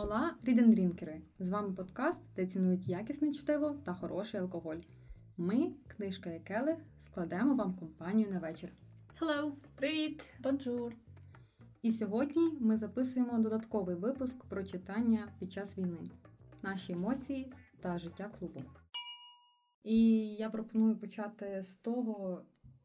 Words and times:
Ола 0.00 0.34
рідендрінкери! 0.42 1.22
З 1.38 1.50
вами 1.50 1.74
подкаст, 1.74 2.22
де 2.36 2.46
цінують 2.46 2.88
якісне 2.88 3.32
чтиво 3.32 3.80
та 3.84 3.94
хороший 3.94 4.40
алкоголь. 4.40 4.76
Ми, 5.36 5.72
книжка 5.88 6.30
і 6.30 6.40
келих, 6.40 6.76
складемо 6.98 7.54
вам 7.54 7.74
компанію 7.74 8.30
на 8.30 8.38
вечір. 8.38 8.72
Hello! 9.20 9.52
Привіт! 9.74 10.30
Бонжур! 10.40 10.94
І 11.82 11.92
сьогодні 11.92 12.58
ми 12.60 12.76
записуємо 12.76 13.38
додатковий 13.38 13.96
випуск 13.96 14.44
про 14.44 14.64
читання 14.64 15.32
під 15.38 15.52
час 15.52 15.78
війни, 15.78 16.10
наші 16.62 16.92
емоції 16.92 17.52
та 17.80 17.98
життя 17.98 18.30
клубу. 18.38 18.62
І 19.84 20.18
я 20.34 20.50
пропоную 20.50 20.96
почати 20.96 21.62
з 21.62 21.76
того, 21.76 22.42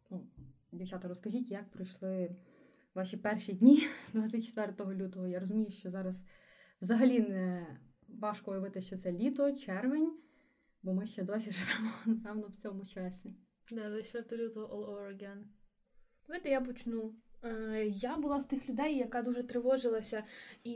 ну, 0.10 0.28
дівчата, 0.72 1.08
розкажіть, 1.08 1.52
як 1.52 1.72
пройшли 1.72 2.36
ваші 2.96 3.18
перші 3.18 3.54
дні 3.54 3.84
з 4.08 4.12
24 4.12 4.96
лютого. 4.96 5.28
Я 5.28 5.40
розумію, 5.40 5.72
що 5.72 5.92
зараз 5.92 6.24
взагалі 6.84 7.20
не 7.22 7.78
важко 8.08 8.52
уявити, 8.52 8.82
що 8.82 8.98
це 8.98 9.12
літо, 9.12 9.56
червень, 9.56 10.18
бо 10.84 10.94
ми 10.94 11.06
ще 11.06 11.24
досі 11.24 11.52
живемо, 11.58 11.92
напевно, 12.06 12.48
в 12.48 12.56
цьому 12.56 12.86
часі. 12.86 13.34
Да, 13.72 13.90
24 13.90 14.44
лютого 14.44 14.66
all 14.76 14.90
over 14.90 15.18
again. 15.18 15.44
Давайте 16.28 16.50
я 16.50 16.62
почну. 16.62 17.16
Е, 17.44 17.86
Я 17.88 18.18
була 18.18 18.40
з 18.42 18.46
тих 18.46 18.70
людей, 18.70 18.98
яка 18.98 19.22
дуже 19.22 19.44
тривожилася 19.44 20.24
і 20.64 20.76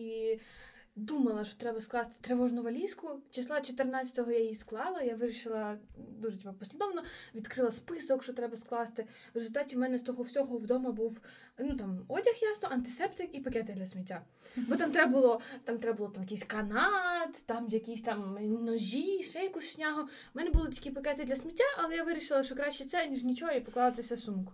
думала, 0.98 1.44
що 1.44 1.58
треба 1.58 1.80
скласти 1.80 2.16
тривожну 2.22 2.62
валізку. 2.62 3.10
Числа 3.30 3.60
14-го 3.60 4.32
я 4.32 4.40
її 4.40 4.56
склала. 4.56 5.02
Я 5.02 5.16
вирішила 5.16 5.78
дуже 5.98 6.38
типу, 6.38 6.54
послідовно, 6.60 7.04
відкрила 7.36 7.72
список, 7.72 8.24
що 8.24 8.34
треба 8.34 8.58
скласти. 8.58 9.08
В 9.34 9.38
результаті 9.38 9.76
в 9.76 9.80
мене 9.80 9.98
з 9.98 10.02
того 10.02 10.24
всього 10.24 10.58
вдома 10.58 10.92
був 10.92 11.22
ну 11.58 11.76
там 11.76 12.06
одяг, 12.08 12.34
ясно, 12.42 12.70
антисептик 12.72 13.30
і 13.34 13.40
пакети 13.40 13.74
для 13.74 13.86
сміття. 13.86 14.22
Бо 14.56 14.76
там 14.76 14.92
треба 14.92 15.12
було 15.12 15.42
там 15.64 15.78
треба 15.78 15.98
було 15.98 16.10
там 16.10 16.24
якийсь 16.24 16.44
канат, 16.44 17.44
там 17.46 17.68
якісь 17.70 18.02
там 18.02 18.38
ножі, 18.66 19.24
ще 19.24 19.44
якусь 19.44 19.72
шнягу. 19.72 20.02
У 20.02 20.08
мене 20.34 20.50
були 20.50 20.70
такі 20.70 20.92
пакети 20.92 21.24
для 21.24 21.36
сміття, 21.36 21.64
але 21.78 21.96
я 21.96 22.04
вирішила, 22.04 22.44
що 22.44 22.56
краще 22.56 22.86
це, 22.86 23.08
ніж 23.08 23.24
нічого, 23.24 23.52
і 23.52 23.62
поклала 23.62 23.92
це 23.92 24.02
все 24.02 24.16
в 24.16 24.20
сумку. 24.20 24.54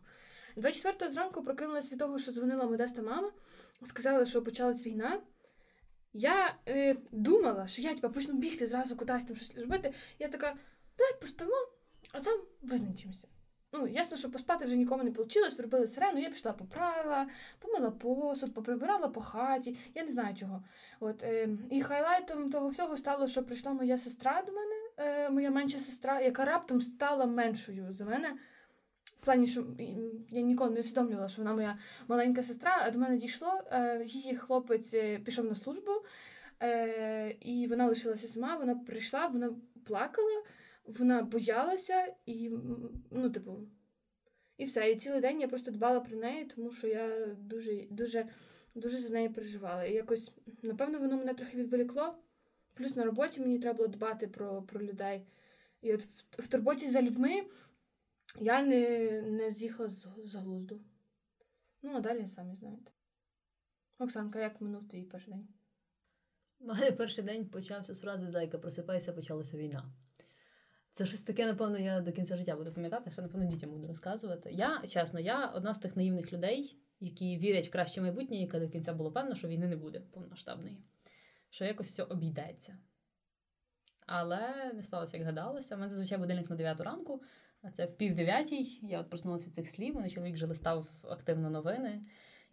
24-го 0.58 1.10
зранку 1.10 1.44
прокинулась 1.44 1.92
від 1.92 2.00
того, 2.00 2.20
що 2.20 2.32
дзвонила 2.32 2.66
Модеста 2.66 3.02
мама, 3.02 3.32
сказала, 3.84 4.26
що 4.26 4.42
почалась 4.42 4.88
війна. 4.88 5.22
Я 6.14 6.56
е, 6.68 6.96
думала, 7.12 7.68
що 7.68 7.82
я 7.82 7.94
типа, 7.94 8.10
почну 8.10 8.34
бігти 8.34 8.66
зразу 8.66 8.96
кудись 8.96 9.24
там 9.24 9.36
щось 9.36 9.58
робити. 9.58 9.94
Я 10.20 10.28
така, 10.28 10.56
давай 10.98 11.14
поспимо, 11.22 11.56
а 12.12 12.20
там 12.20 12.40
визначимося. 12.62 13.28
Ну, 13.76 13.88
ясно, 13.88 14.18
що 14.18 14.32
поспати 14.32 14.66
вже 14.66 14.76
нікому 14.76 15.04
не 15.04 15.10
вийшло, 15.10 15.50
зробили 15.50 15.88
сирену, 15.88 16.20
я 16.20 16.30
пішла 16.30 16.54
поправила, 16.54 17.28
помила 17.60 17.92
посуд, 17.92 18.54
поприбирала 18.54 19.08
по 19.08 19.22
хаті, 19.22 19.78
я 19.96 20.04
не 20.04 20.10
знаю 20.10 20.36
чого. 20.36 20.64
От, 21.00 21.24
е, 21.24 21.50
І 21.72 21.82
хайлайтом 21.82 22.50
того 22.52 22.68
всього 22.68 22.98
стало, 22.98 23.28
що 23.28 23.44
прийшла 23.44 23.74
моя 23.74 23.98
сестра 23.98 24.44
до 24.46 24.52
мене, 24.52 24.76
е, 24.98 25.30
моя 25.30 25.52
менша 25.52 25.80
сестра, 25.80 26.22
яка 26.22 26.46
раптом 26.46 26.82
стала 26.82 27.26
меншою 27.26 27.94
за 27.94 28.06
мене. 28.06 28.38
В 29.24 29.26
плані, 29.26 29.48
що 29.48 29.66
я 30.30 30.42
ніколи 30.42 30.70
не 30.70 30.80
усвідомлювала, 30.80 31.28
що 31.28 31.42
вона 31.42 31.54
моя 31.54 31.78
маленька 32.08 32.44
сестра, 32.44 32.82
а 32.82 32.92
до 32.92 33.00
мене 33.00 33.18
дійшло. 33.18 33.62
Е, 33.72 34.04
її 34.06 34.36
хлопець 34.36 34.96
пішов 35.26 35.46
на 35.46 35.56
службу, 35.56 35.92
е, 36.62 37.36
і 37.40 37.68
вона 37.68 37.88
лишилася 37.88 38.28
сама. 38.28 38.58
Вона 38.58 38.76
прийшла, 38.76 39.28
вона 39.28 39.56
плакала, 39.86 40.44
вона 40.86 41.22
боялася 41.22 42.14
і, 42.26 42.52
ну, 43.12 43.30
типу, 43.30 43.58
і 44.58 44.66
все. 44.66 44.92
І 44.92 44.96
цілий 44.96 45.22
день 45.22 45.42
я 45.42 45.48
просто 45.48 45.72
дбала 45.72 46.00
про 46.00 46.18
неї, 46.18 46.46
тому 46.46 46.72
що 46.72 46.88
я 46.88 47.28
дуже 47.38 47.74
дуже, 47.90 48.26
дуже 48.76 48.98
за 48.98 49.10
неї 49.10 49.30
переживала. 49.30 49.86
І 49.86 49.94
якось, 49.94 50.32
напевно, 50.62 51.00
воно 51.00 51.18
мене 51.18 51.34
трохи 51.34 51.58
відволікло. 51.58 52.16
Плюс 52.74 52.96
на 52.96 53.04
роботі 53.04 53.42
мені 53.42 53.60
треба 53.60 53.78
було 53.78 53.88
дбати 53.88 54.28
про 54.28 54.62
про 54.62 54.82
людей. 54.82 55.26
І 55.82 55.94
от 55.94 56.02
в, 56.02 56.42
в 56.42 56.48
турботі 56.48 56.90
за 56.90 57.02
людьми. 57.02 57.44
Я 58.40 58.66
не 58.66 59.22
не 59.22 59.52
з'їхала 59.52 59.90
з, 59.90 60.08
з 60.24 60.36
глузду. 60.36 60.82
Ну, 61.82 61.92
а 61.96 62.00
далі 62.00 62.28
самі 62.28 62.56
знаєте. 62.56 62.92
Оксанка, 64.00 64.40
як 64.40 64.62
минув 64.62 64.88
твій 64.88 65.04
перший 65.04 65.34
день? 65.34 65.48
Мене 66.60 66.92
перший 66.92 67.24
день 67.24 67.50
почався 67.50 67.94
з 67.94 68.00
фрази 68.00 68.32
Зайка, 68.32 68.58
просипайся, 68.58 69.14
почалася 69.14 69.58
війна. 69.58 69.94
Це 70.94 71.06
щось 71.06 71.22
таке, 71.22 71.46
напевно, 71.46 71.78
я 71.78 72.02
до 72.02 72.12
кінця 72.12 72.38
життя 72.38 72.56
буду 72.56 72.74
пам'ятати, 72.74 73.12
що, 73.12 73.22
напевно, 73.22 73.46
дітям 73.46 73.72
буду 73.72 73.88
розказувати. 73.88 74.52
Я, 74.52 74.82
чесно, 74.88 75.20
я 75.20 75.48
одна 75.48 75.74
з 75.74 75.80
тих 75.80 75.96
наївних 75.96 76.34
людей, 76.34 76.78
які 77.00 77.38
вірять 77.38 77.68
в 77.68 77.72
краще 77.72 78.02
майбутнє, 78.02 78.38
яка 78.38 78.60
до 78.60 78.70
кінця 78.70 78.94
було 78.94 79.12
певно, 79.12 79.36
що 79.36 79.48
війни 79.48 79.68
не 79.68 79.76
буде 79.76 80.00
повноштабної, 80.00 80.78
що 81.50 81.66
якось 81.66 81.88
все 81.88 82.04
обійдеться. 82.04 82.78
Але 84.06 84.72
не 84.74 84.84
сталося, 84.84 85.18
як 85.18 85.26
гадалося. 85.26 85.76
У 85.76 85.78
мене 85.78 85.92
зазвичай 85.92 86.18
будильник 86.18 86.50
на 86.50 86.56
9 86.56 86.80
ранку, 86.80 87.22
а 87.64 87.72
це 87.72 87.86
в 87.86 87.96
пів 87.96 88.14
дев'ятій. 88.14 88.80
Я 88.82 89.00
от 89.00 89.10
проснулася 89.10 89.46
від 89.46 89.56
цих 89.56 89.70
слів. 89.70 89.96
Мене 89.96 90.10
чоловік 90.10 90.34
вже 90.34 90.46
листав 90.46 90.92
активно 91.10 91.50
новини. 91.50 92.02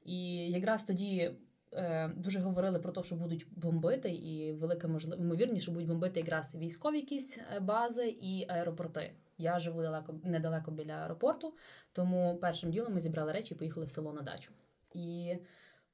І 0.04 0.36
якраз 0.50 0.84
тоді 0.84 1.30
е, 1.72 2.08
дуже 2.16 2.40
говорили 2.40 2.78
про 2.78 2.92
те, 2.92 3.02
що 3.02 3.16
будуть 3.16 3.46
бомбити, 3.56 4.10
і 4.10 4.52
велика 4.52 4.88
можливість, 4.88 5.20
ймовірність, 5.20 5.62
що 5.62 5.72
будуть 5.72 5.88
бомбити 5.88 6.20
якраз 6.20 6.56
військові 6.56 6.96
якісь 6.96 7.38
е, 7.56 7.60
бази 7.60 8.08
і 8.08 8.46
аеропорти. 8.48 9.12
Я 9.38 9.58
живу 9.58 9.82
далеко 9.82 10.14
недалеко 10.24 10.70
біля 10.70 10.92
аеропорту, 10.92 11.54
тому 11.92 12.38
першим 12.40 12.70
ділом 12.70 12.94
ми 12.94 13.00
зібрали 13.00 13.32
речі 13.32 13.54
і 13.54 13.58
поїхали 13.58 13.86
в 13.86 13.90
село 13.90 14.12
на 14.12 14.22
дачу. 14.22 14.52
І 14.94 15.36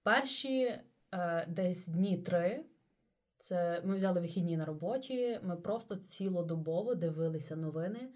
перші 0.03 0.75
е, 1.15 1.47
десь 1.49 1.89
дні 1.89 2.17
три. 2.17 2.65
Це 3.39 3.83
ми 3.85 3.95
взяли 3.95 4.21
вихідні 4.21 4.57
на 4.57 4.65
роботі. 4.65 5.41
Ми 5.43 5.57
просто 5.57 5.97
цілодобово 5.97 6.95
дивилися 6.95 7.57
новини. 7.57 8.09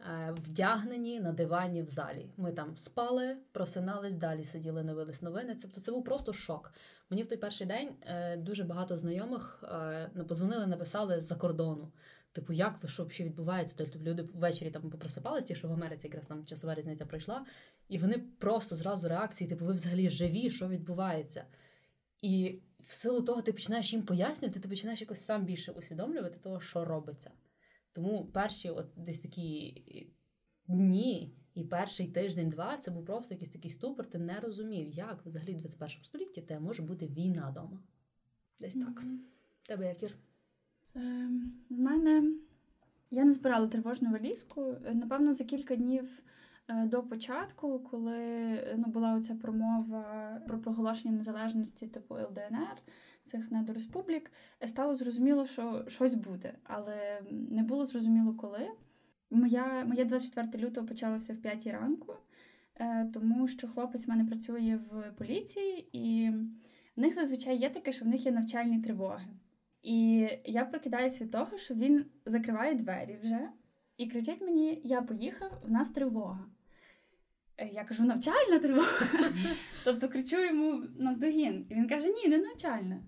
Е, 0.00 0.32
вдягнені 0.32 1.20
на 1.20 1.32
дивані 1.32 1.82
в 1.82 1.88
залі. 1.88 2.26
Ми 2.36 2.52
там 2.52 2.76
спали, 2.76 3.36
просинались, 3.52 4.16
далі 4.16 4.44
сиділи, 4.44 4.82
дивились 4.82 5.22
новини. 5.22 5.54
Це 5.54 5.80
це 5.80 5.92
був 5.92 6.04
просто 6.04 6.32
шок. 6.32 6.72
Мені 7.10 7.22
в 7.22 7.26
той 7.26 7.38
перший 7.38 7.66
день 7.66 7.96
е, 8.02 8.36
дуже 8.36 8.64
багато 8.64 8.96
знайомих 8.96 9.64
е, 9.64 10.10
подзвонили, 10.28 10.66
написали 10.66 11.20
з-за 11.20 11.34
кордону. 11.34 11.92
Типу, 12.32 12.52
як 12.52 12.82
ви 12.82 12.88
що 12.88 13.04
взагалі 13.04 13.30
відбувається? 13.30 13.74
Тобто 13.78 13.98
люди 13.98 14.22
ввечері 14.22 14.70
там 14.70 14.90
попросипалися, 14.90 15.46
ті, 15.48 15.54
що 15.54 15.68
в 15.68 15.72
Америці 15.72 16.06
якраз 16.06 16.26
там 16.26 16.44
часова 16.44 16.74
різниця 16.74 17.06
пройшла, 17.06 17.46
і 17.88 17.98
вони 17.98 18.18
просто 18.38 18.76
зразу 18.76 19.08
реакції, 19.08 19.50
типу, 19.50 19.64
ви 19.64 19.72
взагалі 19.72 20.08
живі, 20.08 20.50
що 20.50 20.68
відбувається? 20.68 21.44
І 22.22 22.58
в 22.80 22.92
силу 22.92 23.22
того 23.22 23.42
ти 23.42 23.52
починаєш 23.52 23.92
їм 23.92 24.02
пояснювати, 24.02 24.60
ти 24.60 24.68
починаєш 24.68 25.00
якось 25.00 25.24
сам 25.24 25.44
більше 25.44 25.72
усвідомлювати 25.72 26.38
того, 26.38 26.60
що 26.60 26.84
робиться. 26.84 27.30
Тому 27.94 28.24
перші 28.24 28.70
от 28.70 28.86
десь 28.96 29.20
такі 29.20 29.82
дні 30.68 31.34
і 31.54 31.64
перший 31.64 32.06
тиждень-два 32.06 32.76
це 32.76 32.90
був 32.90 33.04
просто 33.04 33.34
якийсь 33.34 33.50
такий 33.50 33.70
ступор, 33.70 34.06
ти 34.06 34.18
не 34.18 34.40
розумів, 34.40 34.88
як 34.88 35.26
взагалі 35.26 35.54
в 35.54 35.60
21 35.60 36.04
столітті 36.04 36.40
в 36.40 36.46
тебе 36.46 36.60
може 36.60 36.82
бути 36.82 37.06
війна 37.06 37.50
вдома. 37.50 37.82
Десь 38.60 38.74
так. 38.74 39.02
Mm-hmm. 39.02 39.16
Тебе 39.68 39.88
як 39.88 40.02
Ір? 40.02 40.16
Е, 40.96 41.30
в 41.70 41.78
мене 41.78 42.32
я 43.10 43.24
не 43.24 43.32
збирала 43.32 43.66
тривожну 43.66 44.10
валізку. 44.10 44.76
Напевно, 44.94 45.32
за 45.32 45.44
кілька 45.44 45.76
днів 45.76 46.04
е, 46.04 46.22
до 46.68 47.02
початку, 47.02 47.78
коли 47.78 48.58
ну, 48.76 48.84
була 48.84 49.14
оця 49.14 49.34
промова 49.34 50.40
про 50.46 50.58
проголошення 50.58 51.14
незалежності 51.14 51.86
типу 51.86 52.14
ЛДНР 52.14 52.82
цих 53.24 53.50
недореспублік, 53.50 54.30
стало 54.64 54.96
зрозуміло, 54.96 55.46
що 55.46 55.84
щось 55.88 56.14
буде, 56.14 56.54
але 56.64 57.22
не 57.30 57.62
було 57.62 57.86
зрозуміло 57.86 58.34
коли. 58.34 58.68
Моя, 59.30 59.84
Моє 59.84 60.04
24 60.04 60.64
лютого 60.64 60.86
почалося 60.86 61.32
в 61.32 61.36
5 61.36 61.66
ранку, 61.66 62.14
е, 62.74 63.10
тому 63.14 63.48
що 63.48 63.68
хлопець 63.68 64.06
в 64.06 64.10
мене 64.10 64.24
працює 64.24 64.78
в 64.90 65.10
поліції, 65.18 65.88
і 65.92 66.30
в 66.96 67.00
них 67.00 67.14
зазвичай 67.14 67.56
є 67.56 67.70
таке, 67.70 67.92
що 67.92 68.04
в 68.04 68.08
них 68.08 68.26
є 68.26 68.32
навчальні 68.32 68.82
тривоги. 68.82 69.26
І 69.82 70.28
я 70.44 70.64
прокидаюся 70.64 71.24
від 71.24 71.30
того, 71.30 71.58
що 71.58 71.74
він 71.74 72.04
закриває 72.26 72.74
двері 72.74 73.18
вже 73.22 73.48
і 73.96 74.06
кричить 74.06 74.40
мені: 74.40 74.80
Я 74.84 75.02
поїхав, 75.02 75.62
в 75.66 75.70
нас 75.70 75.88
тривога. 75.88 76.46
Е, 77.56 77.68
я 77.68 77.84
кажу, 77.84 78.04
навчальна 78.04 78.58
тривога. 78.58 79.06
Тобто 79.84 80.08
кричу 80.08 80.44
йому 80.44 80.82
наздогін. 80.98 81.66
І 81.68 81.74
він 81.74 81.88
каже: 81.88 82.08
Ні, 82.08 82.28
не 82.28 82.38
навчальна. 82.38 83.00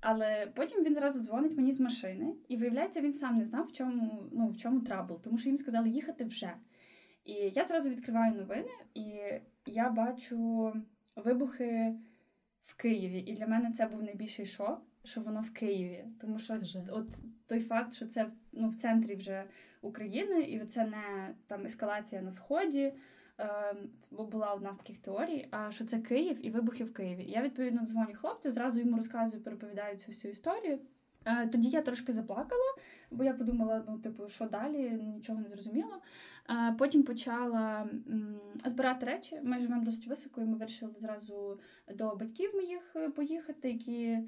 Але 0.00 0.46
потім 0.54 0.84
він 0.84 0.94
зразу 0.94 1.24
дзвонить 1.24 1.56
мені 1.56 1.72
з 1.72 1.80
машини, 1.80 2.34
і 2.48 2.56
виявляється, 2.56 3.00
він 3.00 3.12
сам 3.12 3.38
не 3.38 3.44
знав, 3.44 3.66
в 3.66 3.72
чому 3.72 4.28
ну, 4.32 4.48
в 4.48 4.56
чому 4.56 4.80
trouble, 4.80 5.20
тому 5.22 5.38
що 5.38 5.48
їм 5.48 5.56
сказали 5.56 5.88
їхати 5.88 6.24
вже. 6.24 6.52
І 7.24 7.32
я 7.32 7.64
зразу 7.64 7.90
відкриваю 7.90 8.34
новини, 8.34 8.70
і 8.94 9.14
я 9.66 9.90
бачу 9.90 10.72
вибухи 11.16 11.94
в 12.64 12.76
Києві. 12.76 13.18
І 13.18 13.32
для 13.32 13.46
мене 13.46 13.72
це 13.72 13.86
був 13.86 14.02
найбільший 14.02 14.46
шок, 14.46 14.82
що 15.04 15.20
воно 15.20 15.40
в 15.40 15.50
Києві. 15.50 16.04
Тому 16.20 16.38
що 16.38 16.60
от 16.90 17.08
той 17.46 17.60
факт, 17.60 17.92
що 17.92 18.06
це 18.06 18.26
ну, 18.52 18.68
в 18.68 18.74
центрі 18.74 19.14
вже 19.14 19.44
України, 19.82 20.42
і 20.42 20.60
це 20.60 20.86
не 20.86 21.34
там 21.46 21.64
ескалація 21.64 22.22
на 22.22 22.30
сході, 22.30 22.92
була 24.10 24.52
одна 24.52 24.72
з 24.72 24.76
таких 24.76 24.98
теорій, 24.98 25.48
що 25.70 25.84
це 25.84 25.98
Київ 25.98 26.46
і 26.46 26.50
вибухи 26.50 26.84
в 26.84 26.94
Києві. 26.94 27.24
Я 27.28 27.42
відповідно 27.42 27.86
дзвоню 27.86 28.14
хлопцю, 28.14 28.50
зразу 28.50 28.80
йому 28.80 28.96
розказую, 28.96 29.42
переповідаю 29.42 29.96
цю 29.96 30.06
всю 30.06 30.32
історію. 30.32 30.78
Е, 31.24 31.46
Тоді 31.46 31.68
я 31.68 31.82
трошки 31.82 32.12
заплакала, 32.12 32.74
бо 33.10 33.24
я 33.24 33.34
подумала, 33.34 33.84
ну, 33.88 33.98
типу, 33.98 34.28
що 34.28 34.46
далі, 34.46 34.90
нічого 34.90 35.40
не 35.40 35.48
зрозуміло. 35.48 36.02
Е, 36.50 36.74
Потім 36.78 37.02
почала 37.02 37.86
збирати 38.64 39.06
речі. 39.06 39.40
Ми 39.42 39.58
живемо 39.58 39.84
досить 39.84 40.06
високо, 40.06 40.40
і 40.40 40.44
ми 40.44 40.56
вирішили 40.56 40.92
зразу 40.98 41.60
до 41.94 42.16
батьків 42.16 42.50
моїх 42.54 42.92
е, 42.96 43.08
поїхати, 43.08 43.70
які 43.70 44.18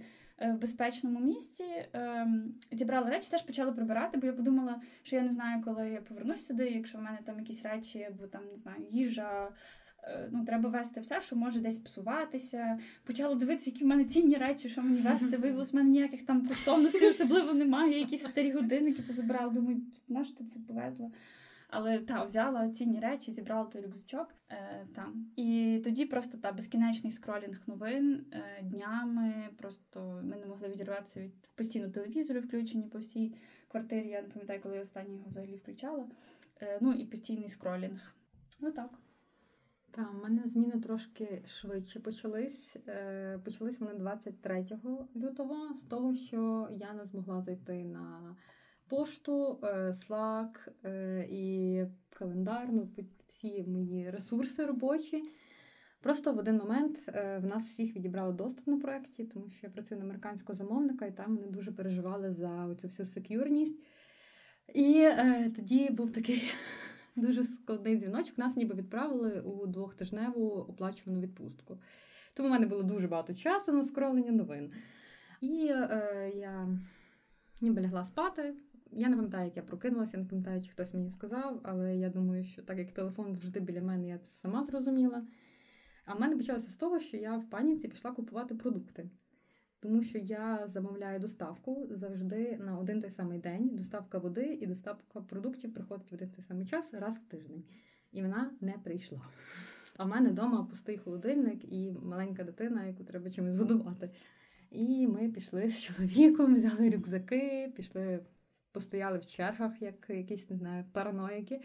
в 0.40 0.52
безпечному 0.52 1.20
місці. 1.20 1.64
Ем, 1.92 2.54
Зібрали 2.72 3.10
речі, 3.10 3.30
теж 3.30 3.42
почали 3.42 3.72
прибирати, 3.72 4.18
бо 4.18 4.26
я 4.26 4.32
подумала, 4.32 4.80
що 5.02 5.16
я 5.16 5.22
не 5.22 5.30
знаю, 5.30 5.62
коли 5.64 5.90
я 5.90 6.00
повернусь 6.00 6.46
сюди, 6.46 6.70
якщо 6.70 6.98
в 6.98 7.02
мене 7.02 7.18
там 7.24 7.38
якісь 7.38 7.64
речі, 7.64 8.02
або 8.10 8.26
там 8.26 8.42
не 8.48 8.54
знаю, 8.54 8.86
їжа. 8.90 9.48
е, 10.04 10.28
Ну, 10.32 10.44
треба 10.44 10.68
вести 10.68 11.00
все, 11.00 11.20
що 11.20 11.36
може 11.36 11.60
десь 11.60 11.78
псуватися. 11.78 12.78
Почала 13.04 13.34
дивитися, 13.34 13.70
які 13.70 13.84
в 13.84 13.86
мене 13.86 14.04
цінні 14.04 14.34
речі, 14.34 14.68
що 14.68 14.82
мені 14.82 15.00
вести. 15.00 15.36
Виявилось, 15.36 15.72
в 15.72 15.76
мене 15.76 15.90
ніяких 15.90 16.26
там 16.26 16.46
коштовностей 16.46 17.08
особливо 17.08 17.54
немає. 17.54 17.98
Якісь 17.98 18.24
старі 18.26 18.52
годинники 18.52 19.02
позабирала. 19.02 19.52
Думаю, 19.52 19.80
на 20.08 20.24
що 20.24 20.34
ти 20.34 20.44
це 20.44 20.60
повезла? 20.60 21.10
Але 21.76 21.98
та 21.98 22.24
взяла 22.24 22.68
цінні 22.68 23.00
речі, 23.00 23.32
зібрала 23.32 23.64
той 23.64 23.82
рюкзачок 23.82 24.34
е, 24.48 24.86
там. 24.94 25.30
І 25.36 25.80
тоді 25.84 26.06
просто 26.06 26.38
та 26.38 26.52
безкінечний 26.52 27.12
скролінг 27.12 27.62
новин 27.66 28.26
е, 28.32 28.62
днями. 28.62 29.48
Просто 29.58 30.20
ми 30.24 30.36
не 30.36 30.46
могли 30.46 30.68
відірватися 30.68 31.20
від 31.20 31.50
постійно 31.54 31.88
телевізори 31.88 32.40
включені 32.40 32.88
по 32.88 32.98
всій 32.98 33.34
квартирі. 33.68 34.08
Я 34.08 34.22
не 34.22 34.28
пам'ятаю, 34.28 34.60
коли 34.62 34.76
я 34.76 34.82
останній 34.82 35.14
його 35.14 35.28
взагалі 35.28 35.56
включала. 35.56 36.06
Е, 36.60 36.78
ну 36.80 36.92
і 36.92 37.06
постійний 37.06 37.48
скролінг. 37.48 38.14
Ну 38.60 38.70
так. 38.70 38.98
Та, 39.90 40.02
в 40.02 40.22
мене 40.22 40.42
зміни 40.46 40.80
трошки 40.80 41.42
швидше 41.46 42.00
почались. 42.00 42.76
Е, 42.88 43.38
почались 43.44 43.80
вони 43.80 43.94
23 43.94 44.66
лютого 45.16 45.74
з 45.74 45.84
того, 45.84 46.14
що 46.14 46.68
я 46.70 46.92
не 46.92 47.04
змогла 47.04 47.42
зайти 47.42 47.84
на 47.84 48.36
пошту, 48.94 49.58
е, 49.62 49.66
Slack 49.90 50.68
е, 50.84 51.26
і 51.30 51.84
календар, 52.10 52.68
ну, 52.72 52.88
всі 53.26 53.64
мої 53.64 54.10
ресурси 54.10 54.66
робочі. 54.66 55.22
Просто 56.00 56.32
в 56.32 56.38
один 56.38 56.56
момент 56.56 56.98
е, 57.08 57.38
в 57.38 57.46
нас 57.46 57.64
всіх 57.64 57.96
відібрали 57.96 58.32
доступ 58.32 58.66
на 58.66 58.76
проєкті, 58.76 59.24
тому 59.24 59.48
що 59.48 59.66
я 59.66 59.72
працюю 59.72 60.00
на 60.00 60.04
американського 60.04 60.54
замовника, 60.54 61.06
і 61.06 61.16
там 61.16 61.36
вони 61.36 61.48
дуже 61.48 61.72
переживали 61.72 62.32
за 62.32 62.74
цю 62.74 62.88
всю 62.88 63.06
секюрність. 63.06 63.78
І 64.74 65.00
е, 65.00 65.52
тоді 65.56 65.90
був 65.90 66.12
такий 66.12 66.42
дуже 67.16 67.44
складний 67.44 67.96
дзвіночок. 67.96 68.38
Нас 68.38 68.56
ніби 68.56 68.74
відправили 68.74 69.40
у 69.40 69.66
двохтижневу 69.66 70.50
оплачувану 70.50 71.20
відпустку. 71.20 71.78
Тому 72.34 72.48
в 72.48 72.52
мене 72.52 72.66
було 72.66 72.82
дуже 72.82 73.08
багато 73.08 73.34
часу 73.34 73.72
на 73.72 73.84
скролення 73.84 74.32
новин. 74.32 74.72
І 75.40 75.66
е, 75.70 76.32
я 76.34 76.68
ніби 77.60 77.82
лягла 77.82 78.04
спати. 78.04 78.54
Я 78.96 79.08
не 79.08 79.16
пам'ятаю, 79.16 79.44
як 79.44 79.56
я 79.56 79.62
прокинулася, 79.62 80.18
не 80.18 80.24
пам'ятаю, 80.24 80.62
чи 80.62 80.70
хтось 80.70 80.94
мені 80.94 81.10
сказав, 81.10 81.60
але 81.62 81.96
я 81.96 82.10
думаю, 82.10 82.44
що 82.44 82.62
так 82.62 82.78
як 82.78 82.92
телефон 82.92 83.34
завжди 83.34 83.60
біля 83.60 83.82
мене, 83.82 84.08
я 84.08 84.18
це 84.18 84.32
сама 84.32 84.64
зрозуміла. 84.64 85.26
А 86.04 86.14
в 86.14 86.20
мене 86.20 86.36
почалося 86.36 86.70
з 86.70 86.76
того, 86.76 86.98
що 86.98 87.16
я 87.16 87.36
в 87.36 87.50
паніці 87.50 87.88
пішла 87.88 88.12
купувати 88.12 88.54
продукти. 88.54 89.10
Тому 89.80 90.02
що 90.02 90.18
я 90.18 90.68
замовляю 90.68 91.20
доставку 91.20 91.86
завжди 91.90 92.56
на 92.56 92.78
один 92.78 93.00
той 93.00 93.10
самий 93.10 93.38
день. 93.38 93.70
Доставка 93.72 94.18
води 94.18 94.58
і 94.60 94.66
доставка 94.66 95.20
продуктів 95.20 95.74
приходить 95.74 96.10
в 96.10 96.14
один 96.14 96.30
той 96.30 96.42
самий 96.42 96.66
час 96.66 96.94
раз 96.94 97.18
в 97.18 97.24
тиждень. 97.24 97.64
І 98.12 98.22
вона 98.22 98.50
не 98.60 98.72
прийшла. 98.72 99.20
А 99.96 100.04
в 100.04 100.08
мене 100.08 100.30
вдома 100.30 100.64
пустий 100.64 100.98
холодильник 100.98 101.72
і 101.72 101.92
маленька 102.02 102.44
дитина, 102.44 102.86
яку 102.86 103.04
треба 103.04 103.30
чимось 103.30 103.58
годувати. 103.58 104.10
І 104.70 105.06
ми 105.06 105.28
пішли 105.28 105.68
з 105.68 105.82
чоловіком, 105.82 106.54
взяли 106.54 106.90
рюкзаки, 106.90 107.72
пішли, 107.76 108.20
постояли 108.74 109.18
в 109.18 109.26
чергах, 109.26 109.82
як 109.82 110.10
якісь, 110.10 110.50
не 110.50 110.56
знаю, 110.56 110.84
параноїки. 110.92 111.60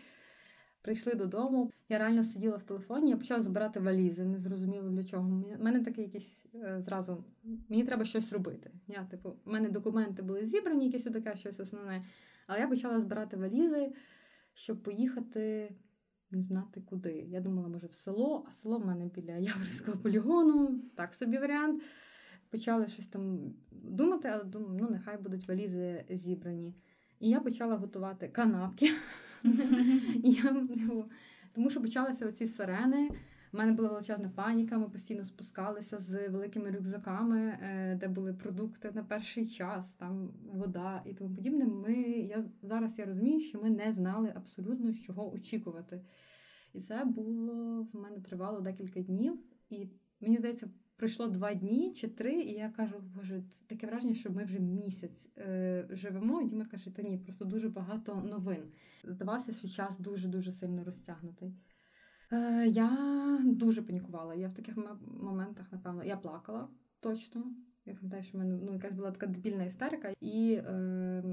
Прийшли 0.81 1.13
додому. 1.13 1.71
Я 1.89 1.97
реально 1.97 2.23
сиділа 2.23 2.57
в 2.57 2.63
телефоні, 2.63 3.09
я 3.09 3.17
почала 3.17 3.41
збирати 3.41 3.79
валізи, 3.79 4.25
не 4.25 4.37
зрозуміло 4.37 4.89
для 4.89 5.03
чого. 5.03 5.43
У 5.59 5.63
мене 5.63 5.83
такий 5.83 6.03
якийсь 6.03 6.45
е, 6.55 6.81
зразу 6.81 7.23
мені 7.69 7.83
треба 7.83 8.05
щось 8.05 8.33
робити. 8.33 8.71
Я, 8.87 9.05
типу, 9.05 9.29
в 9.45 9.51
мене 9.51 9.69
документи 9.69 10.21
були 10.21 10.45
зібрані, 10.45 10.85
якесь 10.85 11.03
таке 11.03 11.35
щось 11.35 11.59
основне. 11.59 12.05
Але 12.47 12.59
я 12.59 12.67
почала 12.67 12.99
збирати 12.99 13.37
валізи, 13.37 13.93
щоб 14.53 14.83
поїхати 14.83 15.75
не 16.31 16.43
знати 16.43 16.81
куди. 16.81 17.13
Я 17.13 17.41
думала, 17.41 17.67
може, 17.67 17.87
в 17.87 17.93
село, 17.93 18.45
а 18.49 18.53
село 18.53 18.77
в 18.77 18.85
мене 18.85 19.05
біля 19.05 19.37
Яворівського 19.37 19.97
полігону, 19.97 20.81
так 20.95 21.13
собі 21.13 21.37
варіант. 21.37 21.83
Почали 22.49 22.87
щось 22.87 23.07
там 23.07 23.53
думати, 23.71 24.29
але 24.33 24.43
думаю, 24.43 24.77
ну 24.81 24.89
нехай 24.89 25.17
будуть 25.17 25.47
валізи 25.47 26.05
зібрані. 26.09 26.75
І 27.19 27.29
я 27.29 27.39
почала 27.39 27.75
готувати 27.75 28.27
канапки. 28.27 28.91
Я, 30.23 30.51
ну, 30.51 31.05
тому 31.53 31.69
що 31.69 31.81
почалися 31.81 32.27
оці 32.27 32.47
сирени. 32.47 33.09
У 33.53 33.57
мене 33.57 33.71
була 33.71 33.89
величезна 33.89 34.29
паніка, 34.29 34.77
ми 34.77 34.89
постійно 34.89 35.23
спускалися 35.23 35.99
з 35.99 36.29
великими 36.29 36.71
рюкзаками, 36.71 37.39
е, 37.39 37.97
де 38.01 38.07
були 38.07 38.33
продукти 38.33 38.91
на 38.93 39.03
перший 39.03 39.47
час, 39.47 39.95
там 39.95 40.33
вода 40.53 41.01
і 41.05 41.13
тому 41.13 41.35
подібне. 41.35 41.65
Ми, 41.65 41.93
я, 42.03 42.43
зараз 42.61 42.99
я 42.99 43.05
розумію, 43.05 43.39
що 43.39 43.61
ми 43.61 43.69
не 43.69 43.93
знали 43.93 44.33
абсолютно, 44.35 44.91
з 44.91 45.01
чого 45.01 45.33
очікувати. 45.33 46.01
І 46.73 46.79
це 46.79 47.05
було 47.05 47.81
в 47.93 47.95
мене 47.95 48.19
тривало 48.19 48.61
декілька 48.61 49.01
днів. 49.01 49.39
І 49.69 49.87
мені 50.21 50.37
здається, 50.37 50.69
пройшло 50.99 51.27
два 51.27 51.53
дні 51.53 51.93
чи 51.93 52.07
три, 52.07 52.33
і 52.33 52.53
я 52.53 52.69
кажу, 52.69 52.95
боже, 53.15 53.43
таке 53.67 53.87
враження, 53.87 54.13
що 54.13 54.31
ми 54.31 54.43
вже 54.43 54.59
місяць 54.59 55.29
е, 55.37 55.87
живемо. 55.89 56.41
І 56.41 56.45
Діма 56.45 56.65
каже, 56.65 56.95
та 56.95 57.01
ні, 57.01 57.17
просто 57.17 57.45
дуже 57.45 57.69
багато 57.69 58.15
новин. 58.15 58.63
Здавалося, 59.03 59.51
що 59.51 59.67
час 59.67 59.99
дуже-дуже 59.99 60.51
сильно 60.51 60.83
розтягнутий. 60.83 61.53
Е, 62.31 62.67
я 62.67 63.39
дуже 63.45 63.81
панікувала. 63.81 64.35
Я 64.35 64.47
в 64.47 64.53
таких 64.53 64.75
моментах, 65.21 65.71
напевно, 65.71 66.03
я 66.03 66.17
плакала 66.17 66.69
точно. 66.99 67.53
Я 67.85 67.95
пам'ятаю, 67.95 68.23
що 68.23 68.37
в 68.37 68.41
мене 68.41 68.59
ну, 68.63 68.73
якась 68.73 68.93
була 68.93 69.11
така 69.11 69.27
дебільна 69.27 69.63
істерика. 69.63 70.13
І, 70.21 70.53
е, 70.53 71.23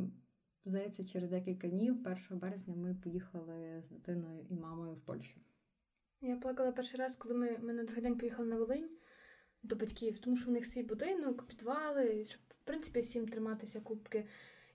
здається, 0.64 1.04
через 1.04 1.30
декілька 1.30 1.68
днів, 1.68 2.00
1 2.30 2.38
березня, 2.38 2.74
ми 2.76 2.94
поїхали 2.94 3.82
з 3.82 3.90
дитиною 3.90 4.46
і 4.50 4.54
мамою 4.54 4.94
в 4.94 5.00
Польщу. 5.00 5.40
Я 6.20 6.36
плакала 6.36 6.72
перший 6.72 7.00
раз, 7.00 7.16
коли 7.16 7.34
ми, 7.34 7.58
ми 7.58 7.72
на 7.72 7.84
другий 7.84 8.02
день 8.02 8.18
поїхали 8.18 8.48
на 8.48 8.56
Волинь 8.56 8.88
до 9.66 9.76
батьків, 9.76 10.18
тому 10.18 10.36
що 10.36 10.50
в 10.50 10.52
них 10.52 10.66
свій 10.66 10.82
будинок, 10.82 11.46
підвали, 11.46 12.24
щоб 12.24 12.40
в 12.48 12.56
принципі 12.56 13.00
всім 13.00 13.28
триматися 13.28 13.80
кубки. 13.80 14.26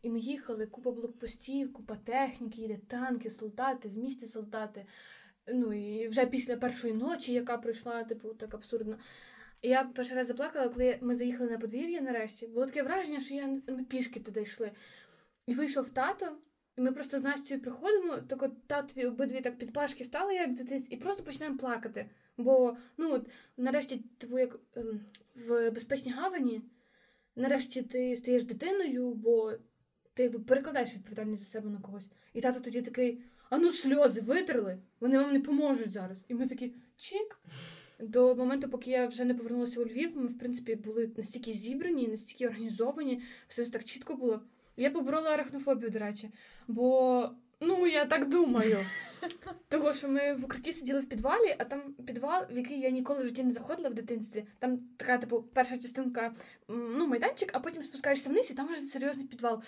І 0.02 0.10
ми 0.10 0.20
їхали, 0.20 0.66
купа 0.66 0.92
блокпостів, 0.92 1.74
купа 1.74 1.96
техніки, 1.96 2.62
йде 2.62 2.80
танки, 2.88 3.30
солдати, 3.30 3.90
в 3.90 3.98
місті 3.98 4.28
солдати. 4.28 4.86
Ну 5.48 5.74
і 5.74 6.08
вже 6.08 6.26
після 6.26 6.58
першої 6.58 6.94
ночі, 6.94 7.34
яка 7.34 7.58
пройшла, 7.58 8.04
типу, 8.04 8.34
так 8.34 8.54
абсурдно. 8.54 8.98
І 9.62 9.70
я 9.70 9.84
перший 9.84 10.16
раз 10.16 10.28
заплакала, 10.28 10.70
коли 10.70 10.98
ми 11.02 11.16
заїхали 11.16 11.50
на 11.50 11.58
подвір'я 11.58 12.02
нарешті. 12.02 12.48
Було 12.48 12.66
таке 12.66 12.84
враження, 12.84 13.20
що 13.20 13.34
я 13.34 13.48
ми 13.48 13.84
пішки 13.84 14.20
туди 14.20 14.42
йшли. 14.42 14.72
І 15.48 15.54
вийшов 15.54 15.90
тато, 15.90 16.38
і 16.78 16.82
ми 16.82 16.92
просто 16.92 17.20
з 17.20 17.24
Настю 17.24 17.60
приходимо, 17.60 18.18
так 18.18 18.44
от 18.44 18.68
татові 18.68 19.06
обидві 19.06 19.42
так 19.42 19.58
під 19.58 19.74
пашки 19.74 20.04
стали, 20.04 20.34
як 20.34 20.56
дитинстві, 20.56 20.94
і 20.94 20.98
просто 20.98 21.24
починаємо 21.24 21.58
плакати. 21.58 22.10
Бо, 22.44 22.78
ну 22.98 23.14
от, 23.14 23.30
нарешті, 23.58 24.04
типу, 24.18 24.40
як 24.40 24.60
ем, 24.76 25.00
в 25.36 25.72
безпечній 25.72 26.12
гавані, 26.12 26.62
нарешті 27.36 27.82
ти 27.82 28.16
стаєш 28.16 28.44
дитиною, 28.44 29.14
бо 29.14 29.54
ти 30.14 30.24
якби 30.24 30.40
перекладаєш 30.40 30.96
відповідальність 30.96 31.44
за 31.44 31.50
себе 31.50 31.70
на 31.70 31.80
когось. 31.80 32.10
І 32.34 32.42
тато 32.42 32.60
тоді 32.60 32.82
такий: 32.82 33.22
а 33.50 33.58
ну 33.58 33.70
сльози 33.70 34.22
витерли, 34.22 34.78
вони 35.00 35.20
вам 35.20 35.34
не 35.34 35.40
поможуть 35.40 35.92
зараз. 35.92 36.26
І 36.28 36.34
ми 36.34 36.48
такі 36.48 36.74
чик. 36.98 37.40
До 38.00 38.36
моменту, 38.36 38.70
поки 38.70 38.92
я 38.92 39.08
вже 39.08 39.26
не 39.26 39.34
повернулася 39.34 39.82
у 39.82 39.86
Львів, 39.86 40.18
ми, 40.18 40.28
в 40.28 40.40
принципі, 40.40 40.76
були 40.76 41.12
настільки 41.18 41.52
зібрані, 41.52 42.08
настільки 42.08 42.48
організовані, 42.48 43.22
все 43.48 43.66
так 43.66 43.84
чітко 43.84 44.16
було. 44.16 44.42
Я 44.78 44.92
поборола 44.92 45.30
арахнофобію, 45.30 45.90
до 45.90 46.00
речі, 46.00 46.30
бо 46.68 47.30
ну 47.62 47.88
я 47.88 48.06
так 48.06 48.30
думаю. 48.30 48.78
Того, 49.70 49.94
що 49.94 50.08
ми 50.08 50.34
в 50.34 50.46
укритті 50.46 50.72
сиділи 50.72 51.00
в 51.00 51.10
підвалі, 51.10 51.56
а 51.60 51.64
там 51.64 51.82
підвал, 51.94 52.44
в 52.52 52.58
який 52.58 52.80
я 52.80 52.90
ніколи 52.90 53.24
в 53.24 53.28
житті 53.28 53.44
не 53.44 53.52
заходила 53.52 53.90
в 53.90 53.94
дитинстві. 53.94 54.46
Там 54.60 54.80
така, 54.98 55.18
типу, 55.18 55.44
перша 55.54 55.78
частинка, 55.78 56.34
ну, 56.70 57.08
майданчик, 57.08 57.50
а 57.54 57.60
потім 57.60 57.82
спускаєшся 57.82 58.30
вниз, 58.30 58.52
і 58.52 58.54
там 58.54 58.68
вже 58.68 58.80
серйозний 58.80 59.28
підвал. 59.28 59.64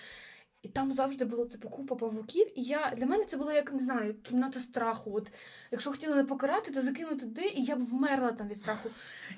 І 0.62 0.68
там 0.68 0.92
завжди 0.92 1.24
було 1.24 1.46
типу 1.46 1.68
купа 1.68 1.94
павуків, 1.94 2.58
і 2.58 2.62
я 2.62 2.92
для 2.96 3.06
мене 3.06 3.24
це 3.24 3.36
було 3.36 3.52
як 3.52 3.72
не 3.72 3.78
знаю, 3.78 4.14
кімната 4.22 4.60
страху. 4.60 5.12
От 5.14 5.32
якщо 5.70 5.90
хотіли 5.90 6.14
не 6.16 6.24
покарати, 6.24 6.70
то 6.70 6.82
закинути 6.82 7.16
туди, 7.16 7.46
і 7.46 7.62
я 7.62 7.76
б 7.76 7.80
вмерла 7.80 8.32
там 8.32 8.48
від 8.48 8.58
страху. 8.58 8.90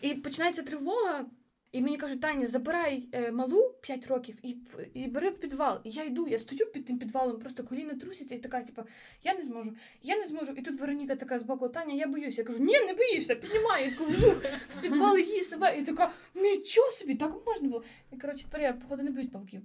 І 0.02 0.14
починається 0.14 0.62
тривога. 0.62 1.24
І 1.72 1.82
мені 1.82 1.96
кажуть, 1.96 2.20
Таня, 2.20 2.46
забирай 2.46 3.08
е, 3.12 3.30
малу 3.32 3.74
5 3.80 4.06
років 4.06 4.38
і, 4.42 4.56
і 4.94 5.06
бери 5.06 5.30
в 5.30 5.38
підвал. 5.40 5.80
І 5.84 5.90
я 5.90 6.04
йду, 6.04 6.28
я 6.28 6.38
стою 6.38 6.72
під 6.72 6.84
тим 6.84 6.98
підвалом, 6.98 7.38
просто 7.38 7.64
коліна 7.64 7.94
трусяться, 7.94 8.34
і 8.34 8.38
така, 8.38 8.62
типу, 8.62 8.82
я 9.24 9.34
не 9.34 9.40
зможу, 9.42 9.74
я 10.02 10.16
не 10.16 10.24
зможу. 10.24 10.52
І 10.52 10.62
тут 10.62 10.80
Вероніка 10.80 11.16
така 11.16 11.38
з 11.38 11.42
боку, 11.42 11.68
Таня, 11.68 11.94
я 11.94 12.06
боюся. 12.06 12.40
Я 12.40 12.46
кажу, 12.46 12.58
ні, 12.58 12.80
не 12.80 12.94
боїшся, 12.94 13.34
піднімаю. 13.34 13.84
Я 13.84 13.90
таку 13.90 14.04
вжух 14.04 14.44
в 14.68 14.80
підвал 14.80 15.18
її 15.18 15.42
себе. 15.42 15.78
І 15.78 15.82
така, 15.82 16.12
нічого 16.34 16.90
собі, 16.90 17.14
так 17.14 17.46
можна 17.46 17.68
було. 17.68 17.84
І 18.12 18.16
коротше, 18.16 18.44
тепер 18.44 18.60
я, 18.60 18.72
походу, 18.72 19.02
не 19.02 19.10
боюсь 19.10 19.28
павуків. 19.28 19.62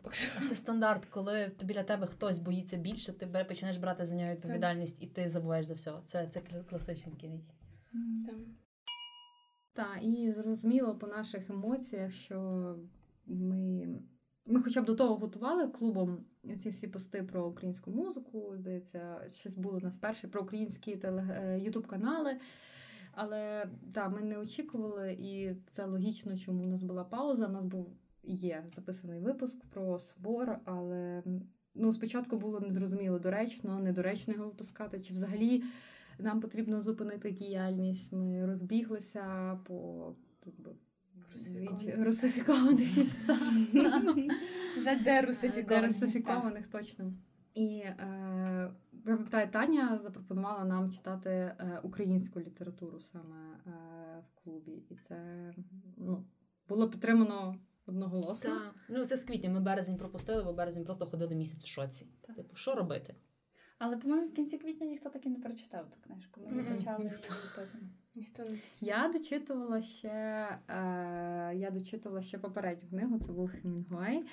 Це 0.50 0.56
стандарт, 0.56 1.06
коли 1.06 1.52
біля 1.64 1.84
тебе 1.84 2.08
хтось 2.08 2.40
боїться 2.40 2.78
більше, 2.78 3.14
ти 3.14 3.46
починаєш 3.48 3.78
брати 3.78 4.06
за 4.06 4.16
нього 4.16 4.32
відповідальність 4.32 5.04
і 5.04 5.08
ти 5.08 5.30
забуваєш 5.30 5.66
за 5.66 5.74
все. 5.74 5.92
Це, 6.06 6.28
це 6.28 6.40
кл- 6.40 6.70
класичний 6.70 7.16
кінь. 7.16 7.42
Там. 8.28 8.36
Та, 9.74 9.96
і 10.02 10.32
зрозуміло 10.32 10.96
по 10.96 11.08
наших 11.08 11.50
емоціях, 11.50 12.12
що 12.12 12.40
ми, 13.26 13.88
ми 14.46 14.62
хоча 14.62 14.82
б 14.82 14.86
до 14.86 14.96
того 14.96 15.16
готували 15.16 15.68
клубом 15.68 16.26
ці 16.58 16.70
всі 16.70 16.88
пости 16.88 17.24
про 17.24 17.48
українську 17.48 17.92
музику. 17.92 18.54
Здається, 18.56 19.22
щось 19.32 19.58
було 19.58 19.78
у 19.78 19.82
нас 19.82 19.98
перше 19.98 20.28
про 20.28 20.42
українські 20.42 21.00
ютуб 21.58 21.88
канали. 21.88 22.40
Але 23.12 23.70
та, 23.94 24.10
ми 24.10 24.22
не 24.22 24.38
очікували, 24.38 25.14
і 25.20 25.56
це 25.68 25.86
логічно, 25.86 26.38
чому 26.38 26.64
у 26.64 26.68
нас 26.68 26.84
була 26.84 27.04
пауза. 27.04 27.48
У 27.48 27.52
нас 27.52 27.66
був 27.66 27.88
є 28.24 28.64
записаний 28.76 29.20
випуск 29.20 29.66
про 29.66 30.00
собор, 30.00 30.60
але 30.66 31.24
ну, 31.76 31.92
спочатку 31.92 32.38
було 32.38 32.60
незрозуміло, 32.60 33.20
доречно, 33.20 33.80
недоречно 33.80 34.34
його 34.34 34.46
випускати, 34.46 35.00
чи 35.00 35.14
взагалі 35.14 35.64
нам 36.22 36.42
потрібно 36.42 36.82
зупинити 36.82 37.32
діяльність. 37.32 38.14
Ми 38.14 38.46
розбіглися 38.46 39.56
по 39.68 40.16
Русифікованих 41.98 42.98
містах. 42.98 43.42
Вже. 44.78 44.96
Дерусифікованих, 45.68 46.68
точно. 46.68 47.14
І 47.54 47.78
е, 47.78 47.96
я 49.06 49.16
пам'ятаю, 49.16 49.50
Таня 49.52 50.00
запропонувала 50.00 50.66
нам 50.66 50.92
читати 50.92 51.30
е, 51.30 51.80
українську 51.84 52.40
літературу 52.40 53.02
саме 53.02 53.36
е, 53.68 53.72
в 54.28 54.44
клубі. 54.44 54.72
І 54.90 54.96
це 54.96 55.52
ну, 55.98 56.26
було 56.70 56.90
підтримано 56.90 57.56
одноголосно. 57.86 58.50
Так. 58.50 58.76
Ну, 58.90 59.06
це 59.06 59.18
з 59.18 59.24
квітня. 59.24 59.50
Ми 59.50 59.60
березень 59.60 59.98
пропустили, 59.98 60.44
бо 60.44 60.54
березень 60.54 60.86
просто 60.86 61.06
ходили 61.06 61.36
місяць 61.36 61.64
в 61.64 61.68
шоці. 61.68 62.08
Так. 62.22 62.36
Типу, 62.36 62.56
що 62.56 62.76
робити? 62.76 63.16
Але, 63.84 63.98
по-моєму, 63.98 64.28
в 64.28 64.34
кінці 64.34 64.58
квітня 64.58 64.88
ніхто 64.88 65.10
так 65.10 65.26
і 65.26 65.30
не 65.30 65.40
прочитав 65.40 65.90
ту 65.90 65.98
книжку. 66.08 66.42
Ми 66.52 66.62
Мгм, 66.62 66.76
почали 66.76 67.04
ніхто. 67.04 67.34
Ніхто 68.16 68.44
не 68.44 68.58
Я 68.82 69.08
дочитувала 69.08 69.82
ще, 69.82 70.10
е, 70.10 70.82
я 71.56 71.72
дочитувала 71.72 72.22
ще 72.22 72.38
попередню 72.38 72.90
книгу, 72.90 73.20
це 73.20 73.32
був 73.32 73.50
Хемінгуей. 73.50 74.26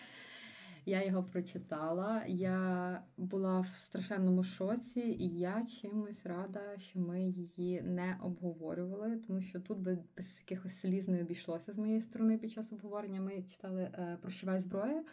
Я 0.86 1.04
його 1.04 1.24
прочитала. 1.24 2.24
Я 2.26 3.02
була 3.16 3.60
в 3.60 3.66
страшенному 3.76 4.44
шоці, 4.44 5.00
і 5.00 5.38
я 5.38 5.64
чимось 5.64 6.26
рада, 6.26 6.78
що 6.78 6.98
ми 7.00 7.22
її 7.22 7.82
не 7.82 8.18
обговорювали, 8.22 9.16
тому 9.16 9.40
що 9.40 9.60
тут 9.60 9.78
би 9.78 9.98
без 10.16 10.38
якихось 10.40 10.80
сліз 10.80 11.08
не 11.08 11.20
обійшлося 11.20 11.72
з 11.72 11.78
моєї 11.78 12.00
сторони 12.00 12.38
під 12.38 12.52
час 12.52 12.72
обговорення. 12.72 13.20
Ми 13.20 13.42
читали 13.42 13.82
е, 13.82 14.18
Прощавай 14.22 14.60
зброю. 14.60 15.04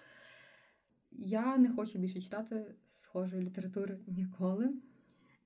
Я 1.11 1.57
не 1.57 1.69
хочу 1.69 1.99
більше 1.99 2.21
читати 2.21 2.75
схожої 3.15 3.43
літератури 3.43 3.99
ніколи. 4.07 4.73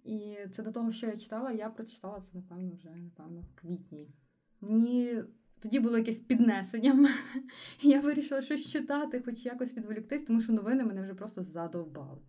І 0.04 0.36
це 0.52 0.64
до 0.64 0.72
того, 0.72 0.92
що 0.92 1.08
я 1.08 1.18
читала, 1.18 1.52
я 1.52 1.70
прочитала 1.70 2.20
це, 2.20 2.32
напевно, 2.34 2.72
вже 2.76 2.90
напевно, 2.90 3.42
в 3.42 3.62
квітні. 3.62 4.08
Мені 4.62 5.24
тоді 5.60 5.80
було 5.80 5.98
якесь 5.98 6.20
піднесення. 6.20 7.10
Я 7.82 8.02
вирішила 8.02 8.42
щось 8.42 8.72
читати, 8.72 9.22
хоч 9.26 9.46
якось 9.46 9.78
відволіктись, 9.78 10.24
тому 10.24 10.42
що 10.42 10.54
новини 10.54 10.84
мене 10.84 11.02
вже 11.02 11.14
просто 11.14 11.44
задовбали. 11.44 12.22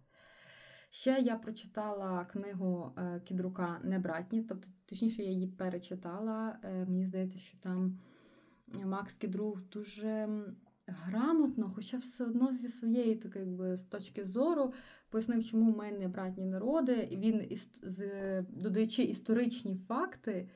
Ще 0.90 1.18
я 1.20 1.36
прочитала 1.36 2.24
книгу 2.24 2.92
е, 2.98 3.20
Кідрука 3.24 3.80
Небратні, 3.84 4.42
тобто, 4.42 4.68
точніше, 4.86 5.22
я 5.22 5.30
її 5.30 5.46
перечитала. 5.46 6.58
Е, 6.64 6.86
Мені 6.86 7.06
здається, 7.06 7.38
що 7.38 7.58
там 7.58 7.98
Макс 8.84 9.16
Кідрук 9.16 9.68
дуже 9.68 10.28
грамотно, 10.86 11.72
хоча 11.74 11.98
все 11.98 12.24
одно 12.24 12.52
зі 12.52 12.68
своєї 12.68 13.16
такої, 13.16 13.44
якби, 13.44 13.76
з 13.76 13.82
точки 13.82 14.24
зору 14.24 14.72
пояснив, 15.10 15.44
чому 15.44 15.76
ми 15.76 15.92
не 15.92 16.08
братні 16.08 16.44
народи. 16.44 17.08
І 17.10 17.16
він, 17.16 17.34
іс- 17.40 17.80
з- 17.82 18.42
додаючи 18.42 19.02
історичні 19.02 19.76
факти, 19.88 20.48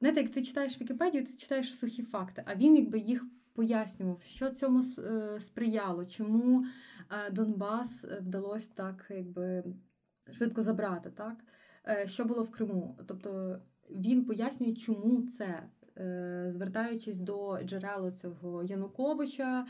знаєте, 0.00 0.20
як 0.20 0.30
ти 0.30 0.42
читаєш 0.42 0.80
Вікіпедію, 0.80 1.24
ти 1.24 1.32
читаєш 1.34 1.78
сухі 1.78 2.02
факти, 2.02 2.42
а 2.46 2.54
він 2.54 2.76
якби 2.76 2.98
їх 2.98 3.24
пояснював, 3.54 4.22
що 4.22 4.50
цьому 4.50 4.82
е, 4.98 5.40
сприяло, 5.40 6.04
чому 6.04 6.64
е, 7.10 7.30
Донбас 7.30 8.04
е, 8.04 8.18
вдалося 8.20 8.70
так 8.74 9.06
якби 9.10 9.64
швидко 10.32 10.62
забрати, 10.62 11.10
так? 11.10 11.44
Що 12.06 12.24
було 12.24 12.42
в 12.42 12.50
Криму? 12.50 12.98
Тобто 13.06 13.58
він 13.90 14.24
пояснює, 14.24 14.74
чому 14.74 15.22
це, 15.22 15.62
звертаючись 16.50 17.18
до 17.18 17.58
джерел 17.64 18.12
цього 18.12 18.62
Януковича, 18.62 19.66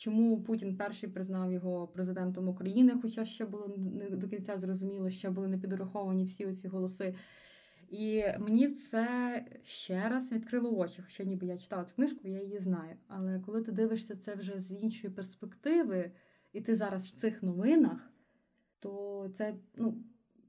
чому 0.00 0.42
Путін 0.42 0.76
перший 0.76 1.08
признав 1.08 1.52
його 1.52 1.88
президентом 1.88 2.48
України, 2.48 2.98
хоча 3.02 3.24
ще 3.24 3.46
було 3.46 3.76
не 3.78 4.10
до 4.10 4.28
кінця 4.28 4.58
зрозуміло, 4.58 5.10
ще 5.10 5.30
були 5.30 5.48
не 5.48 5.58
підраховані 5.58 6.24
всі 6.24 6.46
оці 6.46 6.68
голоси. 6.68 7.14
І 7.90 8.22
мені 8.38 8.68
це 8.68 9.44
ще 9.62 10.08
раз 10.08 10.32
відкрило 10.32 10.78
очі, 10.78 11.02
хоча 11.02 11.24
ніби 11.24 11.46
я 11.46 11.58
читала 11.58 11.84
цю 11.84 11.94
книжку, 11.94 12.28
я 12.28 12.42
її 12.42 12.58
знаю. 12.58 12.96
Але 13.08 13.40
коли 13.40 13.62
ти 13.62 13.72
дивишся 13.72 14.16
це 14.16 14.34
вже 14.34 14.60
з 14.60 14.72
іншої 14.72 15.12
перспективи, 15.12 16.12
і 16.52 16.60
ти 16.60 16.74
зараз 16.74 17.06
в 17.06 17.14
цих 17.14 17.42
новинах, 17.42 18.10
то 18.78 19.28
це 19.34 19.54
ну, 19.76 20.04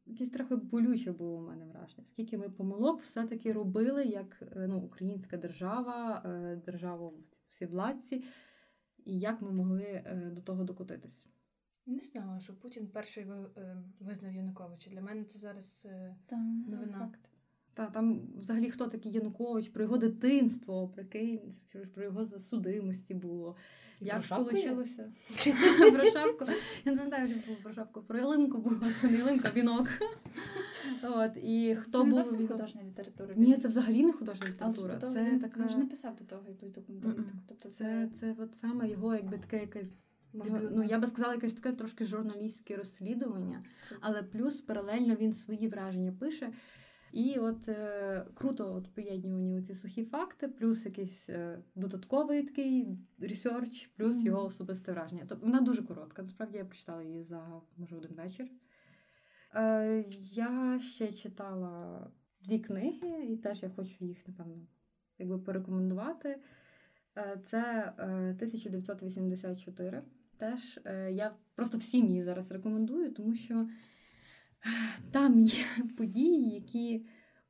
якесь 0.06 0.30
трохи 0.30 0.56
болюче 0.56 1.12
було 1.12 1.38
у 1.38 1.48
мене 1.48 1.66
враження. 1.66 2.04
Скільки 2.06 2.38
ми 2.38 2.50
помилок 2.50 3.02
все-таки 3.02 3.54
робили 3.54 4.06
як 4.06 4.42
е, 4.42 4.68
ну, 4.68 4.80
українська 4.80 5.38
держава, 5.38 6.22
е, 6.26 6.62
держава 6.66 7.12
всі 7.48 7.66
владці, 7.66 8.24
і 9.06 9.20
як 9.20 9.42
ми 9.42 9.52
могли 9.52 9.84
е, 9.84 10.32
до 10.36 10.42
того 10.42 10.64
докотитись. 10.64 11.26
Не 11.86 12.00
знала, 12.00 12.40
що 12.40 12.60
Путін 12.60 12.88
перший 12.88 13.24
е, 13.24 13.84
визнав 14.00 14.34
Януковича. 14.34 14.90
Для 14.90 15.02
мене 15.02 15.24
це 15.24 15.40
зараз 15.40 15.88
е, 15.90 16.16
Новина. 16.68 17.00
факт. 17.00 17.31
Та 17.74 17.86
там 17.86 18.22
взагалі 18.40 18.70
хто 18.70 18.88
такий 18.88 19.12
Янукович, 19.12 19.70
про 19.70 19.84
його 19.84 19.98
дитинство, 19.98 20.88
прикинь, 20.88 21.40
про 21.94 22.04
його 22.04 22.26
засудимості 22.26 23.14
було. 23.14 23.56
Як 24.02 24.22
про 24.28 24.44
вийшло? 24.44 24.84
Про 25.92 26.06
шапку. 26.06 26.46
Я 26.86 26.92
не 26.92 26.98
пам'ятаю, 26.98 27.28
що 27.28 27.48
було 27.48 27.58
про 27.64 27.74
шапку. 27.74 28.02
Про 28.02 28.20
ялинку 28.20 28.58
було, 28.58 28.78
це 29.02 29.10
не 29.10 29.18
ялинка, 29.18 29.52
вінок. 29.56 29.88
От, 31.04 31.32
і 31.44 31.78
хто 31.82 31.92
Це 31.92 31.98
не 31.98 32.04
був 32.04 32.14
зовсім 32.14 32.48
художня 32.48 32.82
література. 32.84 33.34
Ні, 33.36 33.58
це 33.58 33.68
взагалі 33.68 34.04
не 34.04 34.14
художня 34.14 34.48
література. 34.48 34.98
Це 34.98 35.38
така... 35.42 35.60
він 35.62 35.70
ж 35.70 35.80
не 35.80 35.86
писав 35.86 36.16
до 36.16 36.24
того 36.24 36.44
якусь 36.50 36.72
документалістику. 36.72 37.38
Тобто 37.48 37.70
Це, 37.70 38.10
це, 38.14 38.20
це 38.20 38.36
от 38.44 38.56
саме 38.56 38.90
його, 38.90 39.16
якби 39.16 39.38
таке 39.38 39.60
якесь. 39.60 40.00
Ну, 40.34 40.84
я 40.84 41.00
би 41.00 41.08
сказала, 41.08 41.34
якесь 41.34 41.54
таке 41.54 41.72
трошки 41.72 42.06
журналістське 42.06 42.76
розслідування, 42.76 43.64
але 44.00 44.24
плюс 44.24 44.62
паралельно 44.62 45.16
він 45.16 45.34
свої 45.34 45.68
враження 45.68 46.12
пише. 46.12 46.54
І 47.12 47.40
от 47.40 47.70
е, 47.70 48.26
круто 48.34 48.74
от 48.74 48.94
поєднувані 48.94 49.62
ці 49.62 49.76
сухі 49.76 50.04
факти, 50.04 50.48
плюс 50.48 50.86
якийсь 50.86 51.30
е, 51.30 51.60
додатковий 51.76 52.44
такий 52.44 52.88
ресерч, 53.20 53.88
плюс 53.88 54.16
Мгм. 54.16 54.26
його 54.26 54.46
особисте 54.46 54.92
враження. 54.92 55.26
Тобто 55.30 55.46
вона 55.46 55.62
дуже 55.62 55.84
коротка. 55.84 56.22
Насправді 56.22 56.58
я 56.58 56.66
прочитала 56.66 57.04
її 57.04 57.24
за 57.24 57.62
може 57.78 57.96
один 57.96 58.12
вечір. 58.16 58.48
Е, 59.56 60.06
я 60.34 60.80
ще 60.80 61.12
читала 61.12 62.08
дві 62.42 62.60
книги, 62.60 63.26
і 63.26 63.38
теж 63.38 63.64
я 63.64 63.70
хочу 63.70 64.06
їх, 64.06 64.28
напевно, 64.28 64.68
якби 65.20 65.40
порекомендувати. 65.40 66.40
Е, 67.18 67.42
Це 67.46 67.94
е, 67.98 68.04
1984. 68.06 70.04
Теж 70.38 70.80
е, 70.86 71.12
я 71.12 71.36
просто 71.56 71.78
всім 71.78 72.08
її 72.08 72.24
зараз 72.24 72.52
рекомендую, 72.52 73.14
тому 73.14 73.34
що 73.34 73.56
е, 73.56 73.68
там 75.12 75.40
є 75.40 75.66
події, 75.98 76.50
які 76.50 77.06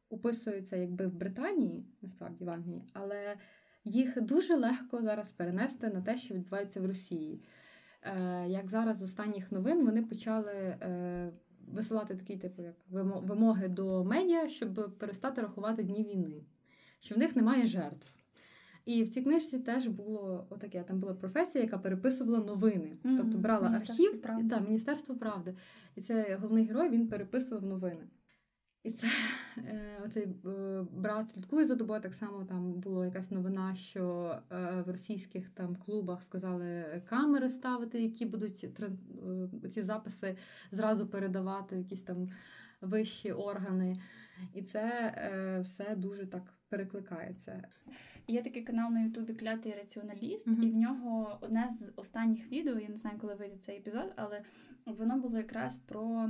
описуються 0.10 0.78
якби 0.78 1.08
в 1.08 1.14
Британії, 1.14 1.86
насправді 2.02 2.46
в 2.46 2.50
Англії, 2.50 2.84
але 2.94 3.38
їх 3.84 4.22
дуже 4.22 4.56
легко 4.56 5.02
зараз 5.02 5.32
перенести 5.32 5.90
на 5.90 6.02
те, 6.02 6.18
що 6.18 6.34
відбувається 6.34 6.82
в 6.82 6.86
Росії. 6.86 7.44
Е, 8.04 8.46
Як 8.48 8.70
зараз 8.70 8.98
з 8.98 9.04
останніх 9.04 9.52
новин 9.52 9.86
вони 9.86 10.04
почали 10.04 10.54
е, 10.54 11.32
висилати 11.68 12.16
такі, 12.16 12.38
типу, 12.38 12.62
як 12.62 12.76
вимоги 12.90 13.68
до 13.68 14.04
медіа, 14.04 14.48
щоб 14.48 14.98
перестати 14.98 15.42
рахувати 15.42 15.84
дні 15.84 16.04
війни, 16.04 16.46
що 17.00 17.16
в 17.16 17.18
них 17.18 17.36
немає 17.36 17.68
жертв. 17.68 18.21
І 18.86 19.04
в 19.04 19.10
цій 19.10 19.22
книжці 19.22 19.60
теж 19.60 19.88
було 19.88 20.48
отаке. 20.50 20.84
Там 20.84 21.00
була 21.00 21.14
професія, 21.14 21.64
яка 21.64 21.78
переписувала 21.78 22.40
новини. 22.40 22.92
Мгм. 23.04 23.18
Тобто 23.18 23.38
брала 23.38 23.70
Міністерство 23.70 24.06
архів, 24.06 24.22
правди. 24.22 24.50
та, 24.50 24.60
Міністерство 24.60 25.16
правди. 25.16 25.56
І 25.96 26.02
це 26.02 26.38
головний 26.42 26.66
герой, 26.66 26.90
він 26.90 27.08
переписував 27.08 27.66
новини. 27.66 28.08
І 28.84 28.92
це 28.92 29.08
е, 29.58 30.02
оцей 30.06 30.28
е, 30.46 30.86
брат 30.92 31.30
слідкує 31.30 31.66
за 31.66 31.76
тобою. 31.76 32.02
Так 32.02 32.14
само 32.14 32.46
там 32.46 32.74
була 32.74 33.06
якась 33.06 33.32
новина, 33.32 33.76
що 33.76 34.36
е, 34.52 34.84
в 34.88 34.92
російських 34.92 35.50
там 35.50 35.76
клубах 35.76 36.24
сказали 36.24 37.02
камери 37.10 37.50
ставити, 37.50 38.02
які 38.02 38.26
будуть 38.26 38.66
ці 39.72 39.82
записи 39.82 40.38
зразу 40.72 41.08
передавати 41.08 41.76
в 41.76 41.80
якісь 41.80 42.02
там 42.02 42.30
вищі 42.82 43.32
органи. 43.32 43.98
І 44.54 44.62
це 44.62 45.14
е, 45.18 45.60
все 45.62 45.96
дуже 45.96 46.26
так 46.26 46.54
перекликається. 46.72 47.64
Є 48.28 48.42
такий 48.42 48.64
канал 48.64 48.92
на 48.92 49.02
Ютубі 49.02 49.34
Клятий 49.34 49.74
раціоналіст, 49.74 50.48
Мгм. 50.48 50.64
і 50.64 50.70
в 50.70 50.76
нього 50.76 51.38
одне 51.42 51.68
з 51.70 51.92
останніх 51.96 52.52
відео, 52.52 52.80
я 52.80 52.90
не 52.90 52.98
знаю, 52.98 53.18
коли 53.22 53.36
вийде 53.36 53.58
цей 53.58 53.78
епізод, 53.78 54.14
але 54.16 54.42
воно 54.86 55.18
було 55.18 55.38
якраз 55.38 55.78
про 55.78 56.30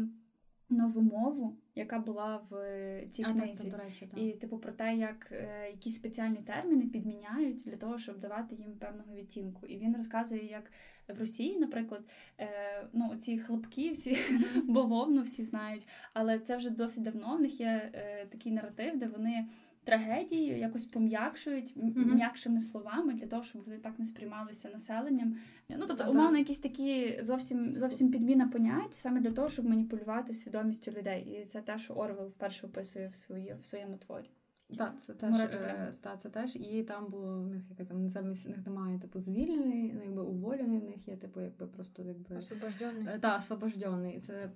нову 0.70 1.02
мову, 1.02 1.58
яка 1.76 2.00
була 2.00 2.42
в 2.50 2.56
е, 2.56 3.08
цій 3.12 3.24
А, 3.28 3.32
книзі. 3.34 3.64
так, 3.64 3.72
до 3.72 3.78
речі, 3.78 4.08
так. 4.12 4.20
І, 4.20 4.32
типу, 4.34 4.58
про 4.58 4.72
те, 4.72 4.96
як 4.96 5.32
е, 5.32 5.70
якісь 5.72 5.96
спеціальні 5.96 6.38
терміни 6.38 6.88
підміняють 6.88 7.62
для 7.66 7.76
того, 7.76 7.98
щоб 7.98 8.20
давати 8.20 8.56
їм 8.56 8.74
певного 8.74 9.16
відтінку. 9.16 9.66
І 9.66 9.78
він 9.78 9.96
розказує, 9.96 10.46
як 10.46 10.72
в 11.08 11.20
Росії, 11.20 11.60
наприклад, 11.60 12.02
е, 12.40 12.50
ну 12.94 13.16
ці 13.16 13.40
хлопки, 13.40 13.92
всі 13.92 14.18
бавовну 14.64 15.22
всі 15.22 15.44
знають, 15.44 15.88
але 16.14 16.40
це 16.40 16.58
вже 16.58 16.70
досить 16.70 17.04
давно. 17.04 17.38
В 17.38 17.42
них 17.42 17.60
є 17.60 17.92
е, 17.94 18.26
такий 18.26 18.52
наратив, 18.52 18.98
де 18.98 19.08
вони. 19.08 19.48
Трагедії 19.84 20.60
якось 20.60 20.86
пом'якшують 20.86 21.74
Мгм. 21.76 22.16
м'якшими 22.16 22.60
словами 22.60 23.14
для 23.14 23.28
того, 23.28 23.44
щоб 23.44 23.62
вони 23.66 23.78
так 23.78 24.00
не 24.00 24.06
сприймалися 24.06 24.70
населенням. 24.70 25.36
Ну 25.70 25.76
тобто, 25.80 25.94
Да-да. 25.96 26.10
умовно, 26.10 26.38
якісь 26.38 26.60
такі 26.60 27.20
зовсім 27.24 27.78
зовсім 27.78 28.12
підміна 28.12 28.48
понять 28.48 28.94
саме 28.94 29.20
для 29.20 29.32
того, 29.32 29.50
щоб 29.50 29.66
маніпулювати 29.66 30.34
свідомістю 30.34 30.92
людей. 30.92 31.40
І 31.42 31.46
це 31.46 31.62
те, 31.62 31.78
що 31.78 31.94
Орвел 31.94 32.28
вперше 32.28 32.68
описує 32.68 33.08
в 33.08 33.16
свої, 33.16 33.56
в 33.60 33.66
своєму 33.66 33.98
творі. 33.98 34.30
Так, 34.78 35.02
це 35.02 35.14
теж, 35.14 35.40
е, 35.40 35.94
та, 36.02 36.18
це 36.18 36.30
теж. 36.30 36.56
І 36.56 36.84
там 36.84 37.08
було 37.10 37.42
в 37.44 37.48
них 37.48 37.64
яка 37.70 37.86
там 37.86 38.10
замість 38.10 38.46
в 38.46 38.50
них 38.50 38.66
немає 38.66 39.00
типу 39.00 39.20
звільнений, 39.20 39.94
ну 39.94 40.02
якби 40.04 40.22
уволений, 40.22 40.80
в 40.80 40.84
них 40.84 41.08
є 41.08 41.16
типу, 41.16 41.42
якби 41.42 41.68
просто 41.68 42.04
якби 42.04 42.36
Освобождений. 42.36 43.06
е, 43.08 43.20
та 43.20 43.38
освобождений. 43.38 44.20
Це, 44.20 44.50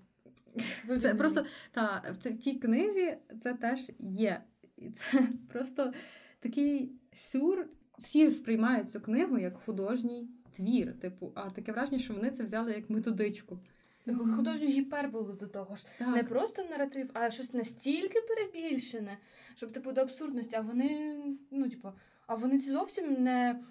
це 1.01 1.15
просто 1.15 1.45
та 1.71 2.03
в 2.13 2.17
цій- 2.17 2.29
в 2.29 2.39
тій 2.39 2.53
книзі 2.55 3.17
це 3.41 3.53
теж 3.53 3.91
є. 3.99 4.41
І 4.77 4.89
це 4.89 5.29
просто 5.53 5.93
такий 6.39 6.91
сюр. 7.13 7.67
Всі 7.99 8.31
сприймають 8.31 8.91
цю 8.91 9.01
книгу 9.01 9.37
як 9.37 9.57
художній 9.57 10.29
твір. 10.51 10.99
Типу, 10.99 11.31
а 11.35 11.49
таке 11.49 11.71
враження, 11.71 11.99
що 11.99 12.13
вони 12.13 12.31
це 12.31 12.43
взяли 12.43 12.73
як 12.73 12.89
методичку. 12.89 13.59
Художню 14.35 14.67
гіперболу 14.67 15.33
до 15.33 15.47
того 15.47 15.75
ж. 15.75 15.85
Так. 15.97 16.15
Не 16.15 16.23
просто 16.23 16.63
наратив, 16.63 17.09
а 17.13 17.29
щось 17.29 17.53
настільки 17.53 18.21
перебільшене, 18.21 19.17
щоб 19.55 19.71
типу 19.71 19.91
до 19.91 20.01
абсурдності, 20.01 20.55
а 20.55 20.61
вони, 20.61 21.17
ну, 21.51 21.69
типу, 21.69 21.89
а 22.27 22.35
вони 22.35 22.59
зовсім 22.59 23.23
не. 23.23 23.63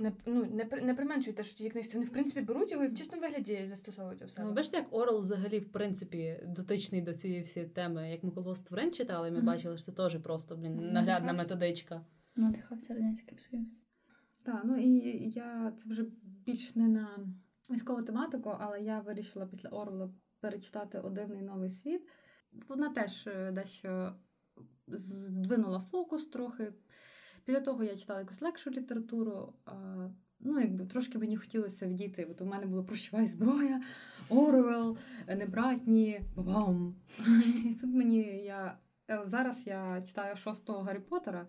Не, 0.00 0.12
ну, 0.26 0.44
не, 0.44 0.64
при- 0.64 0.82
не 0.82 0.94
применшують 0.94 1.36
те, 1.36 1.42
що 1.42 1.56
ті 1.56 1.70
книжці. 1.70 1.94
Вони, 1.96 2.06
в 2.06 2.12
принципі, 2.12 2.40
беруть 2.40 2.70
його 2.72 2.84
і 2.84 2.86
в 2.86 2.94
чистому 2.94 3.22
вигляді 3.22 3.66
застосовують 3.66 4.22
у 4.22 4.26
Ну, 4.38 4.52
бачите, 4.52 4.76
як 4.76 4.86
Орел 4.94 5.20
взагалі, 5.20 5.58
в 5.58 5.72
принципі, 5.72 6.40
дотичний 6.46 7.02
до 7.02 7.14
цієї 7.14 7.42
всієї 7.42 7.70
теми. 7.72 8.10
Як 8.10 8.24
ми 8.24 8.30
колгосп 8.30 8.64
тварин 8.64 8.92
читали, 8.92 9.30
ми 9.30 9.36
Мгм. 9.36 9.46
бачили, 9.46 9.76
що 9.76 9.86
це 9.86 9.92
теж 9.92 10.18
просто 10.22 10.56
блін, 10.56 10.74
наглядна 10.76 11.02
Надихався. 11.32 11.54
методичка. 11.54 12.04
Надихався 12.36 12.94
радянським 12.94 13.38
союзом. 13.38 13.76
Так, 14.42 14.60
ну 14.64 14.76
і 14.76 14.90
я 15.30 15.72
це 15.76 15.90
вже 15.90 16.04
більш 16.46 16.76
не 16.76 16.88
на 16.88 17.18
військову 17.70 18.02
тематику, 18.02 18.50
але 18.60 18.80
я 18.80 19.00
вирішила 19.00 19.46
після 19.46 19.68
Орвела 19.68 20.10
перечитати 20.40 20.98
«О 21.00 21.10
дивний 21.10 21.42
новий 21.42 21.70
світ. 21.70 22.08
Вона 22.68 22.88
теж 22.88 23.26
е, 23.26 23.52
дещо 23.52 24.12
здвинула 24.86 25.80
фокус 25.80 26.26
трохи. 26.26 26.72
Після 27.48 27.60
того 27.60 27.84
я 27.84 27.96
читала 27.96 28.20
якусь 28.20 28.42
легшу 28.42 28.70
літературу. 28.70 29.52
Ну, 30.40 30.60
якби 30.60 30.86
трошки 30.86 31.18
мені 31.18 31.36
хотілося 31.36 31.86
відійти. 31.86 32.24
От 32.30 32.40
у 32.40 32.44
мене 32.44 32.66
було 32.66 32.84
прощова 32.84 33.26
зброя, 33.26 33.80
Орвел, 34.28 34.96
небратні, 35.28 36.20
бам. 36.36 36.94
І 37.64 37.74
тут 37.80 37.94
мені 37.94 38.18
я. 38.44 38.76
е, 39.10 39.20
Зараз 39.24 39.66
я 39.66 40.02
читаю 40.06 40.36
шостого 40.36 40.82
Гаррі 40.82 40.98
Поттера, 40.98 41.46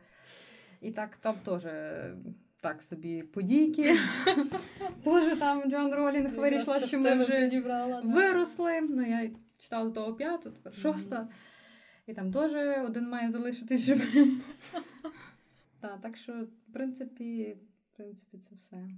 і 0.81 0.91
так 0.91 1.15
там 1.15 1.35
теж 1.45 1.65
е, 1.65 2.15
так 2.61 2.83
собі 2.83 3.23
подійки. 3.23 3.95
Теж 5.03 5.39
там 5.39 5.63
Джон 5.71 5.93
Ролінг 5.93 6.35
вирішила, 6.35 6.79
що 6.87 6.99
ми 6.99 7.09
вже 7.23 7.49
виросли. 8.13 8.81
Ну, 8.81 9.01
я 9.01 9.29
читала 9.57 9.89
того 9.91 10.13
п'яту, 10.13 10.49
тепер 10.51 10.73
шоста. 10.75 11.27
І 12.07 12.13
там 12.13 12.31
теж 12.31 12.51
один 12.85 13.09
має 13.09 13.31
залишитись 13.31 13.81
живим. 13.81 14.41
Так, 15.81 16.01
так 16.01 16.17
що, 16.17 16.43
в 16.43 16.73
принципі, 16.73 17.57
в 17.93 17.97
принципі, 17.97 18.37
це 18.37 18.55
все. 18.55 18.89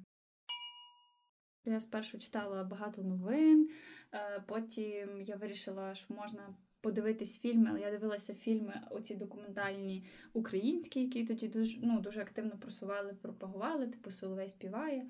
Я 1.65 1.79
спершу 1.79 2.19
читала 2.19 2.63
багато 2.63 3.03
новин, 3.03 3.69
е, 4.13 4.43
потім 4.47 5.21
я 5.21 5.35
вирішила, 5.35 5.95
що 5.95 6.13
можна 6.13 6.55
подивитись 6.81 7.39
фільми, 7.39 7.67
але 7.69 7.79
я 7.79 7.91
дивилася 7.91 8.33
фільми, 8.33 8.81
оці 8.89 9.15
документальні 9.15 10.05
українські, 10.33 11.01
які 11.01 11.23
тоді 11.23 11.47
дуже, 11.47 11.79
ну, 11.83 11.99
дуже 11.99 12.21
активно 12.21 12.57
просували, 12.57 13.13
пропагували, 13.13 13.87
типу 13.87 14.11
Соловей 14.11 14.49
співає. 14.49 15.05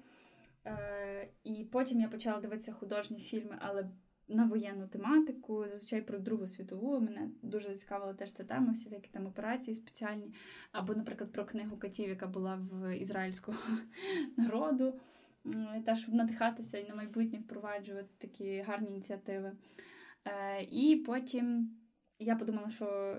Е, 0.66 1.30
І 1.44 1.64
потім 1.72 2.02
я 2.02 2.08
почала 2.08 2.40
дивитися 2.40 2.74
художні 2.74 3.20
фільми, 3.20 3.58
але 3.62 3.90
на 4.32 4.46
воєнну 4.46 4.88
тематику, 4.88 5.68
зазвичай 5.68 6.02
про 6.02 6.20
Другу 6.20 6.48
світову. 6.48 7.00
Мене 7.00 7.30
дуже 7.42 7.76
цікавила 7.76 8.14
теж 8.14 8.32
ця 8.32 8.44
тема, 8.44 8.74
такі 8.90 9.10
там 9.12 9.26
операції 9.26 9.76
спеціальні. 9.76 10.34
Або, 10.72 10.96
наприклад, 10.96 11.32
про 11.32 11.46
книгу 11.46 11.78
катів, 11.78 12.10
яка 12.10 12.28
була 12.28 12.56
в 12.72 12.98
ізраїльського 12.98 13.58
народу. 14.38 15.00
Та, 15.86 15.96
щоб 15.96 16.14
надихатися 16.16 16.78
і 16.78 16.90
на 16.90 16.96
майбутнє 16.96 17.40
впроваджувати 17.40 18.10
такі 18.18 18.62
гарні 18.62 18.90
ініціативи. 18.90 19.52
Е, 20.26 20.64
І 20.64 20.96
потім 20.96 21.72
я 22.20 22.36
подумала, 22.36 22.70
що 22.70 23.18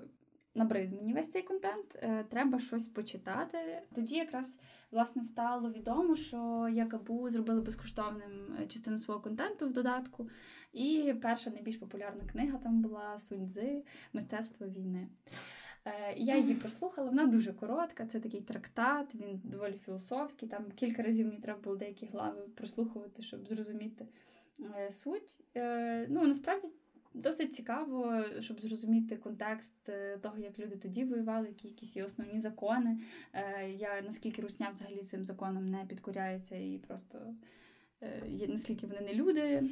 набрид 0.55 0.93
мені 0.93 1.12
весь 1.12 1.31
цей 1.31 1.43
контент, 1.43 1.99
е, 2.03 2.25
треба 2.29 2.59
щось 2.59 2.88
почитати. 2.88 3.59
Тоді 3.95 4.17
якраз 4.17 4.59
власне 4.91 5.23
стало 5.23 5.71
відомо, 5.73 6.17
що 6.17 6.69
Якабу 6.73 7.31
зробили 7.31 7.61
безкоштовним 7.61 8.57
е, 8.62 8.67
частину 8.67 8.99
свого 8.99 9.21
контенту 9.21 9.67
в 9.67 9.73
додатку. 9.73 10.29
І 10.73 11.15
перша 11.23 11.51
найбільш 11.51 11.77
популярна 11.77 12.25
книга 12.25 12.59
там 12.59 12.83
була 12.83 13.19
Сунь 13.19 13.51
Цзи 13.51 13.85
Мистецтво 14.12 14.67
війни. 14.67 15.09
Е, 15.85 16.15
Я 16.17 16.37
її 16.37 16.55
прослухала, 16.55 17.09
вона 17.09 17.27
дуже 17.27 17.53
коротка, 17.53 18.07
це 18.07 18.21
такий 18.21 18.41
трактат, 18.41 19.15
він 19.15 19.41
доволі 19.45 19.79
філософський. 19.85 20.49
Там 20.49 20.71
кілька 20.71 21.03
разів 21.03 21.27
мені 21.27 21.41
треба 21.41 21.61
було 21.61 21.77
деякі 21.77 22.07
глави 22.07 22.41
прослухувати, 22.55 23.23
щоб 23.23 23.49
зрозуміти 23.49 24.09
суть. 24.91 25.41
Ну, 26.09 26.27
насправді 26.27 26.69
досить 27.14 27.55
цікаво, 27.55 28.25
щоб 28.40 28.61
зрозуміти 28.61 29.16
контекст 29.16 29.88
е, 29.88 30.18
того, 30.18 30.38
як 30.38 30.59
люди 30.59 30.77
тоді 30.77 31.05
воювали, 31.05 31.48
які 31.48 31.68
якісь 31.68 31.96
є 31.96 32.05
основні 32.05 32.40
закони. 32.40 32.98
Е, 33.33 33.70
Я 33.70 34.01
наскільки 34.03 34.42
русня 34.42 34.70
взагалі 34.75 35.03
цим 35.03 35.25
законам 35.25 35.70
не 35.70 35.85
підкоряється 35.85 36.57
і 36.57 36.79
просто. 36.88 37.35
е, 38.03 38.22
є- 38.29 38.48
Наскільки 38.48 38.87
вони 38.87 39.01
не 39.01 39.14
люди. 39.14 39.62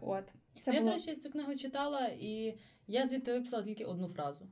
От. 0.00 0.34
Це 0.60 0.72
я, 0.74 0.80
було... 0.80 0.90
до 0.92 0.96
речі, 0.96 1.16
цю 1.16 1.30
книгу 1.30 1.54
читала, 1.54 2.06
і 2.20 2.58
я 2.86 3.06
звідти 3.06 3.32
виписала 3.32 3.62
тільки 3.62 3.84
одну 3.84 4.08
фразу. 4.08 4.48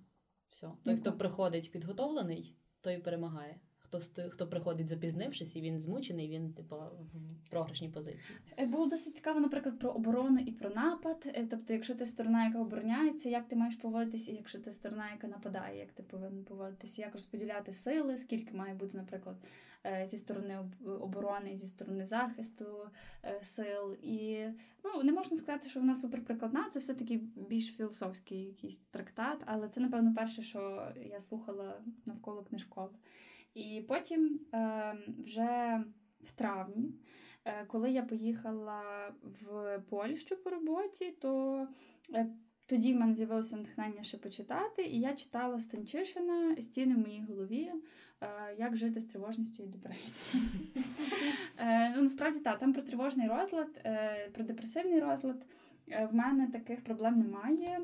Все. 0.49 0.69
Той, 0.85 0.97
хто 0.97 1.13
приходить 1.13 1.73
підготовлений, 1.73 2.57
той 2.81 2.99
перемагає. 2.99 3.61
Хто, 4.01 4.31
хто 4.31 4.47
приходить 4.47 4.89
запізнившись, 4.89 5.57
і 5.57 5.61
він 5.61 5.81
змучений, 5.81 6.29
він, 6.29 6.53
типу, 6.53 6.77
в 7.45 7.51
програшній 7.51 7.89
позиції. 7.89 8.39
Е, 8.59 8.67
Було 8.67 8.87
досить 8.87 9.17
цікаво, 9.17 9.41
наприклад, 9.41 9.79
про 9.79 9.91
оборону 9.91 10.41
і 10.41 10.53
про 10.53 10.71
напад. 10.71 11.33
Е, 11.35 11.47
Тобто, 11.51 11.73
якщо 11.73 11.95
ти 11.95 12.07
сторона, 12.07 12.47
яка 12.47 12.59
обороняється, 12.59 13.29
як 13.29 13.49
ти 13.49 13.57
маєш 13.57 13.77
поводитися, 13.77 14.33
і 14.33 14.35
якщо 14.35 14.59
ти 14.59 14.73
сторона, 14.73 15.11
яка 15.11 15.27
нападає, 15.27 15.79
як 15.79 15.93
ти 15.93 16.03
повинен 16.03 16.45
поводитися, 16.45 17.03
як 17.03 17.13
розподіляти 17.13 17.73
сили, 17.73 18.19
скільки 18.19 18.55
має 18.55 18.75
бути, 18.75 18.97
наприклад, 18.97 19.37
е, 19.87 20.07
зі 20.07 20.19
сторони 20.19 20.59
оборони, 21.01 21.57
зі 21.57 21.67
сторони 21.67 22.05
захисту 22.05 22.67
сил. 23.41 23.97
І 24.03 24.45
ну 24.85 25.03
не 25.03 25.13
можна 25.13 25.37
сказати, 25.37 25.69
що 25.69 25.81
вона 25.81 25.95
суперприкладна, 25.95 26.69
це 26.71 26.79
все 26.79 26.95
таки 26.95 27.21
більш 27.37 27.67
філософський 27.77 28.43
якийсь 28.43 28.79
трактат, 28.79 29.43
але 29.47 29.69
це, 29.69 29.81
напевно, 29.81 30.15
перше, 30.15 30.43
що 30.43 30.93
я 31.11 31.21
слухала 31.21 31.81
навколо 32.07 32.43
книжково. 32.43 32.91
І 33.55 33.85
потім 33.89 34.41
е, 34.55 34.95
вже 35.19 35.85
в 36.23 36.33
травні. 36.33 36.95
Е, 37.45 37.65
Коли 37.67 37.91
я 37.91 38.03
поїхала 38.03 38.83
в 39.23 39.79
Польщу 39.91 40.37
по 40.37 40.51
роботі, 40.51 41.15
то 41.21 41.67
е, 42.15 42.27
тоді 42.67 42.93
в 42.93 42.97
мене 42.97 43.15
з'явилося 43.15 43.57
натхнення 43.57 44.03
ще 44.03 44.19
почитати, 44.19 44.83
і 44.83 45.01
я 45.01 45.13
читала 45.15 45.61
Станчишина 45.61 46.57
Стіни 46.61 46.95
в 46.95 46.99
моїй 46.99 47.25
голові, 47.29 47.73
е, 48.21 48.29
як 48.59 48.77
жити 48.77 49.01
з 49.01 49.05
тривожністю 49.05 49.63
і 49.63 49.67
депресією. 49.67 50.49
Е, 51.59 51.93
Ну, 51.97 52.03
насправді 52.03 52.41
так, 52.41 52.59
там 52.59 52.73
про 52.73 52.83
тривожний 52.83 53.29
розлад, 53.29 53.69
е, 53.85 54.31
про 54.33 54.45
депресивний 54.45 55.01
розлад. 55.01 55.47
В 55.87 56.15
мене 56.15 56.47
таких 56.47 56.85
проблем 56.85 57.19
немає. 57.19 57.81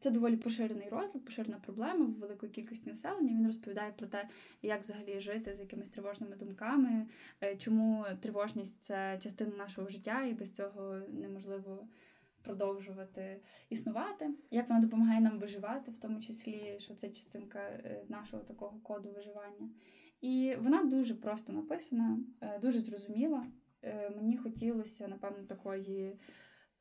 Це 0.00 0.10
доволі 0.10 0.36
поширений 0.36 0.88
розлад, 0.88 1.24
поширена 1.24 1.58
проблема 1.58 2.06
в 2.06 2.12
великої 2.12 2.52
кількості 2.52 2.88
населення. 2.88 3.28
Він 3.28 3.46
розповідає 3.46 3.92
про 3.92 4.06
те, 4.06 4.28
як 4.62 4.82
взагалі 4.82 5.20
жити 5.20 5.54
з 5.54 5.60
якимись 5.60 5.88
тривожними 5.88 6.36
думками, 6.36 7.06
е, 7.40 7.56
чому 7.56 8.04
тривожність 8.20 8.82
це 8.82 9.18
частина 9.22 9.56
нашого 9.56 9.88
життя, 9.88 10.22
і 10.22 10.32
без 10.32 10.52
цього 10.52 11.00
неможливо 11.08 11.88
продовжувати 12.42 13.40
існувати. 13.70 14.30
Як 14.50 14.68
вона 14.68 14.80
допомагає 14.80 15.20
нам 15.20 15.38
виживати, 15.38 15.90
в 15.90 15.96
тому 15.96 16.20
числі, 16.20 16.76
що 16.78 16.94
це 16.94 17.08
частинка 17.08 17.58
е, 17.58 18.04
нашого 18.08 18.42
такого 18.42 18.80
коду 18.82 19.10
виживання. 19.10 19.70
І 20.20 20.56
вона 20.58 20.84
дуже 20.84 21.14
просто 21.14 21.52
написана, 21.52 22.18
е, 22.40 22.58
дуже 22.58 22.80
зрозуміла. 22.80 23.46
Мені 24.16 24.36
хотілося, 24.36 25.08
напевно, 25.08 25.44
такої 25.44 26.18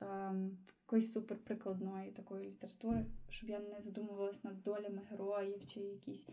ем, 0.02 0.58
якоїсь 0.90 1.14
суперприкладної 1.14 2.12
такої 2.12 2.48
літератури, 2.48 3.06
щоб 3.30 3.50
я 3.50 3.60
не 3.60 3.82
задумувалась 3.82 4.44
над 4.44 4.64
долями 4.64 5.02
героїв 5.10 5.66
чи 5.66 5.80
якісь 5.80 6.28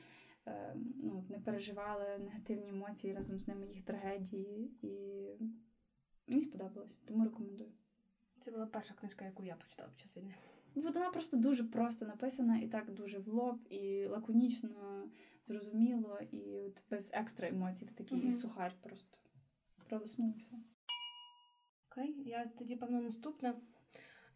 ем, 0.46 0.94
ну, 1.02 1.24
не 1.28 1.38
переживала 1.38 2.18
негативні 2.18 2.68
емоції 2.68 3.14
разом 3.14 3.38
з 3.38 3.48
ними 3.48 3.66
їх 3.66 3.84
трагедії. 3.84 4.70
І 4.82 5.24
мені 6.26 6.40
сподобалось, 6.40 6.96
тому 7.04 7.24
рекомендую. 7.24 7.70
Це 8.40 8.50
була 8.50 8.66
перша 8.66 8.94
книжка, 8.94 9.24
яку 9.24 9.44
я 9.44 9.54
почитала 9.56 9.88
під 9.88 9.98
час 9.98 10.16
війни. 10.16 10.34
Вона 10.74 11.10
просто 11.10 11.36
дуже 11.36 11.64
просто 11.64 12.06
написана 12.06 12.58
і 12.58 12.68
так 12.68 12.94
дуже 12.94 13.18
в 13.18 13.28
лоб, 13.28 13.58
і 13.70 14.06
лаконічно, 14.06 15.04
зрозуміло, 15.44 16.18
і 16.32 16.58
от 16.58 16.82
без 16.90 17.10
екстра 17.14 17.48
емоцій. 17.48 17.86
Ти 17.86 17.94
такий 17.94 18.18
Мгм. 18.18 18.32
сухарь 18.32 18.74
просто. 18.80 19.18
Пролиснув 19.88 20.34
і 20.36 20.38
все. 20.38 20.56
Окей, 21.90 22.22
я 22.26 22.46
тоді, 22.58 22.76
певно, 22.76 23.00
наступна. 23.00 23.54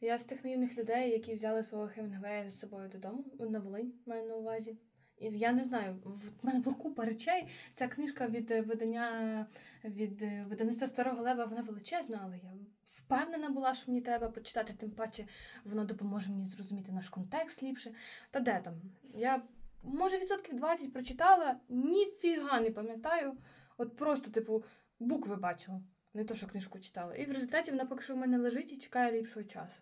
Я 0.02 0.18
з 0.18 0.24
тих 0.24 0.44
наївних 0.44 0.78
людей, 0.78 1.10
які 1.10 1.34
взяли 1.34 1.62
свого 1.62 1.88
Хемінгвея 1.88 2.50
з 2.50 2.58
собою 2.58 2.88
додому 2.88 3.24
на 3.38 3.58
Волинь, 3.58 3.92
маю 4.06 4.28
на 4.28 4.34
увазі. 4.34 4.76
І 5.18 5.26
я 5.26 5.52
не 5.52 5.62
знаю, 5.62 5.96
в 6.04 6.32
мене 6.42 6.58
була 6.58 6.76
купа 6.76 7.04
речей. 7.04 7.46
Ця 7.72 7.88
книжка 7.88 8.26
від 8.26 8.50
е, 8.50 8.60
видання 8.60 9.46
від 9.84 10.22
е, 10.22 10.46
видавництва 10.48 10.86
Старого 10.86 11.22
Лева, 11.22 11.44
вона 11.44 11.62
величезна, 11.62 12.20
але 12.24 12.38
я 12.38 12.52
впевнена 12.84 13.50
була, 13.50 13.74
що 13.74 13.90
мені 13.90 14.00
треба 14.00 14.28
прочитати, 14.28 14.72
тим 14.72 14.90
паче 14.90 15.24
воно 15.64 15.84
допоможе 15.84 16.30
мені 16.30 16.44
зрозуміти 16.44 16.92
наш 16.92 17.08
контекст 17.08 17.62
ліпше. 17.62 17.94
Та 18.30 18.40
де 18.40 18.60
там? 18.64 18.74
Я, 19.14 19.42
може, 19.82 20.18
відсотків 20.18 20.54
20 20.54 20.92
прочитала, 20.92 21.60
ніфіга 21.68 22.60
не 22.60 22.70
пам'ятаю. 22.70 23.36
От 23.76 23.96
просто, 23.96 24.30
типу, 24.30 24.64
букви 24.98 25.36
бачила, 25.36 25.82
не 26.14 26.24
то, 26.24 26.34
що 26.34 26.46
книжку 26.46 26.78
читала. 26.78 27.14
І 27.14 27.26
в 27.26 27.32
результаті 27.32 27.70
вона 27.70 27.84
поки 27.84 28.02
що 28.02 28.14
в 28.14 28.18
мене 28.18 28.38
лежить 28.38 28.72
і 28.72 28.76
чекає 28.76 29.12
ліпшого 29.12 29.44
часу. 29.44 29.80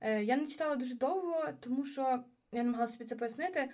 Е, 0.00 0.24
я 0.24 0.36
не 0.36 0.46
читала 0.46 0.76
дуже 0.76 0.94
довго, 0.94 1.48
тому 1.60 1.84
що 1.84 2.24
я 2.52 2.62
не 2.62 2.70
могла 2.70 2.86
собі 2.86 3.04
це 3.04 3.16
пояснити, 3.16 3.70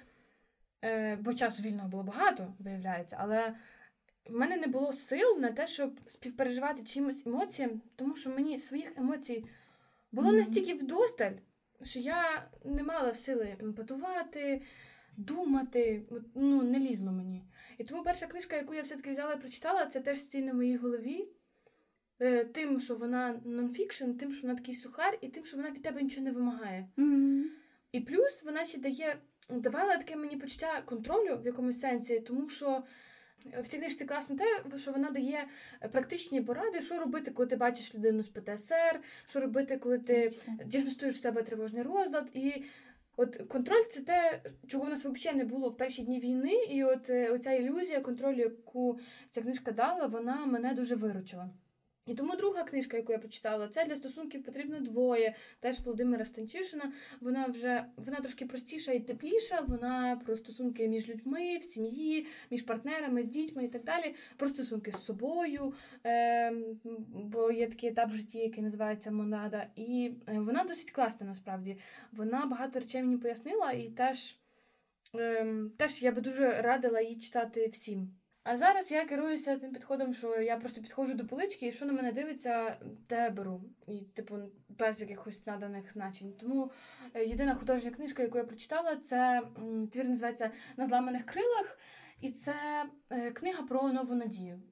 е, 0.85 1.17
бо 1.17 1.33
часу 1.33 1.63
вільного 1.63 1.89
було 1.89 2.03
багато, 2.03 2.55
виявляється, 2.59 3.17
але 3.21 3.55
в 4.29 4.33
мене 4.33 4.57
не 4.57 4.67
було 4.67 4.93
сил 4.93 5.39
на 5.39 5.53
те, 5.53 5.67
щоб 5.67 6.01
співпереживати 6.07 6.83
чимось 6.83 7.27
емоціям, 7.27 7.83
тому 7.97 8.17
що 8.17 8.31
мені 8.31 8.59
своїх 8.59 8.99
емоцій 8.99 9.45
було 10.13 10.33
настільки 10.33 10.75
вдосталь, 10.75 11.33
що 11.83 12.01
я 12.01 12.49
не 12.65 12.83
мала 12.83 13.15
сили 13.15 13.57
емпатувати, 13.61 14.63
думати, 15.17 16.03
ну, 16.35 16.63
не 16.63 16.79
лізло 16.79 17.13
мені. 17.13 17.45
І 17.79 17.85
тому 17.85 18.03
перша 18.03 18.27
книжка, 18.27 18.57
яку 18.57 18.75
я 18.75 18.83
все-таки 18.83 19.11
взяла 19.11 19.33
і 19.33 19.41
прочитала, 19.41 19.87
це 19.87 20.01
теж 20.01 20.19
стій 20.19 20.43
на 20.43 20.55
моїй 20.55 20.77
голові. 20.77 21.29
Е, 22.21 22.45
Тим, 22.45 22.81
що 22.81 22.95
вона 22.95 23.41
нонфікшн, 23.45 24.11
тим, 24.11 24.33
що 24.33 24.43
вона 24.43 24.55
такий 24.59 24.75
сухар, 24.75 25.19
і 25.21 25.29
тим, 25.29 25.45
що 25.45 25.57
вона 25.57 25.71
від 25.71 25.83
тебе 25.83 26.03
нічого 26.03 26.25
не 26.25 26.33
вимагає. 26.33 26.89
І 27.93 28.01
плюс 28.01 28.43
вона 28.45 28.65
ще 28.65 28.79
дає, 28.79 29.17
давала 29.51 29.97
таке 29.97 30.17
мені 30.17 30.37
почуття 30.37 30.83
контролю 30.85 31.39
в 31.43 31.47
якомусь 31.47 31.81
сенсі, 31.81 32.21
тому 32.21 32.49
що 32.49 32.83
в 33.63 33.69
цій 33.69 33.79
книжці 33.79 34.05
класно 34.05 34.37
те, 34.37 34.79
що 34.79 34.93
вона 34.93 35.11
дає 35.11 35.49
практичні 35.93 36.43
поради, 36.43 36.81
що 36.81 36.99
робити, 36.99 37.31
коли 37.31 37.49
ти 37.49 37.57
бачиш 37.57 37.95
людину 37.95 38.23
з 38.23 38.29
ПТСР, 38.29 39.01
що 39.29 39.41
робити, 39.41 39.77
коли 39.77 39.99
ти 39.99 40.31
діагностуєш 40.67 41.15
в 41.15 41.21
себе 41.21 41.43
тривожний 41.43 41.83
розлад. 41.83 42.31
І 42.35 42.65
от 43.17 43.37
контроль 43.37 43.83
це 43.91 44.01
те, 44.01 44.43
чого 44.67 44.85
в 44.85 44.89
нас 44.89 45.05
взагалі 45.05 45.39
не 45.39 45.45
було 45.45 45.69
в 45.69 45.77
перші 45.77 46.03
дні 46.03 46.21
війни. 46.21 46.55
І 46.71 46.85
от 46.85 47.11
е, 47.11 47.31
оця 47.31 47.53
ілюзія 47.53 48.01
контролю, 48.01 48.39
яку 48.39 48.99
ця 49.31 49.43
книжка 49.43 49.73
дала, 49.73 50.07
вона 50.07 50.47
мене 50.47 50.75
дуже 50.75 50.95
виручила. 50.95 51.51
І 52.07 52.15
тому 52.15 52.37
друга 52.37 52.65
книжка, 52.65 52.97
яку 52.97 53.13
я 53.13 53.19
прочитала, 53.19 53.69
це 53.69 53.85
для 53.85 53.97
стосунків 53.97 54.45
потрібно 54.45 54.81
двоє. 54.81 55.35
Теж 55.61 55.81
Володимира 55.81 56.25
Станчишина. 56.25 56.93
Вона 57.21 57.47
вже 57.47 57.85
вона 57.97 58.17
трошки 58.17 58.47
простіша 58.47 58.93
і 58.93 59.01
тепліша. 59.01 59.61
Вона 59.69 60.21
про 60.25 60.37
стосунки 60.37 60.89
між 60.89 61.09
людьми, 61.09 61.59
в 61.59 61.63
сім'ї, 61.65 62.27
між 62.51 62.63
партнерами, 62.63 63.23
з 63.23 63.29
дітьми 63.29 63.65
і 63.65 63.69
так 63.69 63.85
далі. 63.85 64.15
Про 64.37 64.49
стосунки 64.49 64.93
з 64.93 65.05
собою. 65.05 65.73
Е, 66.07 66.53
бо 67.11 67.51
є 67.51 67.67
такий 67.67 67.91
етап 67.91 68.11
в 68.11 68.15
житті, 68.15 68.39
який 68.39 68.63
називається 68.63 69.11
Монада. 69.11 69.67
І 69.77 70.13
е, 70.29 70.39
вона 70.39 70.65
досить 70.65 70.91
класна 70.91 71.27
насправді. 71.27 71.79
Вона 72.13 72.47
багато 72.47 72.79
речей 72.79 73.03
мені 73.03 73.19
пояснила, 73.19 73.73
і 73.73 73.89
теж, 73.89 74.39
е, 75.15 75.47
теж 75.77 76.03
я 76.03 76.13
би 76.13 76.21
дуже 76.21 76.63
радила 76.63 77.01
її 77.01 77.17
читати 77.19 77.69
всім. 77.69 78.17
А 78.49 78.57
зараз 78.57 78.93
я 78.93 79.05
керуюся 79.05 79.57
тим 79.57 79.73
підходом, 79.73 80.15
що 80.15 80.41
я 80.41 80.57
просто 80.57 80.81
підходжу 80.81 81.15
до 81.15 81.27
полички, 81.27 81.67
і 81.67 81.73
що 81.73 81.87
на 81.87 81.93
мене 81.93 82.13
дивиться, 82.13 82.77
те 83.09 83.31
беру. 83.31 83.63
І, 83.87 83.99
типу, 83.99 84.37
без 84.69 85.01
якихось 85.01 85.47
наданих 85.47 85.93
значень. 85.93 86.33
Тому 86.41 86.71
е, 87.15 87.25
єдина 87.25 87.55
художня 87.55 87.91
книжка, 87.91 88.23
яку 88.23 88.39
я 88.39 88.45
прочитала, 88.45 88.97
це 88.97 89.43
твір 89.93 90.09
називається 90.09 90.51
На 90.77 90.87
зламаних 90.87 91.27
крилах, 91.27 91.79
і 92.21 92.31
це 92.31 92.85
е, 93.11 93.31
книга 93.31 93.63
про 93.63 93.93
нову 93.93 94.15
надію. 94.15 94.63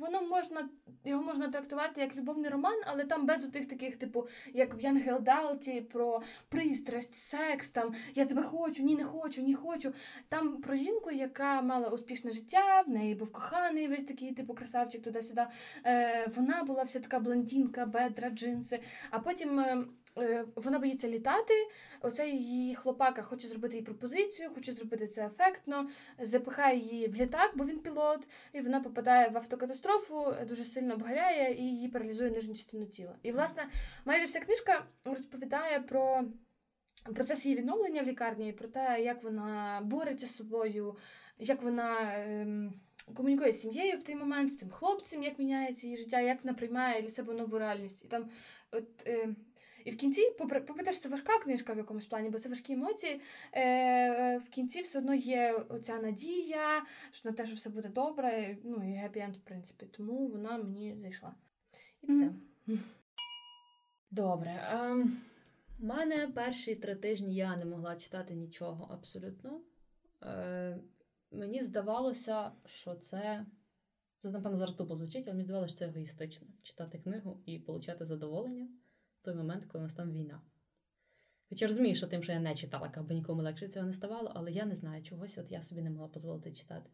Воно 0.00 0.22
можна, 0.22 0.68
його 1.04 1.22
можна 1.22 1.48
трактувати 1.48 2.00
як 2.00 2.16
любовний 2.16 2.50
роман, 2.50 2.80
але 2.86 3.04
там 3.04 3.26
без 3.26 3.44
отих 3.44 3.68
таких, 3.68 3.96
типу, 3.96 4.28
як 4.54 4.74
в 4.74 4.80
Янгел 4.80 5.20
Далті, 5.20 5.80
про 5.80 6.22
пристрасть, 6.48 7.14
секс, 7.14 7.70
там 7.70 7.94
я 8.14 8.26
тебе 8.26 8.42
хочу, 8.42 8.82
ні, 8.82 8.96
не 8.96 9.04
хочу, 9.04 9.42
ні 9.42 9.54
хочу. 9.54 9.92
Там 10.28 10.62
про 10.62 10.74
жінку, 10.74 11.10
яка 11.10 11.62
мала 11.62 11.88
успішне 11.88 12.30
життя, 12.30 12.84
в 12.86 12.90
неї 12.90 13.14
був 13.14 13.32
коханий, 13.32 13.88
весь 13.88 14.04
такий, 14.04 14.32
типу, 14.32 14.54
красавчик 14.54 15.02
туди-сюди. 15.02 15.46
Е, 15.86 16.26
вона 16.36 16.62
була 16.62 16.82
вся 16.82 17.00
така 17.00 17.18
блондинка, 17.18 17.86
бедра, 17.86 18.30
джинси. 18.30 18.80
А 19.10 19.18
потім 19.18 19.60
е, 19.60 19.84
вона 20.56 20.78
боїться 20.78 21.08
літати. 21.08 21.54
Оцей 22.00 22.36
її 22.36 22.74
хлопака 22.74 23.22
хоче 23.22 23.48
зробити 23.48 23.76
їй 23.76 23.82
пропозицію, 23.82 24.50
хоче 24.54 24.72
зробити 24.72 25.06
це 25.06 25.26
ефектно, 25.26 25.88
запихає 26.18 26.78
її 26.78 27.08
в 27.08 27.16
літак, 27.16 27.52
бо 27.54 27.64
він 27.64 27.78
пілот, 27.78 28.28
і 28.52 28.60
вона 28.60 28.80
попадає 28.80 29.28
в 29.28 29.36
автокатастрофу, 29.36 30.34
дуже 30.48 30.64
сильно 30.64 30.94
обгоряє 30.94 31.54
і 31.54 31.62
її 31.62 31.88
паралізує 31.88 32.30
нижню 32.30 32.54
частину 32.54 32.86
тіла. 32.86 33.14
І, 33.22 33.32
власне, 33.32 33.68
майже 34.04 34.24
вся 34.24 34.40
книжка 34.40 34.84
розповідає 35.04 35.80
про. 35.80 36.24
Процес 37.14 37.46
її 37.46 37.58
відновлення 37.58 38.02
в 38.02 38.06
лікарні, 38.06 38.52
про 38.52 38.68
те, 38.68 39.02
як 39.02 39.22
вона 39.22 39.80
бореться 39.84 40.26
з 40.26 40.36
собою, 40.36 40.96
як 41.38 41.62
вона 41.62 42.14
ем, 42.14 42.80
комунікує 43.14 43.52
з 43.52 43.60
сім'єю 43.60 43.96
в 43.96 44.02
той 44.02 44.14
момент, 44.14 44.50
з 44.50 44.58
цим 44.58 44.70
хлопцем, 44.70 45.22
як 45.22 45.38
міняється 45.38 45.86
її 45.86 45.96
життя, 45.96 46.20
як 46.20 46.44
вона 46.44 46.54
приймає 46.54 47.02
для 47.02 47.08
себе 47.08 47.34
нову 47.34 47.58
реальність. 47.58 48.04
І 48.04 48.08
там, 48.08 48.30
от, 48.70 48.88
е, 49.06 49.28
і 49.84 49.90
в 49.90 49.96
кінці, 49.96 50.30
попри, 50.38 50.60
попри 50.60 50.84
те, 50.84 50.92
що 50.92 51.02
це 51.02 51.08
важка 51.08 51.38
книжка 51.38 51.72
в 51.72 51.76
якомусь 51.76 52.06
плані, 52.06 52.30
бо 52.30 52.38
це 52.38 52.48
важкі 52.48 52.72
емоції, 52.72 53.20
е, 53.52 54.38
в 54.38 54.48
кінці 54.48 54.80
все 54.80 54.98
одно 54.98 55.14
є 55.14 55.52
оця 55.68 55.98
надія, 55.98 56.84
що 57.10 57.28
на 57.28 57.36
те, 57.36 57.46
що 57.46 57.54
все 57.54 57.70
буде 57.70 57.88
добре, 57.88 58.58
ну 58.64 58.74
і 58.74 58.94
гепі-енд, 58.94 59.32
в 59.32 59.40
принципі. 59.40 59.86
Тому 59.86 60.28
вона 60.28 60.58
мені 60.58 60.96
зайшла. 61.00 61.34
І 62.02 62.06
все. 62.06 62.32
Добре. 64.10 64.68
Ем, 64.72 65.20
у 65.80 65.86
мене 65.86 66.28
перші 66.34 66.74
три 66.74 66.94
тижні 66.94 67.34
я 67.34 67.56
не 67.56 67.64
могла 67.64 67.96
читати 67.96 68.34
нічого 68.34 68.88
абсолютно. 68.92 69.60
Е, 70.22 70.78
мені 71.30 71.64
здавалося, 71.64 72.52
що 72.66 72.94
це. 72.94 73.46
Це, 74.18 74.30
напевно, 74.30 74.56
зараз 74.56 74.74
тупо 74.74 74.94
звучить, 74.94 75.24
але 75.26 75.32
мені 75.32 75.44
здавалося, 75.44 75.74
що 75.74 75.78
це 75.78 75.86
егоїстично 75.88 76.48
читати 76.62 76.98
книгу 76.98 77.42
і 77.46 77.58
отримати 77.66 78.04
задоволення 78.04 78.68
той 79.22 79.34
момент, 79.34 79.64
коли 79.64 79.84
нас 79.84 79.94
там 79.94 80.12
війна. 80.12 80.40
Хоча 81.48 81.66
розумію, 81.66 81.94
що 81.94 82.06
тим, 82.06 82.22
що 82.22 82.32
я 82.32 82.40
не 82.40 82.54
читала, 82.54 82.92
аби 82.94 83.14
нікому 83.14 83.42
легше 83.42 83.68
цього 83.68 83.86
не 83.86 83.92
ставало, 83.92 84.32
але 84.34 84.50
я 84.52 84.64
не 84.64 84.74
знаю 84.74 85.02
чогось, 85.02 85.38
от 85.38 85.50
я 85.50 85.62
собі 85.62 85.82
не 85.82 85.90
могла 85.90 86.08
дозволити 86.08 86.52
читати. 86.52 86.90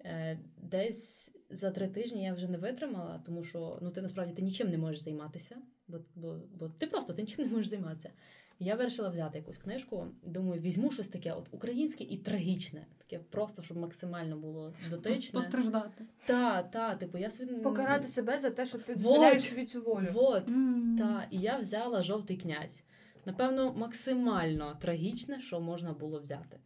Е, 0.00 0.38
Десь 0.56 1.34
за 1.50 1.70
три 1.70 1.88
тижні 1.88 2.22
я 2.22 2.34
вже 2.34 2.48
не 2.48 2.58
витримала, 2.58 3.22
тому 3.26 3.44
що 3.44 3.78
ну, 3.82 3.90
ти 3.90 4.02
насправді 4.02 4.32
ти 4.32 4.42
нічим 4.42 4.70
не 4.70 4.78
можеш 4.78 5.00
займатися, 5.00 5.56
бо, 5.88 5.98
бо, 6.14 6.40
бо 6.54 6.68
ти 6.68 6.86
просто 6.86 7.12
ти 7.12 7.22
нічим 7.22 7.44
не 7.44 7.50
можеш 7.50 7.66
займатися. 7.66 8.10
Я 8.58 8.74
вирішила 8.74 9.08
взяти 9.08 9.38
якусь 9.38 9.58
книжку. 9.58 10.06
Думаю, 10.22 10.60
візьму 10.60 10.90
щось 10.90 11.08
таке 11.08 11.32
от 11.32 11.48
українське 11.50 12.04
і 12.04 12.16
трагічне, 12.16 12.86
таке 12.98 13.18
просто, 13.18 13.62
щоб 13.62 13.76
максимально 13.76 14.36
було 14.36 14.72
дотичне. 14.90 15.40
Постраждати. 15.40 16.04
Та, 16.26 16.62
та, 16.62 16.94
типу, 16.94 17.18
я 17.18 17.30
собі 17.30 17.54
Покарати 17.54 18.08
себе 18.08 18.38
за 18.38 18.50
те, 18.50 18.66
що 18.66 18.78
ти 18.78 18.94
дозволяєш 18.94 19.42
собі 19.42 19.66
цю 19.66 19.82
волю. 19.82 20.08
Вот. 20.12 20.48
М. 20.48 20.96
Та, 20.98 21.28
і 21.30 21.38
я 21.38 21.58
взяла 21.58 22.02
жовтий 22.02 22.36
князь. 22.36 22.82
Напевно, 23.26 23.74
максимально 23.74 24.76
трагічне, 24.80 25.40
що 25.40 25.60
можна 25.60 25.92
було 25.92 26.20
взяти. 26.20 26.60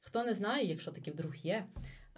Хто 0.00 0.24
не 0.24 0.34
знає, 0.34 0.66
якщо 0.66 0.90
таки 0.90 1.10
вдруг 1.10 1.36
є, 1.36 1.66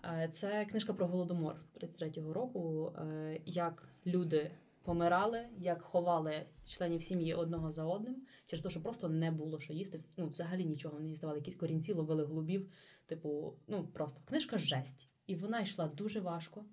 е, 0.04 0.28
це 0.32 0.64
книжка 0.64 0.92
про 0.92 1.06
голодомор 1.06 1.56
33-го 1.80 2.32
року, 2.32 2.92
е, 2.98 3.40
як 3.46 3.88
люди 4.06 4.50
помирали, 4.82 5.48
як 5.58 5.82
ховали 5.82 6.46
членів 6.64 7.02
сім'ї 7.02 7.34
одного 7.34 7.70
за 7.70 7.84
одним, 7.84 8.16
через 8.46 8.62
те, 8.62 8.70
що 8.70 8.82
просто 8.82 9.08
не 9.08 9.30
було 9.30 9.60
що 9.60 9.72
їсти. 9.72 10.00
Ну, 10.16 10.28
взагалі 10.28 10.64
нічого 10.64 11.00
не 11.00 11.08
діставали, 11.08 11.38
якісь 11.38 11.56
корінці, 11.56 11.92
ловили 11.92 12.24
голубів. 12.24 12.70
Типу, 13.06 13.54
ну 13.68 13.86
просто 13.86 14.20
книжка 14.24 14.58
жесть. 14.58 15.08
І 15.26 15.34
вона 15.34 15.60
йшла 15.60 15.88
дуже 15.88 16.20
важко. 16.20 16.64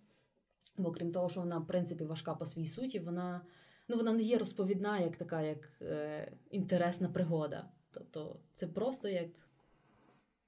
Бо 0.77 0.91
крім 0.91 1.11
того, 1.11 1.29
що 1.29 1.39
вона, 1.39 1.57
в 1.57 1.67
принципі, 1.67 2.03
важка 2.03 2.35
по 2.35 2.45
своїй 2.45 2.67
суті, 2.67 2.99
вона, 2.99 3.41
ну, 3.87 3.97
вона 3.97 4.13
не 4.13 4.21
є 4.21 4.37
розповідна, 4.37 4.99
як 4.99 5.17
така, 5.17 5.41
як 5.41 5.71
е, 5.81 6.31
інтересна 6.51 7.09
пригода. 7.09 7.69
Тобто, 7.91 8.39
це 8.53 8.67
просто 8.67 9.09
як, 9.09 9.29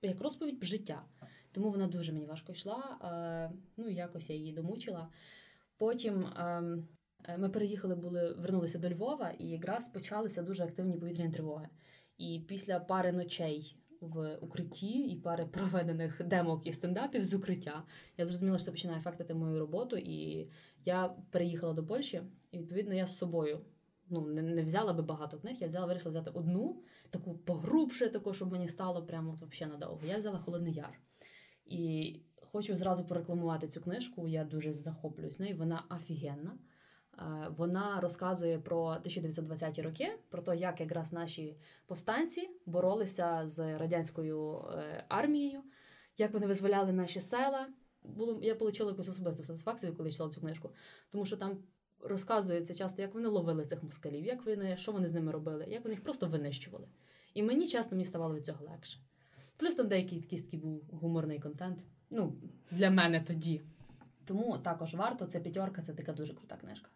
як 0.01 0.21
розповідь 0.21 0.63
життя. 0.63 1.05
Тому 1.51 1.71
вона 1.71 1.87
дуже 1.87 2.13
мені 2.13 2.25
важко 2.25 2.51
йшла. 2.51 2.97
Е, 3.03 3.57
ну, 3.77 3.89
якось 3.89 4.29
я 4.29 4.35
її 4.35 4.53
домучила. 4.53 5.09
Потім 5.77 6.25
е, 6.25 6.63
ми 7.37 7.49
переїхали, 7.49 7.95
були, 7.95 8.33
вернулися 8.33 8.79
до 8.79 8.89
Львова, 8.89 9.31
і 9.39 9.47
якраз 9.47 9.89
почалися 9.89 10.41
дуже 10.41 10.63
активні 10.63 10.97
повітряні 10.97 11.33
тривоги. 11.33 11.67
І 12.17 12.41
після 12.47 12.79
пари 12.79 13.11
ночей 13.11 13.75
в 14.01 14.37
укритті 14.41 14.99
і 14.99 15.15
пари 15.15 15.45
проведених 15.45 16.21
демок 16.25 16.67
і 16.67 16.73
стендапів 16.73 17.25
з 17.25 17.33
укриття, 17.33 17.83
я 18.17 18.25
зрозуміла, 18.25 18.57
що 18.57 18.65
це 18.65 18.71
починає 18.71 18.99
ефектити 18.99 19.33
мою 19.33 19.59
роботу. 19.59 19.97
І 19.97 20.49
я 20.85 21.15
переїхала 21.31 21.73
до 21.73 21.85
Польщі, 21.85 22.21
і 22.51 22.57
відповідно 22.57 22.93
я 22.93 23.07
з 23.07 23.17
собою 23.17 23.61
ну, 24.09 24.21
не, 24.21 24.41
не 24.41 24.63
взяла 24.63 24.93
би 24.93 25.03
багато 25.03 25.39
книг, 25.39 25.55
я 25.59 25.67
взяла, 25.67 25.85
вирішила 25.85 26.09
взяти 26.09 26.31
одну, 26.33 26.81
таку 27.09 27.37
погрубше, 27.37 28.09
таку, 28.09 28.33
щоб 28.33 28.51
мені 28.51 28.67
стало 28.67 29.05
прямо 29.05 29.31
взагалі 29.31 29.73
надовго. 29.73 30.01
Я 30.07 30.17
взяла 30.17 30.39
Холодний 30.39 30.73
Яр. 30.73 30.99
І 31.65 32.15
хочу 32.41 32.75
зразу 32.75 33.05
порекламувати 33.05 33.67
цю 33.67 33.81
книжку. 33.81 34.27
Я 34.27 34.43
дуже 34.43 34.73
захоплююсь 34.73 35.39
нею. 35.39 35.57
Вона 35.57 35.83
офігенна. 35.89 36.57
Е, 37.21 37.51
Вона 37.57 37.99
розказує 37.99 38.59
про 38.59 38.97
1920-ті 39.05 39.81
роки, 39.81 40.11
про 40.29 40.41
те, 40.41 40.55
як 40.55 40.81
якраз 40.81 41.13
наші 41.13 41.57
повстанці 41.85 42.49
боролися 42.65 43.41
з 43.47 43.77
радянською 43.77 44.65
е, 44.73 45.05
армією, 45.09 45.63
як 46.17 46.33
вони 46.33 46.47
визволяли 46.47 46.91
наші 46.91 47.21
села. 47.21 47.67
Було 48.03 48.39
я 48.41 48.53
отримала 48.53 48.91
якусь 48.91 49.09
особисту 49.09 49.43
сатисфакцію, 49.43 49.95
коли 49.95 50.11
читала 50.11 50.31
цю 50.31 50.41
книжку, 50.41 50.69
тому 51.09 51.25
що 51.25 51.37
там 51.37 51.57
розказується 51.99 52.73
часто, 52.73 53.01
як 53.01 53.13
вони 53.13 53.27
ловили 53.27 53.65
цих 53.65 53.83
москалів, 53.83 54.25
як 54.25 54.45
вони, 54.45 54.77
що 54.77 54.91
вони 54.91 55.07
з 55.07 55.13
ними 55.13 55.31
робили, 55.31 55.65
як 55.69 55.83
вони 55.83 55.93
їх 55.93 56.03
просто 56.03 56.27
винищували. 56.27 56.87
І 57.33 57.43
мені 57.43 57.67
чесно 57.67 57.97
мені 57.97 58.05
ставало 58.05 58.35
від 58.35 58.45
цього 58.45 58.65
легше. 58.65 58.99
Плюс 59.57 59.75
там 59.75 59.87
деякий 59.87 60.21
такий 60.21 60.59
був 60.59 60.83
гуморний 60.91 61.39
контент. 61.39 61.83
Ну, 62.09 62.33
для 62.71 62.89
мене 62.89 63.23
тоді. 63.27 63.61
Тому 64.25 64.57
також 64.57 64.93
варто, 64.93 65.25
це 65.25 65.39
п'ятерка, 65.39 65.81
це 65.81 65.93
така 65.93 66.13
дуже 66.13 66.33
крута 66.33 66.55
книжка. 66.55 66.89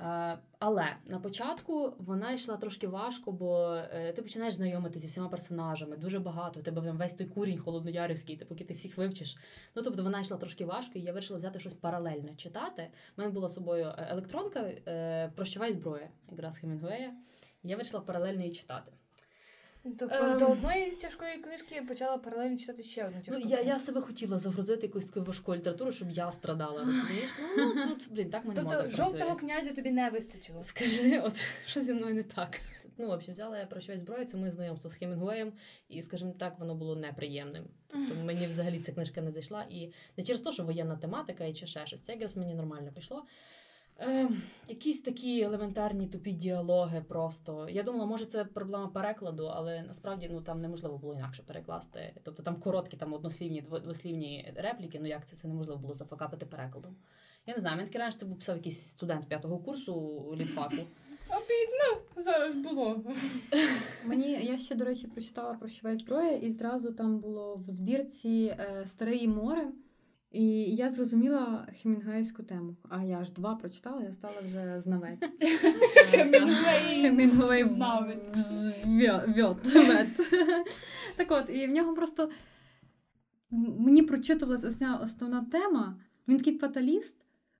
Е, 0.00 0.38
але 0.58 0.96
на 1.06 1.18
початку 1.18 1.94
вона 1.98 2.32
йшла 2.32 2.56
трошки 2.56 2.86
важко, 2.88 3.32
бо 3.32 3.74
е, 3.74 4.12
ти 4.12 4.22
починаєш 4.22 4.54
знайомитися 4.54 4.98
зі 4.98 5.06
всіма 5.06 5.28
персонажами, 5.28 5.96
дуже 5.96 6.18
багато. 6.18 6.60
У 6.60 6.62
тебе 6.62 6.82
там 6.82 6.98
весь 6.98 7.12
той 7.12 7.26
курінь 7.26 7.58
холодноярівський, 7.58 8.36
ти 8.36 8.44
поки 8.44 8.64
ти 8.64 8.74
всіх 8.74 8.98
вивчиш. 8.98 9.36
Ну 9.74 9.82
тобто 9.82 10.02
вона 10.02 10.20
йшла 10.20 10.36
трошки 10.36 10.64
важко, 10.64 10.98
і 10.98 11.02
я 11.02 11.12
вирішила 11.12 11.38
взяти 11.38 11.60
щось 11.60 11.74
паралельно 11.74 12.34
читати. 12.36 12.90
У 13.16 13.20
мене 13.20 13.32
була 13.32 13.48
з 13.48 13.54
собою 13.54 13.84
е, 13.84 14.06
електронка 14.10 14.62
Прощавай 15.36 15.72
зброя, 15.72 16.08
якраз 16.30 16.58
Хемінгуея. 16.58 17.14
Я 17.62 17.76
вирішила 17.76 18.02
паралельно 18.02 18.42
її 18.42 18.54
читати. 18.54 18.92
Тобто 19.84 20.08
Ем. 20.10 20.38
до 20.38 20.46
одної 20.46 20.90
тяжкої 20.90 21.38
книжки 21.38 21.74
я 21.74 21.82
почала 21.82 22.18
паралельно 22.18 22.58
читати 22.58 22.82
ще 22.82 23.04
одну 23.04 23.20
Ну, 23.28 23.38
я, 23.38 23.60
я 23.60 23.78
себе 23.78 24.00
хотіла 24.00 24.38
загрузити 24.38 24.86
якусь 24.86 25.04
таку 25.04 25.26
важку 25.26 25.54
літературу, 25.54 25.92
щоб 25.92 26.10
я 26.10 26.32
страдала. 26.32 26.78
Розумієш? 26.78 27.30
Ну, 27.56 27.72
ну 27.76 27.82
тут, 27.82 28.08
блін, 28.12 28.30
так 28.30 28.44
мене 28.44 28.60
Тобто 28.60 28.76
мозок 28.76 28.90
жовтого 28.90 29.16
працює. 29.16 29.36
князя 29.36 29.72
тобі 29.72 29.90
не 29.90 30.10
вистачило. 30.10 30.62
Скажи, 30.62 31.20
от 31.20 31.36
що 31.66 31.82
зі 31.82 31.94
мною 31.94 32.14
не 32.14 32.22
так. 32.22 32.60
Ну, 32.98 33.08
в 33.08 33.10
общем, 33.10 33.34
взяла 33.34 33.58
я 33.58 33.66
про 33.66 33.80
щось 33.80 34.00
зброю, 34.00 34.24
це 34.24 34.36
моє 34.36 34.52
знайомство 34.52 34.90
з 34.90 34.94
Хемінгуеєм, 34.94 35.52
і, 35.88 36.02
скажімо 36.02 36.34
так, 36.38 36.58
воно 36.58 36.74
було 36.74 36.96
неприємним. 36.96 37.64
Тобто 37.86 38.14
мені 38.24 38.46
взагалі 38.46 38.80
ця 38.80 38.92
книжка 38.92 39.20
не 39.20 39.32
зайшла. 39.32 39.66
І 39.70 39.92
не 40.16 40.24
через 40.24 40.40
те, 40.40 40.52
що 40.52 40.64
воєнна 40.64 40.96
тематика 40.96 41.44
і 41.44 41.54
чи 41.54 41.66
ще 41.66 41.86
щось. 41.86 42.00
Це 42.00 42.12
якраз 42.12 42.36
мені 42.36 42.54
нормально 42.54 42.92
пішло. 42.94 43.24
Ем, 43.98 44.42
якісь 44.68 45.00
такі 45.00 45.40
елементарні 45.40 46.06
тупі 46.06 46.32
діалоги 46.32 47.04
просто. 47.08 47.68
Я 47.70 47.82
думала, 47.82 48.06
може, 48.06 48.26
це 48.26 48.44
проблема 48.44 48.88
перекладу, 48.88 49.46
але 49.46 49.82
насправді 49.82 50.28
ну 50.32 50.40
там 50.40 50.60
неможливо 50.60 50.98
було 50.98 51.14
інакше 51.14 51.42
перекласти. 51.46 52.14
Тобто 52.22 52.42
там 52.42 52.56
короткі, 52.56 52.96
там 52.96 53.12
однослівні, 53.12 53.60
двослівні 53.60 54.52
репліки. 54.56 54.98
Ну 55.00 55.06
як 55.06 55.26
це? 55.26 55.36
Це 55.36 55.48
неможливо 55.48 55.80
було 55.80 55.94
зафакапити 55.94 56.46
перекладом. 56.46 56.96
Я 57.46 57.54
не 57.54 57.60
знаю, 57.60 57.76
мені 57.76 57.88
таке 57.88 57.98
раніше 57.98 58.18
це 58.18 58.26
був 58.26 58.38
писав 58.38 58.56
якийсь 58.56 58.80
студент 58.80 59.26
п'ятого 59.28 59.58
курсу 59.58 60.22
літфаку. 60.36 60.76
Обідно 61.28 62.22
зараз 62.22 62.54
було. 62.54 63.04
Мені 64.04 64.30
я 64.30 64.58
ще, 64.58 64.74
до 64.74 64.84
речі, 64.84 65.06
прочитала 65.06 65.54
про 65.54 65.68
щове 65.68 65.96
зброя, 65.96 66.36
і 66.36 66.52
зразу 66.52 66.92
там 66.92 67.18
було 67.18 67.56
в 67.56 67.70
збірці 67.70 68.56
е, 68.58 68.86
Старе 68.86 69.16
і 69.16 69.28
море. 69.28 69.72
І 70.32 70.44
я 70.74 70.88
зрозуміла 70.88 71.68
хемінгуейську 71.82 72.42
тему. 72.42 72.76
А 72.88 73.02
я 73.02 73.18
аж 73.18 73.30
два 73.30 73.54
прочитала, 73.54 74.02
я 74.02 74.12
стала 74.12 74.34
вже 74.46 74.80
знавець. 74.80 75.18
Хемінгуей 76.10 77.02
Хемінгуей 77.02 77.64
знавець. 77.64 78.46
Так 81.16 81.30
от, 81.30 81.50
і 81.56 81.66
в 81.66 81.70
нього 81.70 81.94
просто 81.94 82.30
мені 83.50 84.02
прочитувалась 84.02 84.64
основна 85.02 85.44
тема. 85.52 86.00
Він 86.28 86.36
такий 86.36 86.58
фаталіст. 86.58 87.18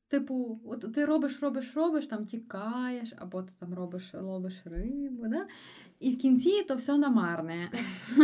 Типу, 0.09 0.61
от 0.65 0.95
ти 0.95 1.05
робиш, 1.05 1.43
робиш, 1.43 1.77
робиш, 1.77 2.07
там 2.07 2.27
тікаєш, 2.27 3.13
або 3.17 3.43
ти 3.43 3.53
там 3.61 3.75
робиш, 3.75 4.15
ловиш 4.15 4.63
рибу, 4.65 5.29
да? 5.29 5.47
і 6.03 6.11
в 6.11 6.19
кінці 6.19 6.63
то 6.63 6.75
все 6.75 6.99
намарне. 6.99 7.71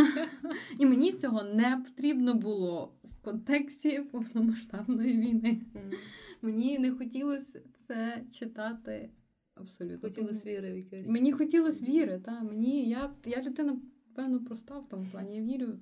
І 0.79 0.85
мені 0.85 1.11
цього 1.11 1.43
не 1.43 1.83
потрібно 1.85 2.33
було 2.33 2.93
в 3.19 3.23
контексті 3.23 3.99
повномасштабної 3.99 5.17
війни. 5.17 5.61
Мені 6.41 6.79
не 6.79 6.91
хотілося 6.91 7.61
це 7.81 8.23
читати 8.31 9.09
абсолютно. 9.55 10.09
Хотілося 10.09 10.49
віри 10.49 10.73
в 10.73 10.77
якесь. 10.77 11.07
Мені 11.07 11.31
хотілося 11.31 11.85
віри, 11.85 12.21
та 12.25 12.43
мені 12.43 12.89
я, 12.89 13.13
я 13.25 13.41
людина, 13.41 13.79
певно, 14.15 14.45
проста 14.45 14.79
в 14.79 14.89
тому 14.89 15.07
плані. 15.11 15.35
Я 15.35 15.43
вірю 15.43 15.67
в 15.67 15.79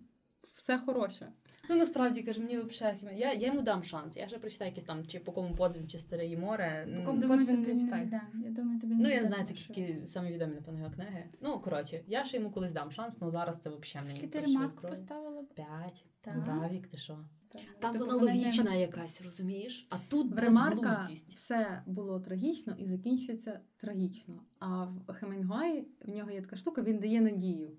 все 0.57 0.77
хороше. 0.77 1.31
Ну 1.69 1.75
насправді 1.75 2.23
каже, 2.23 2.41
мені 2.41 2.57
взагалі 2.57 2.97
я, 3.15 3.33
я 3.33 3.47
йому 3.47 3.61
дам 3.61 3.83
шанс. 3.83 4.17
Я 4.17 4.27
ще 4.27 4.37
прочитаю 4.37 4.71
якісь 4.71 4.83
там 4.83 5.07
чи 5.07 5.19
по 5.19 5.31
кому 5.31 5.55
подзвін, 5.55 5.87
чи 5.87 5.99
старе 5.99 6.27
і 6.27 6.37
море. 6.37 6.85
Ну, 6.87 7.05
кому 7.05 7.19
Думаю, 7.19 7.39
Подзвін 7.39 7.63
тобі 7.63 7.73
не 7.73 7.83
не 7.83 7.89
задам. 7.89 8.43
Я 8.45 8.51
думаю, 8.51 8.79
тобі 8.79 8.95
не 8.95 9.03
Ну, 9.03 9.09
я 9.09 9.21
не 9.21 9.27
знаю, 9.27 9.45
це 9.45 9.55
що- 9.55 9.67
такі 9.67 10.07
самі 10.07 10.31
відомі, 10.31 10.55
напевно, 10.55 10.79
його 10.79 10.91
книги. 10.91 11.23
Ну, 11.41 11.59
коротше, 11.59 12.01
я 12.07 12.25
ще 12.25 12.37
йому 12.37 12.51
колись 12.51 12.71
дам 12.71 12.91
шанс, 12.91 13.17
але 13.19 13.31
зараз 13.31 13.59
це 13.59 13.69
взагалі 13.69 14.07
мені 14.07 14.19
Скільки 14.19 14.39
ти 14.39 14.45
ремарк 14.45 14.81
поставила 14.81 15.41
б? 15.41 15.53
П'ять. 15.53 16.05
Так. 16.21 16.35
Ну, 16.47 16.81
ти 16.91 16.97
що? 16.97 17.17
Там 17.49 17.63
Тобто 17.93 17.99
вона 17.99 18.31
логічна 18.31 18.75
якась, 18.75 19.21
розумієш? 19.21 19.87
А 19.89 19.95
тут 20.07 20.31
В 20.31 20.39
ремарка 20.39 21.09
все 21.35 21.83
було 21.85 22.19
трагічно 22.19 22.75
і 22.79 22.85
закінчується 22.85 23.59
трагічно. 23.77 24.41
А 24.59 24.83
в 24.85 25.13
Хемінгуаї 25.13 25.87
в 26.05 26.09
нього 26.09 26.31
є 26.31 26.41
така 26.41 26.55
штука, 26.55 26.81
він 26.81 26.99
дає 26.99 27.21
надію. 27.21 27.71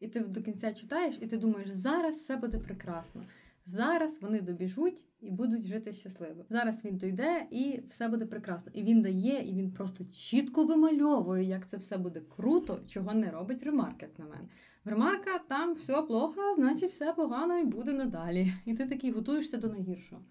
І 0.00 0.08
ти 0.08 0.20
до 0.20 0.42
кінця 0.42 0.72
читаєш, 0.72 1.18
і 1.20 1.26
ти 1.26 1.36
думаєш, 1.36 1.68
зараз 1.70 2.16
все 2.16 2.36
буде 2.36 2.58
прекрасно. 2.58 3.24
Зараз 3.66 4.22
вони 4.22 4.40
добіжуть 4.40 5.04
і 5.20 5.30
будуть 5.30 5.66
жити 5.66 5.92
щасливо. 5.92 6.44
Зараз 6.50 6.84
він 6.84 6.96
дойде 6.96 7.46
і 7.50 7.80
все 7.88 8.08
буде 8.08 8.26
прекрасно. 8.26 8.72
І 8.74 8.82
він 8.82 9.02
дає, 9.02 9.42
і 9.42 9.54
він 9.54 9.72
просто 9.72 10.04
чітко 10.04 10.64
вимальовує, 10.64 11.44
як 11.44 11.68
це 11.68 11.76
все 11.76 11.98
буде 11.98 12.22
круто, 12.36 12.80
чого 12.86 13.14
не 13.14 13.30
робить 13.30 13.62
ремарк, 13.62 14.02
як 14.02 14.18
на 14.18 14.24
мене. 14.24 14.48
В 14.84 14.88
ремарка 14.88 15.38
там 15.48 15.74
все 15.74 16.02
плохо, 16.02 16.54
значить 16.54 16.90
все 16.90 17.12
погано 17.12 17.58
і 17.58 17.64
буде 17.64 17.92
надалі. 17.92 18.52
І 18.64 18.74
ти 18.74 18.86
такий 18.86 19.12
готуєшся 19.12 19.56
до 19.56 19.68
найгіршого. 19.68 20.22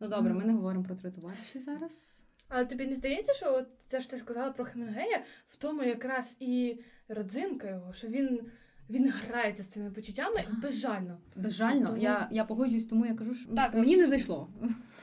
Ну 0.00 0.08
добре, 0.08 0.34
ми 0.34 0.44
не 0.44 0.52
говоримо 0.52 0.84
про 0.84 0.94
три 0.94 1.10
товариші 1.10 1.58
зараз. 1.58 2.24
Але 2.48 2.64
тобі 2.64 2.86
не 2.86 2.94
здається, 2.94 3.32
що 3.32 3.54
от 3.54 3.66
це 3.86 4.00
ж 4.00 4.10
ти 4.10 4.18
сказала 4.18 4.50
про 4.50 4.64
Хемінгея, 4.64 5.24
в 5.46 5.56
тому 5.56 5.82
якраз 5.82 6.36
і 6.40 6.80
родзинка 7.08 7.70
його, 7.70 7.92
що 7.92 8.08
він, 8.08 8.40
він 8.90 9.12
грається 9.28 9.62
з 9.62 9.68
цими 9.68 9.90
почуттями 9.90 10.36
Так. 10.36 10.60
безжально. 10.62 11.18
Безжально, 11.36 11.86
Тому- 11.86 12.02
я, 12.02 12.28
я 12.32 12.44
погоджуюсь, 12.44 12.84
тому 12.86 13.06
я 13.06 13.14
кажу, 13.14 13.34
що 13.34 13.54
Так, 13.54 13.74
мені 13.74 13.96
не 13.96 14.06
зайшло. 14.06 14.48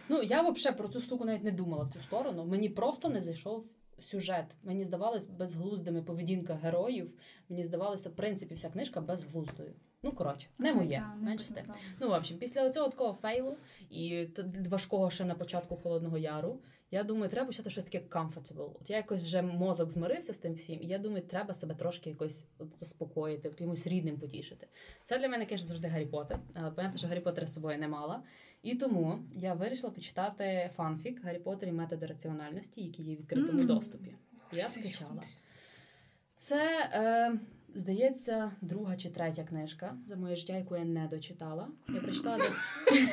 Ну, 0.10 0.24
я 0.24 0.50
взагалі 0.50 0.78
про 0.78 0.90
цю 0.90 1.02
штуку 1.02 1.26
навіть 1.26 1.44
не 1.44 1.52
думала 1.52 1.84
в 1.84 1.94
цю 1.94 2.00
сторону. 2.00 2.46
Мені 2.46 2.70
просто 2.70 3.10
не 3.10 3.22
зайшов 3.22 3.66
сюжет. 4.00 4.46
Мені 4.64 4.86
здавалось 4.86 5.28
безглуздими 5.28 6.02
поведінка 6.02 6.54
героїв. 6.54 7.12
Мені 7.50 7.66
здавалося, 7.66 8.10
в 8.10 8.16
принципі, 8.16 8.54
вся 8.54 8.70
книжка 8.70 9.02
безглуздою. 9.02 9.74
Ну, 10.04 10.12
коротше, 10.12 10.48
не 10.60 10.74
моє. 10.74 10.98
та, 10.98 11.26
менше 11.26 11.48
з 11.48 11.52
тим. 11.52 11.66
Ну, 12.02 12.10
в 12.10 12.12
общем, 12.14 12.38
після 12.38 12.70
цього 12.70 12.88
такого 12.90 13.14
фейлу 13.14 13.56
і 13.90 14.28
важкого 14.70 15.10
ще 15.10 15.26
на 15.26 15.36
початку 15.36 15.76
холодного 15.76 16.18
яру, 16.18 16.60
Я 16.92 17.04
думаю, 17.04 17.30
треба 17.30 17.48
почати 17.48 17.70
щось 17.70 17.84
таке 17.84 18.00
comfortable. 18.10 18.72
От 18.82 18.90
я 18.90 18.96
якось 18.98 19.24
вже 19.24 19.42
мозок 19.42 19.92
змирився 19.92 20.34
з 20.34 20.38
тим 20.38 20.54
всім, 20.54 20.82
і 20.82 20.88
я 20.88 20.98
думаю, 20.98 21.22
треба 21.22 21.54
себе 21.54 21.76
трошки 21.76 22.10
якось 22.10 22.48
от 22.58 22.76
заспокоїти, 22.80 23.48
якимось 23.50 23.88
рідним 23.88 24.20
потішити. 24.20 24.68
Це 25.04 25.20
для 25.20 25.28
мене, 25.28 25.48
звісно, 25.50 25.68
завжди 25.68 25.88
Гаррі 25.88 26.06
Поттер. 26.06 26.40
Але 26.56 26.72
пам'ятаю, 26.72 26.98
що 26.98 27.08
Гаррі 27.08 27.20
Поттера 27.20 27.48
з 27.48 27.54
собою 27.54 27.78
не 27.78 27.88
мала. 27.88 28.24
І 28.64 28.76
тому 28.76 29.20
я 29.36 29.54
вирішила 29.54 29.92
почитати 29.92 30.70
фанфік 30.76 31.24
Гаррі 31.24 31.40
Поттер 31.40 31.70
і 31.70 31.72
методи 31.72 32.06
раціональності, 32.06 32.82
які 32.82 33.04
є 33.04 33.16
в 33.16 33.20
відкритому 33.20 33.58
Мгм. 33.58 33.68
доступі. 33.68 34.16
Я 34.54 34.64
скачала. 34.64 35.22
Це, 36.36 36.90
е, 36.94 37.40
здається, 37.80 38.52
друга 38.62 38.96
чи 38.96 39.10
третя 39.10 39.44
книжка 39.44 39.98
за 40.08 40.16
моє 40.16 40.36
життя, 40.36 40.58
яку 40.58 40.76
я 40.78 40.86
не 40.86 41.08
дочитала. 41.08 41.68
Я 41.90 42.02
прочитала 42.02 42.38
десь 42.38 42.60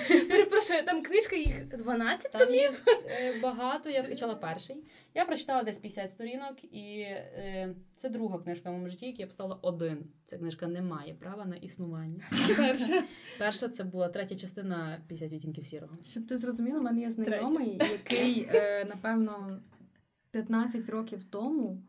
Перепрошую, 0.28 0.82
там 0.86 1.02
книжка 1.02 1.36
їх 1.36 1.66
12 1.68 2.32
там 2.32 2.54
їх 2.54 2.82
е, 2.86 3.40
багато. 3.42 3.90
Я 3.90 4.02
скачала 4.02 4.34
перший. 4.34 4.76
Я 5.14 5.24
прочитала 5.24 5.62
десь 5.62 5.78
50 5.78 6.10
сторінок, 6.10 6.64
і 6.64 7.00
е, 7.00 7.74
це 7.96 8.08
друга 8.08 8.38
книжка 8.38 8.68
в 8.68 8.72
моєму 8.72 8.90
житті, 8.90 9.06
яку 9.06 9.20
я 9.20 9.26
поставила 9.26 9.58
один. 9.62 10.04
Ця 10.26 10.38
книжка 10.38 10.66
не 10.66 10.82
має 10.82 11.14
права 11.14 11.44
на 11.44 11.56
існування. 11.56 12.24
Перша, 12.56 13.02
перша 13.38 13.68
це 13.68 13.84
була 13.84 14.08
третя 14.08 14.36
частина 14.36 15.02
50 15.08 15.32
відтінків 15.32 15.64
сірого. 15.64 15.96
Щоб 16.04 16.26
ти 16.26 16.36
зрозуміла, 16.36 16.78
в 16.78 16.82
мене 16.82 17.00
є 17.00 17.10
знайомий, 17.10 17.80
який, 17.92 18.48
е, 18.54 18.84
напевно, 18.84 19.60
15 20.30 20.88
років 20.88 21.22
тому 21.30 21.82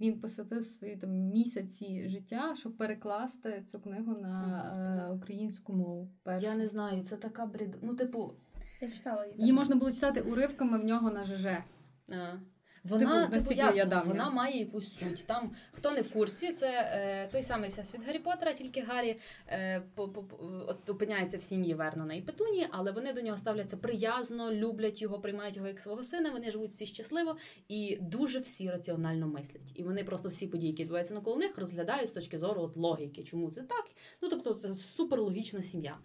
він 0.00 0.20
посвятив 0.20 0.64
свої 0.64 0.96
там 0.96 1.10
місяці 1.10 2.08
життя, 2.08 2.54
щоб 2.58 2.76
перекласти 2.76 3.64
цю 3.72 3.80
книгу 3.80 4.16
на 4.20 5.08
е, 5.08 5.12
українську 5.12 5.72
мову. 5.72 6.10
Першу. 6.22 6.46
Я 6.46 6.54
не 6.54 6.68
знаю, 6.68 7.02
це 7.02 7.16
така 7.16 7.46
бред. 7.46 7.78
Ну, 7.82 7.94
типу, 7.94 8.32
Я 8.80 8.88
читала 8.88 9.26
її. 9.26 9.40
Її 9.40 9.52
можна 9.52 9.76
було 9.76 9.92
читати 9.92 10.20
уривками 10.20 10.78
в 10.78 10.84
нього 10.84 11.10
на 11.10 11.24
ЖЖ. 11.24 11.46
А. 11.46 12.36
Вона, 12.84 13.22
Типу, 13.22 13.36
настільки 13.36 13.60
як? 13.60 13.76
я 13.76 13.84
давня. 13.84 14.12
вона 14.12 14.30
має 14.30 14.58
якусь 14.58 14.98
суть. 14.98 15.24
Там, 15.26 15.52
хто 15.72 15.90
не 15.90 16.00
в 16.00 16.12
курсі, 16.12 16.52
це 16.52 16.68
е, 16.68 17.28
той 17.32 17.42
самий 17.42 17.70
всесвіт 17.70 18.06
Гаррі 18.06 18.18
Поттера, 18.18 18.52
тільки 18.52 18.80
Гаррі 18.80 19.20
е, 19.48 19.82
по, 19.94 20.08
по, 20.08 20.24
от, 20.68 20.90
опиняється 20.90 21.38
в 21.38 21.42
сім'ї 21.42 21.74
Вернона 21.74 22.14
і 22.14 22.22
Петуні, 22.22 22.66
але 22.70 22.92
вони 22.92 23.12
до 23.12 23.20
нього 23.20 23.36
ставляться 23.36 23.76
приязно, 23.76 24.52
люблять 24.52 25.02
його, 25.02 25.20
приймають 25.20 25.56
його 25.56 25.68
як 25.68 25.80
свого 25.80 26.02
сина. 26.02 26.30
Вони 26.30 26.50
живуть 26.50 26.70
всі 26.70 26.86
щасливо 26.86 27.36
і 27.68 27.98
дуже 28.00 28.38
всі 28.38 28.70
раціонально 28.70 29.26
мислять. 29.26 29.72
І 29.74 29.82
вони 29.82 30.04
просто 30.04 30.28
всі 30.28 30.46
події, 30.46 30.70
які 30.70 30.82
відбуваються 30.82 31.14
навколо 31.14 31.36
них, 31.36 31.58
розглядають 31.58 32.08
з 32.08 32.12
точки 32.12 32.38
зору 32.38 32.62
от, 32.62 32.76
логіки, 32.76 33.22
чому 33.22 33.50
це 33.50 33.62
так. 33.62 33.84
Ну 34.22 34.28
тобто, 34.28 34.54
це 34.54 34.74
суперлогічна 34.74 35.62
сім'я. 35.62 35.98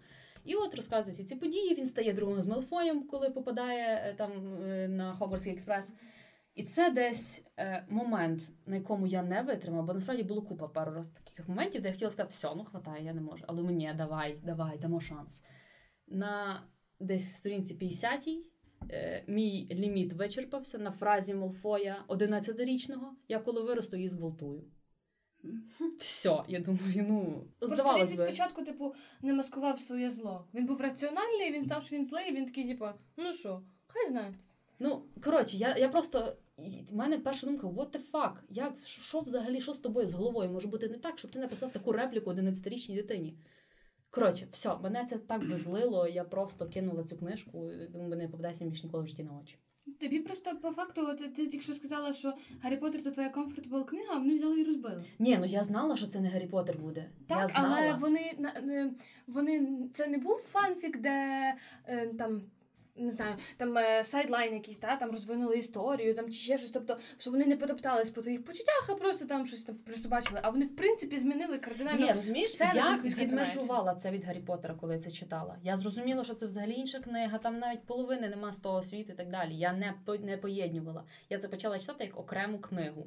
І 0.44 0.54
от 0.54 0.74
розказує 0.74 1.14
всі 1.14 1.24
ці 1.24 1.36
події. 1.36 1.74
Він 1.74 1.86
стає 1.86 2.12
другом 2.12 2.42
з 2.42 2.46
Мелфоєм, 2.46 3.02
коли 3.02 3.30
попадає 3.30 3.86
е, 3.86 4.14
там 4.14 4.30
е, 4.62 4.88
на 4.88 5.14
Хогвартський 5.14 5.52
експрес. 5.52 5.94
І 6.56 6.64
це 6.64 6.90
десь 6.90 7.46
е, 7.58 7.86
момент, 7.88 8.42
на 8.66 8.76
якому 8.76 9.06
я 9.06 9.22
не 9.22 9.42
витримала, 9.42 9.82
бо 9.82 9.94
насправді 9.94 10.22
було 10.22 10.42
купа 10.42 10.68
пару 10.68 10.94
раз 10.94 11.08
таких 11.08 11.48
моментів, 11.48 11.82
де 11.82 11.88
я 11.88 11.94
хотіла 11.94 12.10
сказати, 12.10 12.32
все, 12.32 12.54
ну 12.56 12.64
хватає, 12.64 13.04
я 13.04 13.12
не 13.12 13.20
можу. 13.20 13.44
Але 13.48 13.62
мені 13.62 13.94
давай, 13.96 14.38
давай, 14.44 14.78
дамо 14.78 15.00
шанс. 15.00 15.44
На 16.06 16.62
десь 17.00 17.36
сторінці 17.36 17.74
50 17.74 18.28
е, 18.90 19.24
мій 19.26 19.68
ліміт 19.70 20.12
вичерпався 20.12 20.78
на 20.78 20.90
фразі 20.90 21.34
Молфоя 21.34 22.04
11-річного, 22.08 23.12
я 23.28 23.38
коли 23.38 23.62
виросту 23.62 23.96
її 23.96 24.08
зґвалтую. 24.08 24.64
Все, 25.98 26.42
я 26.48 26.60
думаю, 26.60 27.04
ну, 27.08 27.44
Просто 27.58 27.76
здавалось 27.76 28.10
він 28.10 28.16
би. 28.18 28.24
від 28.24 28.30
початку, 28.30 28.62
типу, 28.62 28.94
не 29.22 29.32
маскував 29.32 29.80
своє 29.80 30.10
зло. 30.10 30.48
Він 30.54 30.66
був 30.66 30.80
раціональний, 30.80 31.52
він 31.52 31.62
знав, 31.62 31.84
що 31.84 31.96
він 31.96 32.04
злий, 32.04 32.30
і 32.30 32.34
він 32.34 32.46
такий, 32.46 32.68
типу, 32.68 32.86
ну 33.16 33.32
що, 33.32 33.62
хай 33.86 34.06
знає. 34.06 34.34
Ну, 34.78 35.02
коротше, 35.24 35.56
я, 35.56 35.76
я 35.76 35.88
просто. 35.88 36.36
І 36.56 36.84
В 36.90 36.94
мене 36.94 37.18
перша 37.18 37.46
думка, 37.46 37.66
what 37.66 37.96
the 37.96 38.10
fuck? 38.12 38.32
Як, 38.50 38.78
що 38.80 39.20
взагалі, 39.20 39.60
що 39.60 39.72
з 39.72 39.78
тобою 39.78 40.06
з 40.06 40.14
головою 40.14 40.50
може 40.50 40.68
бути 40.68 40.88
не 40.88 40.98
так, 40.98 41.18
щоб 41.18 41.30
ти 41.30 41.38
написав 41.38 41.72
таку 41.72 41.92
репліку 41.92 42.30
11-річній 42.30 42.94
дитині? 42.94 43.38
Коротше, 44.10 44.46
все, 44.50 44.76
мене 44.82 45.04
це 45.04 45.18
так 45.18 45.48
бісило, 45.48 46.08
я 46.08 46.24
просто 46.24 46.68
кинула 46.68 47.04
цю 47.04 47.16
книжку, 47.16 47.70
думаю, 47.90 48.10
мене 48.10 48.28
попадайся 48.28 48.64
більш 48.64 48.84
ніколи 48.84 49.04
в 49.04 49.06
житті 49.06 49.22
на 49.22 49.38
очі. 49.38 49.56
Тобі 50.00 50.20
просто 50.20 50.56
по 50.56 50.70
факту, 50.70 51.06
от 51.08 51.18
ти 51.18 51.46
тільки 51.46 51.60
що 51.60 51.74
сказала, 51.74 52.12
що 52.12 52.34
Гаррі 52.62 52.76
Поттер 52.76 53.02
це 53.02 53.10
твоя 53.10 53.28
comfortable 53.28 53.86
книга, 53.86 54.14
а 54.14 54.18
вони 54.18 54.34
взяли 54.34 54.60
і 54.60 54.64
розбили. 54.64 55.04
Ні, 55.18 55.38
ну 55.40 55.44
я 55.44 55.62
знала, 55.62 55.96
що 55.96 56.06
це 56.06 56.20
не 56.20 56.28
Гаррі 56.28 56.46
Поттер 56.46 56.78
буде. 56.78 57.10
я 57.28 57.48
знала. 57.48 57.76
але 57.76 57.94
вони 57.94 58.32
вони 59.26 59.78
це 59.92 60.06
не 60.06 60.18
був 60.18 60.36
фанфік, 60.36 61.00
де 61.00 61.54
е, 61.86 62.06
там. 62.06 62.42
Не 62.98 63.10
знаю, 63.10 63.34
там 63.56 63.78
е, 63.78 64.04
sideline 64.04 64.54
якийсь, 64.54 64.78
та, 64.78 64.96
там 64.96 65.10
розвинули 65.10 65.56
історію, 65.56 66.14
там 66.14 66.26
чи 66.30 66.38
ще 66.38 66.58
щось. 66.58 66.70
Тобто, 66.70 66.98
що 67.18 67.30
вони 67.30 67.46
не 67.46 67.56
потоптались 67.56 68.10
по 68.10 68.22
твоїх 68.22 68.44
почуттях, 68.44 68.86
а 68.88 68.94
просто 68.94 69.24
там 69.26 69.46
щось 69.46 69.62
там 69.62 69.74
присобачили. 69.76 70.40
А 70.42 70.50
вони, 70.50 70.64
в 70.64 70.76
принципі, 70.76 71.16
змінили 71.16 71.58
кардинально. 71.58 72.06
Ні, 72.06 72.12
розумієш, 72.12 72.48
все, 72.48 72.64
я 72.74 72.82
відмежувала 73.24 73.94
це 73.94 74.10
від 74.10 74.24
Гаррі 74.24 74.40
Поттера, 74.40 74.74
коли 74.74 74.98
це 74.98 75.10
читала. 75.10 75.56
Я 75.62 75.76
зрозуміла, 75.76 76.24
що 76.24 76.34
це 76.34 76.46
взагалі 76.46 76.72
інша 76.74 76.98
книга, 77.00 77.38
там 77.38 77.58
навіть 77.58 77.84
половини 77.86 78.28
нема 78.28 78.52
з 78.52 78.58
того 78.58 78.82
світу 78.82 79.12
і 79.12 79.16
так 79.16 79.30
далі. 79.30 79.54
Я 79.56 79.72
не, 79.72 79.94
по- 80.04 80.16
не 80.16 80.36
поєднювала. 80.36 81.04
Я 81.30 81.38
це 81.38 81.48
почала 81.48 81.78
читати 81.78 82.04
як 82.04 82.18
окрему 82.18 82.58
книгу. 82.58 83.06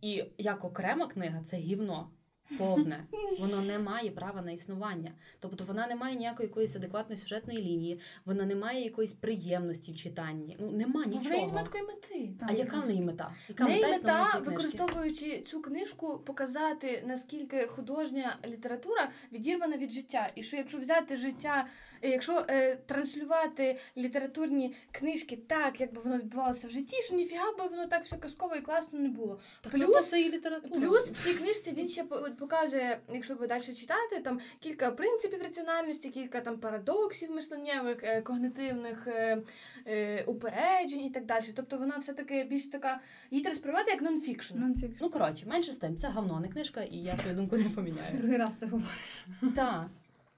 І 0.00 0.24
як 0.38 0.64
окрема 0.64 1.06
книга 1.06 1.42
це 1.44 1.56
гівно. 1.56 2.10
Повне, 2.58 3.04
воно 3.38 3.62
не 3.62 3.78
має 3.78 4.10
права 4.10 4.42
на 4.42 4.52
існування. 4.52 5.12
Тобто 5.40 5.64
вона 5.64 5.86
не 5.86 5.96
має 5.96 6.16
ніякої 6.16 6.48
якоїсь 6.48 6.76
адекватної 6.76 7.20
сюжетної 7.20 7.58
лінії, 7.58 8.00
вона 8.24 8.44
не 8.44 8.54
має 8.54 8.84
якоїсь 8.84 9.12
приємності 9.12 9.92
в 9.92 9.96
читанні. 9.96 10.56
Ну 10.60 10.70
нема 10.70 11.04
нічого. 11.04 11.24
Вона 11.24 11.46
немає 11.46 11.64
такої 11.64 11.84
мети. 11.84 12.30
А 12.40 12.52
яка 12.52 12.80
в 12.80 12.86
неї 12.86 13.00
мета? 13.00 13.34
Яка 13.48 13.64
неї 13.64 13.82
мета 13.82 14.24
мета, 14.24 14.38
використовуючи 14.38 15.40
цю 15.40 15.62
книжку, 15.62 16.18
показати 16.18 17.02
наскільки 17.06 17.66
художня 17.66 18.36
література 18.46 19.10
відірвана 19.32 19.76
від 19.76 19.90
життя. 19.90 20.32
І 20.34 20.42
що 20.42 20.56
якщо 20.56 20.78
взяти 20.78 21.16
життя, 21.16 21.66
якщо 22.08 22.46
е, 22.50 22.76
транслювати 22.86 23.78
літературні 23.96 24.74
книжки 24.92 25.36
так, 25.46 25.80
як 25.80 25.94
би 25.94 26.00
воно 26.00 26.16
відбувалося 26.18 26.68
в 26.68 26.70
житті, 26.70 27.02
що 27.02 27.14
ніфіга 27.14 27.52
би 27.58 27.66
воно 27.66 27.86
так 27.86 28.04
все 28.04 28.16
казково 28.16 28.54
і 28.56 28.60
класно 28.60 28.98
не 28.98 29.08
було. 29.08 29.40
Так, 29.60 29.72
Плюс- 29.72 29.86
ну, 29.88 29.94
то 29.94 30.00
це 30.00 30.20
і 30.22 30.32
література. 30.32 30.80
Плюс 30.80 31.10
в 31.10 31.24
цій 31.24 31.34
книжці 31.34 31.72
він 31.72 31.88
ще 31.88 32.04
по- 32.04 32.28
показує, 32.38 33.00
якщо 33.12 33.34
ви 33.34 33.46
далі 33.46 33.60
читати, 33.62 34.20
там 34.24 34.40
кілька 34.60 34.90
принципів 34.90 35.42
раціональності, 35.42 36.10
кілька 36.10 36.40
там 36.40 36.58
парадоксів 36.58 37.30
мисленнєвих, 37.30 37.98
е, 38.02 38.22
когнитивних 38.22 39.06
е, 39.06 39.42
е, 39.86 40.24
упереджень 40.26 41.04
і 41.04 41.10
так 41.10 41.24
далі. 41.26 41.44
Тобто 41.56 41.78
вона 41.78 41.96
все-таки 41.98 42.44
більш 42.44 42.66
така, 42.66 43.00
її 43.30 43.42
треба 43.44 43.56
сприймати 43.56 43.90
як 43.90 44.02
нонфікшн. 44.02 44.58
Нонфікшн. 44.58 44.96
Ну, 45.00 45.10
коротше, 45.10 45.46
менше 45.46 45.72
з 45.72 45.76
тим, 45.76 45.96
це 45.96 46.08
говно, 46.08 46.40
не 46.40 46.48
книжка, 46.48 46.82
і 46.82 46.96
я 46.96 47.18
свою 47.18 47.36
думку 47.36 47.56
не 47.56 47.64
поміняю. 47.64 48.18
Другий 48.18 48.36
раз 48.36 48.50
це 48.60 48.66
говориш. 48.66 49.24
Так. 49.56 49.86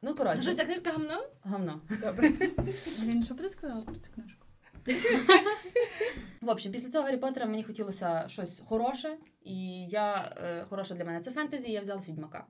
Ну, 0.04 0.10
Що 0.10 0.18
коротше, 0.18 0.54
ця 0.54 0.64
книжка 0.64 0.90
гамно? 0.90 1.24
говно. 1.42 1.80
Блін, 3.02 3.22
що 3.22 3.34
б 3.34 3.36
ти 3.36 3.48
сказала 3.48 3.82
про 3.82 3.94
цю 3.94 4.12
книжку? 4.12 4.46
В 6.40 6.48
общем, 6.48 6.72
після 6.72 6.90
цього 6.90 7.04
Гаррі 7.04 7.16
Поттера 7.16 7.46
мені 7.46 7.64
хотілося 7.64 8.24
щось 8.28 8.62
хороше, 8.66 9.16
і 9.42 9.86
я 9.86 10.36
е, 10.36 10.64
хороше 10.68 10.94
для 10.94 11.04
мене 11.04 11.20
це 11.20 11.30
фентезі, 11.30 11.68
і 11.68 11.72
я 11.72 11.80
взяла 11.80 12.00
відьмака. 12.08 12.46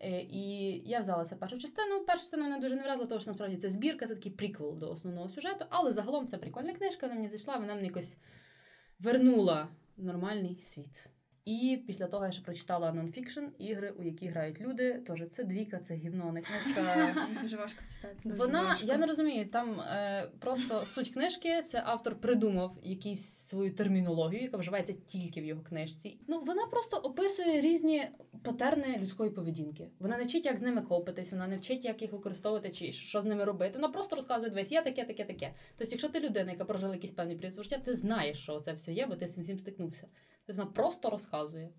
Е, 0.00 0.20
і 0.20 0.72
я 0.88 1.00
взялася 1.00 1.36
першу 1.36 1.58
частину. 1.58 2.04
Перша 2.06 2.20
частина 2.20 2.42
мене 2.42 2.58
дуже 2.60 2.76
не 2.76 2.82
вразила, 2.82 3.06
тому 3.06 3.20
що 3.20 3.30
насправді 3.30 3.56
це 3.56 3.70
збірка, 3.70 4.06
це 4.06 4.14
такий 4.14 4.32
приквел 4.32 4.78
до 4.78 4.90
основного 4.90 5.28
сюжету. 5.28 5.64
Але 5.70 5.92
загалом 5.92 6.28
це 6.28 6.38
прикольна 6.38 6.72
книжка, 6.72 7.06
вона 7.06 7.14
мені 7.14 7.28
зайшла, 7.28 7.56
вона 7.56 7.74
мені 7.74 7.86
якось 7.86 8.18
вернула 8.98 9.68
в 9.96 10.04
нормальний 10.04 10.60
світ. 10.60 11.08
І 11.46 11.78
після 11.86 12.06
того 12.06 12.24
я 12.24 12.30
ще 12.30 12.42
прочитала 12.42 12.92
нонфікшн 12.92 13.44
ігри, 13.58 13.94
у 13.98 14.02
які 14.02 14.28
грають 14.28 14.60
люди. 14.60 15.02
Тож 15.06 15.22
це 15.30 15.44
двійка, 15.44 15.78
це 15.78 15.94
гівно, 15.94 16.32
не 16.32 16.42
книжка. 16.42 17.14
Дуже 17.42 17.56
важко 17.56 17.80
читати. 17.94 18.16
Вона, 18.24 18.62
важко. 18.62 18.86
я 18.86 18.96
не 18.96 19.06
розумію, 19.06 19.46
там 19.46 19.80
е, 19.80 20.30
просто 20.38 20.86
суть 20.86 21.08
книжки, 21.08 21.62
це 21.62 21.82
автор 21.84 22.14
придумав 22.14 22.76
якусь 22.82 23.24
свою 23.24 23.74
термінологію, 23.74 24.42
яка 24.42 24.56
вживається 24.56 24.92
тільки 24.92 25.40
в 25.40 25.44
його 25.44 25.62
книжці. 25.62 26.18
Ну, 26.28 26.40
вона 26.40 26.66
просто 26.66 26.96
описує 26.96 27.60
різні 27.60 28.02
патерни 28.42 28.98
людської 29.00 29.30
поведінки. 29.30 29.88
Вона 29.98 30.18
не 30.18 30.24
вчить, 30.24 30.46
як 30.46 30.56
з 30.56 30.62
ними 30.62 30.82
копитись, 30.82 31.32
вона 31.32 31.46
не 31.46 31.56
вчить, 31.56 31.84
як 31.84 32.02
їх 32.02 32.12
використовувати 32.12 32.70
чи 32.70 32.92
що 32.92 33.20
з 33.20 33.24
ними 33.24 33.44
робити. 33.44 33.72
Вона 33.74 33.88
просто 33.88 34.16
розказує 34.16 34.50
дивись, 34.50 34.72
є 34.72 34.82
таке, 34.82 35.04
таке, 35.04 35.24
таке. 35.24 35.54
Тобто, 35.78 35.90
якщо 35.90 36.08
ти 36.08 36.20
людина, 36.20 36.52
яка 36.52 36.64
прожила 36.64 36.94
якийсь 36.94 37.12
певний 37.12 37.36
період 37.36 37.54
життя, 37.54 37.78
ти 37.84 37.94
знаєш, 37.94 38.38
що 38.38 38.60
це 38.60 38.72
все 38.72 38.92
є, 38.92 39.06
бо 39.06 39.16
ти 39.16 39.26
з 39.26 39.34
цим 39.34 39.42
всім 39.42 39.58
стикнувся. 39.58 40.06
Тобто 40.46 40.62
вона 40.62 40.72
просто 40.74 41.10
розказує. 41.10 41.70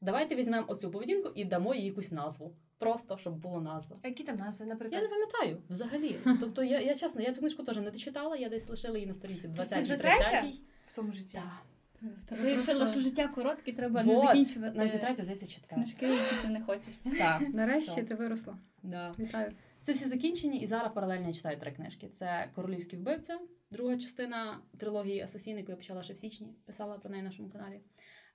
Давайте 0.00 0.34
візьмемо 0.34 0.66
оцю 0.68 0.90
поведінку 0.90 1.30
і 1.34 1.44
дамо 1.44 1.74
їй 1.74 1.84
якусь 1.84 2.12
назву. 2.12 2.56
Просто 2.78 3.18
щоб 3.18 3.34
була 3.34 3.60
назва. 3.60 3.96
А 4.02 4.08
які 4.08 4.24
там 4.24 4.36
назви, 4.36 4.66
наприклад? 4.66 5.02
Я 5.02 5.08
не 5.08 5.14
пам'ятаю 5.14 5.62
взагалі. 5.68 6.18
Тобто, 6.40 6.62
я, 6.62 6.80
я 6.80 6.94
чесно, 6.94 7.22
я 7.22 7.32
цю 7.32 7.40
книжку 7.40 7.62
теж 7.62 7.76
не 7.76 7.90
дочитала, 7.90 8.36
я 8.36 8.48
десь 8.48 8.68
лишила 8.68 8.96
її 8.96 9.06
на 9.06 9.14
сторінці 9.14 9.42
це 9.42 9.48
20 9.48 9.82
вже 9.82 9.96
30 9.96 10.30
третя? 10.30 10.52
В 10.86 10.92
цьому 10.92 11.12
житті. 11.12 11.32
Так. 11.32 12.40
Вирішила, 12.40 12.86
що 12.86 13.00
життя 13.00 13.28
коротке, 13.28 13.72
треба 13.72 14.02
не 14.02 14.16
закінчувати 14.16 14.78
навіть 14.78 14.92
не 14.92 14.98
третя, 14.98 15.22
здається, 15.22 15.46
четверта. 15.46 15.74
книжки, 15.74 16.06
які 16.06 16.34
ти 16.42 16.48
не 16.48 16.60
хочеш. 16.60 16.94
Так, 17.18 17.42
Нарешті 17.54 18.02
ти 18.02 18.14
виросла. 18.14 18.58
Да. 18.82 19.14
Вітаю. 19.18 19.52
Це 19.82 19.92
всі 19.92 20.08
закінчені, 20.08 20.58
і 20.58 20.66
зараз 20.66 20.92
паралельно 20.94 21.26
я 21.26 21.32
читаю 21.32 21.60
три 21.60 21.72
книжки: 21.72 22.08
це 22.08 22.48
Королівський 22.54 22.98
вбивця, 22.98 23.38
Друга 23.72 23.96
частина 23.96 24.60
трилогії 24.78 25.20
Асасін, 25.20 25.58
яку 25.58 25.70
я 25.70 25.76
почала 25.76 26.02
ще 26.02 26.14
в 26.14 26.18
січні, 26.18 26.54
писала 26.66 26.98
про 26.98 27.10
неї 27.10 27.22
на 27.22 27.28
нашому 27.28 27.50
каналі. 27.50 27.80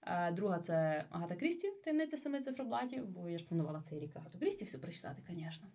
Е, 0.04 0.32
Друга 0.32 0.60
це 0.60 1.06
Агата 1.10 1.36
Крісті, 1.36 1.72
таємниця 1.84 2.18
семи 2.18 2.40
цифроблатів, 2.40 3.08
бо 3.08 3.30
я 3.30 3.38
ж 3.38 3.46
планувала 3.46 3.82
цей 3.82 4.00
рік 4.00 4.16
Агату 4.16 4.40
Крісті 4.40 4.66
все 4.66 4.78
прочитати, 4.78 5.24
звісно. 5.30 5.68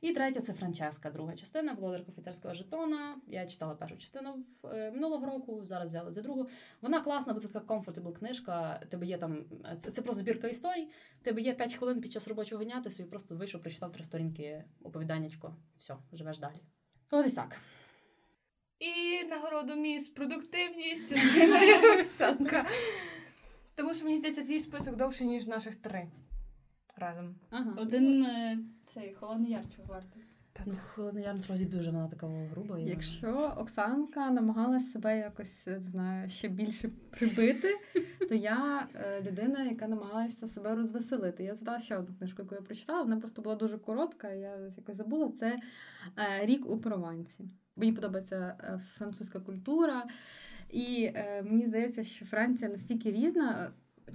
І 0.00 0.12
третя 0.12 0.40
це 0.40 0.52
Франческа, 0.52 1.10
друга 1.10 1.34
частина, 1.34 1.72
володарка 1.72 2.12
офіцерського 2.12 2.54
жетона. 2.54 3.16
Я 3.26 3.46
читала 3.46 3.74
першу 3.74 3.96
частину 3.96 4.32
в, 4.34 4.66
е, 4.66 4.90
минулого 4.90 5.26
року, 5.26 5.64
зараз 5.64 5.88
взяла 5.88 6.10
за 6.10 6.22
другу. 6.22 6.48
Вона 6.82 7.00
класна, 7.00 7.32
бо 7.32 7.40
це 7.40 7.48
така 7.48 7.74
comfortable 7.74 8.12
книжка. 8.12 8.80
Тебе 8.88 9.06
є 9.06 9.18
там 9.18 9.44
це, 9.78 9.90
це 9.90 10.02
просто 10.02 10.22
збірка 10.22 10.48
історій. 10.48 10.90
Тебе 11.22 11.40
є 11.40 11.54
5 11.54 11.74
хвилин 11.74 12.00
під 12.00 12.12
час 12.12 12.28
робочого 12.28 12.64
дня, 12.64 12.80
ти 12.80 12.90
собі 12.90 13.08
просто 13.08 13.36
вийшов, 13.36 13.60
прочитав 13.60 13.92
три 13.92 14.04
сторінки 14.04 14.64
оповіданнячко. 14.82 15.56
Все, 15.78 15.96
живеш 16.12 16.38
далі. 16.38 16.60
Ось 17.10 17.34
так. 17.34 17.56
І 18.78 19.24
нагороду 19.24 19.74
міс 19.74 20.08
продуктивність 20.08 21.14
Овсянка. 21.98 22.66
Тому 23.74 23.94
що 23.94 24.04
мені 24.04 24.16
здається, 24.16 24.42
твій 24.42 24.60
список 24.60 24.96
довший, 24.96 25.26
ніж 25.26 25.46
наших 25.46 25.74
три 25.74 26.08
разом. 26.96 27.34
Ага. 27.50 27.74
Один 27.76 28.22
е, 28.22 28.58
цей 28.84 29.14
холодний 29.14 29.50
яр 29.50 29.64
чого 29.76 29.88
вартий. 29.88 30.22
Ну, 30.66 30.74
холодний 30.86 31.24
яр 31.24 31.34
насправді 31.34 31.64
дуже 31.64 31.90
вона 31.90 32.08
така 32.08 32.26
груба. 32.26 32.78
Якщо 32.78 33.54
Оксанка 33.56 34.30
намагалась 34.30 34.92
себе 34.92 35.18
якось 35.18 35.66
не 35.66 35.80
знаю, 35.80 36.30
ще 36.30 36.48
більше 36.48 36.88
прибити, 37.10 37.74
то 38.28 38.34
я 38.34 38.88
е, 38.94 39.22
людина, 39.22 39.64
яка 39.64 39.88
намагалася 39.88 40.48
себе 40.48 40.74
розвеселити. 40.74 41.44
Я 41.44 41.54
задала 41.54 41.80
ще 41.80 41.96
одну 41.96 42.14
книжку, 42.16 42.42
яку 42.42 42.54
я 42.54 42.60
прочитала. 42.60 43.02
Вона 43.02 43.16
просто 43.16 43.42
була 43.42 43.56
дуже 43.56 43.78
коротка. 43.78 44.30
Я 44.30 44.56
якось 44.76 44.96
забула. 44.96 45.32
Це 45.38 45.58
е, 46.18 46.46
Рік 46.46 46.70
у 46.70 46.78
Провансі. 46.78 47.44
Мені 47.76 47.92
подобається 47.92 48.56
е, 48.60 48.80
французька 48.96 49.40
культура, 49.40 50.06
і 50.70 51.10
е, 51.14 51.42
мені 51.42 51.66
здається, 51.66 52.04
що 52.04 52.24
Франція 52.24 52.70
настільки 52.70 53.12
різна. 53.12 53.70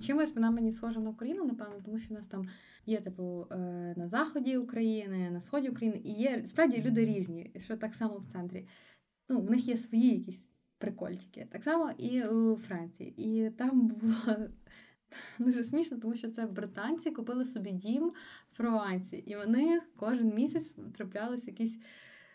Чимось 0.06 0.36
вона 0.36 0.52
мені 0.52 0.72
схожа 0.72 1.00
на 1.00 1.10
Україну, 1.10 1.46
напевно, 1.46 1.82
тому 1.86 2.00
що 2.00 2.14
у 2.14 2.18
нас 2.18 2.28
там 2.28 2.48
є 2.86 3.02
типу 3.02 3.48
е, 3.52 3.58
на 3.98 4.08
заході 4.08 4.58
України, 4.58 5.30
на 5.32 5.42
сході 5.42 5.70
України, 5.70 6.02
і 6.04 6.12
є 6.12 6.46
справді 6.46 6.82
люди 6.82 7.06
різні, 7.06 7.52
що 7.58 7.78
так 7.78 7.96
само 7.96 8.18
в 8.18 8.26
центрі. 8.26 8.68
Ну, 9.30 9.42
в 9.42 9.52
них 9.52 9.68
є 9.68 9.78
свої 9.78 10.10
якісь 10.10 10.52
прикольчики. 10.78 11.48
Так 11.52 11.64
само 11.64 11.92
і 11.98 12.24
у 12.24 12.56
Франції. 12.56 13.14
І 13.18 13.50
там 13.50 13.88
було 13.88 14.38
дуже 15.40 15.64
смішно, 15.64 15.98
тому 15.98 16.16
що 16.16 16.30
це 16.30 16.46
британці 16.46 17.12
купили 17.12 17.46
собі 17.46 17.72
дім 17.72 18.12
в 18.54 18.58
Провансі, 18.58 19.18
і 19.18 19.36
них 19.36 19.84
кожен 19.96 20.36
місяць 20.36 20.76
траплялися 20.98 21.46
якісь. 21.48 21.80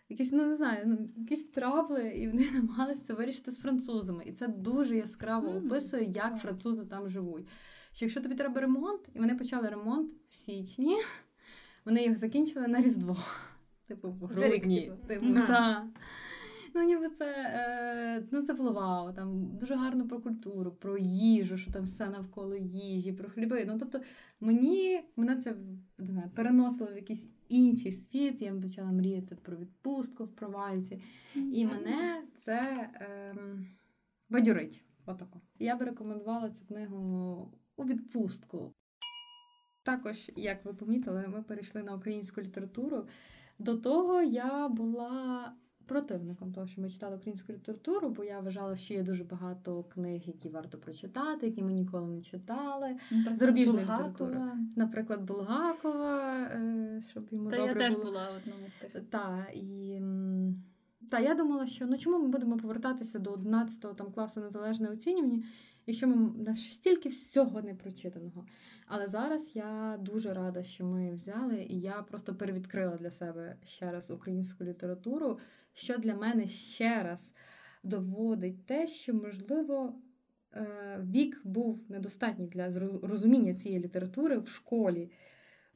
Якісь, 0.08 0.32
ну 0.32 0.46
не 0.46 0.56
знаю, 0.56 0.82
ну 0.86 1.08
якісь 1.16 1.44
трабли, 1.44 2.08
і 2.08 2.28
вони 2.28 2.50
намагалися 2.54 3.00
це 3.06 3.14
вирішити 3.14 3.50
з 3.50 3.58
французами. 3.58 4.24
І 4.26 4.32
це 4.32 4.48
дуже 4.48 4.96
яскраво 4.96 5.48
описує, 5.50 6.04
як 6.04 6.38
французи 6.38 6.84
там 6.84 7.10
живуть. 7.10 7.48
Що 7.92 8.04
якщо 8.04 8.20
тобі 8.20 8.34
треба 8.34 8.60
ремонт, 8.60 9.00
і 9.14 9.18
вони 9.18 9.34
почали 9.34 9.68
ремонт 9.68 10.12
в 10.28 10.34
січні, 10.34 10.96
вони 11.84 12.04
його 12.04 12.16
закінчили 12.16 12.66
на 12.68 12.80
Різдво. 12.80 13.16
Типу, 13.86 14.10
в 14.10 14.24
грудні. 14.24 14.80
типу. 14.80 15.06
Типу, 15.06 15.26
Мгм. 15.26 15.92
Ну, 16.74 16.82
ніби 16.82 17.08
це, 17.08 17.26
е, 17.26 18.26
ну, 18.30 18.42
це 18.42 18.54
було 18.54 18.72
вау. 18.72 19.12
Там 19.12 19.58
дуже 19.58 19.74
гарно 19.74 20.08
про 20.08 20.20
культуру, 20.20 20.72
про 20.72 20.98
їжу, 20.98 21.56
що 21.56 21.72
там 21.72 21.84
все 21.84 22.08
навколо 22.08 22.56
їжі, 22.56 23.12
про 23.12 23.28
хліби. 23.28 23.64
Ну, 23.64 23.78
тобто, 23.78 24.00
мені 24.40 25.00
мене 25.16 25.36
це 25.36 25.56
не 25.98 26.06
знаю, 26.06 26.30
переносило 26.34 26.92
в 26.92 26.96
якийсь 26.96 27.28
інший 27.48 27.92
світ. 27.92 28.42
Я 28.42 28.54
почала 28.54 28.92
мріяти 28.92 29.34
про 29.34 29.56
відпустку 29.56 30.24
в 30.24 30.28
Провансі. 30.28 31.02
І 31.34 31.66
мене 31.66 32.22
це 32.36 32.90
ем, 32.94 33.66
бадюрить. 34.28 34.84
Отако. 35.06 35.40
Я 35.58 35.76
би 35.76 35.84
рекомендувала 35.84 36.50
цю 36.50 36.64
книгу 36.66 37.52
у 37.76 37.84
відпустку. 37.84 38.74
Також, 39.82 40.30
як 40.36 40.64
ви 40.64 40.74
помітили, 40.74 41.28
ми 41.28 41.42
перейшли 41.42 41.82
на 41.82 41.94
українську 41.94 42.40
літературу. 42.40 43.06
До 43.58 43.76
того 43.78 44.22
я 44.22 44.68
була 44.68 45.52
противником 45.86 46.52
того, 46.52 46.66
що 46.66 46.80
ми 46.80 46.90
читали 46.90 47.16
українську 47.16 47.52
літературу, 47.52 48.08
бо 48.10 48.24
я 48.24 48.40
вважала, 48.40 48.76
що 48.76 48.94
є 48.94 49.02
дуже 49.02 49.24
багато 49.24 49.82
книг, 49.82 50.22
які 50.26 50.48
варто 50.48 50.78
прочитати, 50.78 51.46
які 51.46 51.62
ми 51.62 51.72
ніколи 51.72 52.06
не 52.06 52.22
читали. 52.22 52.96
Наприклад, 53.10 53.38
Зарубіжна 53.38 53.82
література. 53.82 54.58
Наприклад, 54.76 55.22
Булгакова, 55.22 56.42
е, 56.42 57.02
щоб 57.10 57.28
йому 57.30 57.50
Та 57.50 57.56
добре 57.56 57.82
я 57.82 57.88
теж 57.88 57.92
було. 57.92 58.04
була 58.04 58.30
в 58.30 58.36
одному 58.36 58.68
з 58.68 58.74
тих. 58.74 59.02
Та, 59.10 59.46
і 59.54 60.00
та, 61.10 61.20
я 61.20 61.34
думала, 61.34 61.66
що 61.66 61.86
ну 61.86 61.98
чому 61.98 62.18
ми 62.18 62.28
будемо 62.28 62.56
повертатися 62.56 63.18
до 63.18 63.30
11 63.30 63.96
там, 63.96 64.12
класу 64.12 64.40
незалежне 64.40 64.88
оцінювання, 64.88 65.42
якщо 65.86 66.08
ми 66.08 66.14
в 66.14 66.42
нас 66.42 66.70
стільки 66.70 67.08
всього 67.08 67.62
не 67.62 67.74
прочитаного. 67.74 68.46
Але 68.86 69.06
зараз 69.06 69.56
я 69.56 69.98
дуже 70.00 70.34
рада, 70.34 70.62
що 70.62 70.84
ми 70.84 71.12
взяли, 71.12 71.66
і 71.68 71.80
я 71.80 71.92
просто 71.92 72.34
перевідкрила 72.34 72.96
для 72.96 73.10
себе 73.10 73.56
ще 73.64 73.92
раз 73.92 74.10
українську 74.10 74.64
літературу, 74.64 75.38
що 75.74 75.98
для 75.98 76.14
мене 76.14 76.46
ще 76.46 77.02
раз 77.02 77.34
доводить 77.82 78.66
те, 78.66 78.86
що 78.86 79.14
можливо. 79.14 79.94
е, 80.52 80.98
Вік 81.10 81.40
був 81.44 81.80
недостатній 81.88 82.46
для 82.46 82.70
розуміння 83.02 83.54
цієї 83.54 83.80
літератури 83.80 84.38
в 84.38 84.48
школі. 84.48 85.10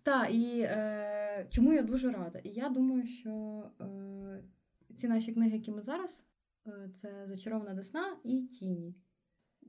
Та, 0.03 0.27
і 0.27 0.61
е, 0.61 1.47
чому 1.51 1.73
я 1.73 1.83
дуже 1.83 2.13
рада. 2.13 2.39
І 2.39 2.49
я 2.49 2.69
думаю, 2.69 3.07
що 3.07 3.63
е, 3.81 3.85
ці 4.97 5.09
наші 5.09 5.33
книги, 5.33 5.57
які 5.57 5.71
ми 5.71 5.83
зараз, 5.83 6.25
е, 6.67 6.91
це 6.95 7.27
Зачарована 7.29 7.75
Десна 7.75 8.17
і 8.25 8.41
Тіні. 8.41 8.95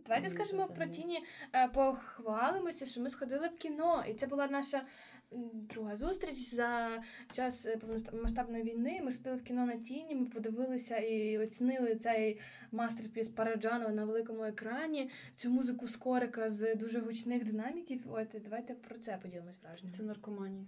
Давайте 0.05 0.29
скажемо 0.29 0.67
про 0.67 0.85
тіні, 0.85 1.19
е, 1.53 1.67
похвалимося, 1.67 2.85
що 2.85 3.01
ми 3.01 3.09
сходили 3.09 3.47
в 3.47 3.55
кіно, 3.57 4.03
і 4.09 4.13
це 4.13 4.27
була 4.27 4.47
наша 4.47 4.81
друга 5.31 5.95
зустріч 5.95 6.37
за 6.37 7.01
час 7.31 7.65
е, 7.65 7.77
повномасштабної 7.77 8.63
війни. 8.63 9.01
Ми 9.03 9.11
сходили 9.11 9.35
в 9.35 9.43
кіно 9.43 9.65
на 9.65 9.75
тіні, 9.75 10.15
ми 10.15 10.25
подивилися 10.25 10.97
і 10.97 11.37
оцінили 11.37 11.95
цей 11.95 12.39
мастерпіс 12.71 13.27
Параджанова 13.27 13.91
на 13.91 14.05
великому 14.05 14.43
екрані, 14.43 15.09
цю 15.35 15.49
музику 15.49 15.87
скорика 15.87 16.49
з 16.49 16.75
дуже 16.75 16.99
гучних 16.99 17.45
динаміків. 17.45 18.01
От 18.09 18.27
давайте 18.43 18.73
про 18.73 18.97
це 18.97 19.19
поділимось 19.21 19.63
враженнями. 19.63 19.97
Це 19.97 20.03
наркоманія. 20.03 20.65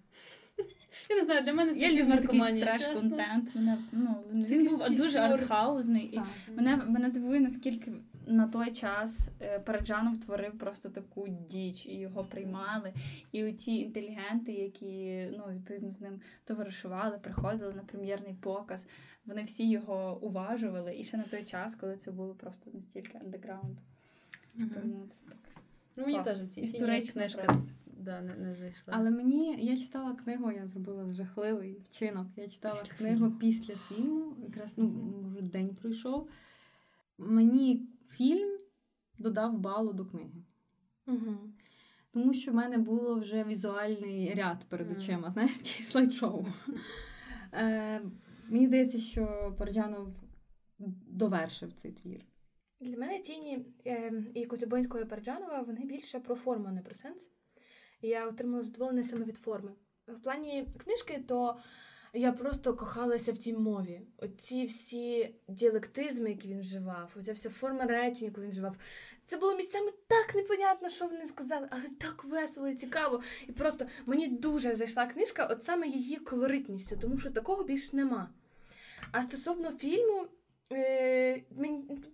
Я 1.10 1.16
не 1.16 1.22
знаю, 1.22 1.44
для 1.44 1.54
мене 1.54 1.74
це 1.74 1.92
Я 1.92 2.06
наркоманія. 2.06 2.66
треш-контент. 2.66 3.56
Мене, 3.56 3.78
ну, 3.92 4.24
він 4.32 4.68
був 4.68 4.90
дуже 4.90 5.20
артхаузний. 5.20 6.04
І 6.16 6.22
мене, 6.56 6.76
мене 6.76 7.10
дивує, 7.10 7.40
наскільки 7.40 7.92
на 8.32 8.48
той 8.48 8.72
час 8.72 9.30
е, 9.42 9.60
Параджанов 9.60 10.20
творив 10.20 10.58
просто 10.58 10.90
таку 10.90 11.28
діч, 11.28 11.86
і 11.86 11.96
його 11.98 12.24
приймали. 12.24 12.94
І 13.32 13.44
оті 13.44 13.80
інтелігенти, 13.80 14.52
які 14.52 15.28
ну, 15.38 15.44
відповідно 15.56 15.90
з 15.90 16.02
ним 16.02 16.22
товаришували, 16.46 17.18
приходили 17.18 17.74
на 17.74 17.82
прем'єрний 17.82 18.34
показ, 18.34 18.88
вони 19.26 19.44
всі 19.44 19.70
його 19.70 20.20
уважували. 20.22 20.96
І 20.98 21.04
ще 21.04 21.18
на 21.18 21.24
той 21.24 21.44
час, 21.44 21.76
коли 21.76 21.98
це 21.98 22.12
було 22.12 22.34
просто 22.34 22.72
настільки 22.74 23.18
андеграунд. 23.18 23.78
Тому 24.58 25.08
це 25.12 25.22
так. 25.26 25.38
Ну, 25.96 26.06
мені 26.06 26.24
теж 26.24 26.50
ці 26.50 26.62
Історично 26.62 27.22
книжка 27.22 27.42
просто. 27.44 27.68
да, 27.86 28.22
не, 28.22 28.36
не 28.36 28.56
зайшла. 28.56 28.94
Але 28.98 29.10
мені 29.10 29.66
я 29.66 29.78
читала 29.78 30.14
книгу, 30.14 30.52
я 30.52 30.68
зробила 30.68 31.12
жахливий 31.12 31.78
вчинок. 31.90 32.28
Я 32.36 32.48
читала 32.48 32.82
Після 32.82 32.96
книгу 32.96 33.18
фільму. 33.18 33.32
після 33.32 33.76
фільму. 33.76 34.34
Якраз 34.44 34.74
ну, 34.78 34.88
може, 35.24 35.42
день 35.42 35.76
пройшов. 35.82 36.30
Мені 37.18 37.86
фільм 38.12 38.58
додав 39.18 39.58
балу 39.60 39.94
до 39.94 40.06
книги. 40.06 40.44
Угу. 41.08 41.38
Тому 42.14 42.34
що 42.34 42.52
в 42.52 42.56
мене 42.56 42.78
було 42.78 43.20
вже 43.20 43.44
візуальний 43.44 44.34
ряд 44.34 44.66
перед 44.70 44.92
очима, 44.92 45.32
знаєш, 45.32 45.58
такий 45.58 45.86
слайд-шоу. 45.86 46.46
Е, 47.54 48.02
мені 48.50 48.68
здається, 48.68 49.00
що 49.00 49.56
Парджанов 49.58 50.08
довершив 51.08 51.74
цей 51.74 51.92
твір. 51.92 52.26
Для 52.80 52.98
мене 52.98 53.20
тіні 53.20 53.66
е, 53.86 54.24
і 54.36 54.46
Коцюбинського 54.46 55.04
і 55.04 55.06
Парджанова 55.06 55.62
вони 55.62 55.86
більше 55.86 56.20
про 56.20 56.36
форму, 56.36 56.66
а 56.68 56.72
не 56.72 56.82
про 56.82 56.96
сенс. 56.96 57.30
Я 58.02 58.28
отримала 58.28 58.62
задоволення 58.64 59.04
саме 59.04 59.26
від 59.26 59.38
форми. 59.38 59.72
В 60.08 60.20
плані 60.20 60.68
книжки, 60.78 61.24
то 61.28 61.58
я 62.14 62.32
просто 62.32 62.74
кохалася 62.74 63.34
в 63.34 63.38
тій 63.38 63.54
мові. 63.54 64.02
Оці 64.18 64.66
всі 64.66 65.36
діалектизми, 65.48 66.30
які 66.30 66.48
він 66.48 66.60
вживав, 66.60 67.12
оця 67.20 67.34
вся 67.34 67.50
форма 67.50 67.86
речень, 67.86 68.28
яку 68.28 68.42
він 68.42 68.50
вживав. 68.50 68.76
Це 69.26 69.38
було 69.38 69.56
місцями 69.56 69.92
так 70.08 70.36
непонятно, 70.36 70.90
що 70.90 71.08
вони 71.08 71.26
сказали, 71.26 71.68
але 71.72 71.84
так 72.00 72.24
весело 72.24 72.68
і 72.68 72.76
цікаво. 72.76 73.22
І 73.48 73.52
просто 73.52 73.86
мені 74.06 74.28
дуже 74.28 74.76
зайшла 74.76 75.06
книжка, 75.06 75.46
от 75.46 75.64
саме 75.64 75.88
її 75.88 76.16
колоритністю, 76.16 76.98
тому 77.02 77.18
що 77.18 77.32
такого 77.32 77.64
більш 77.64 77.94
нема. 77.94 78.30
А 79.12 79.22
стосовно 79.22 79.72
фільму, 79.72 80.26
е, 80.72 81.42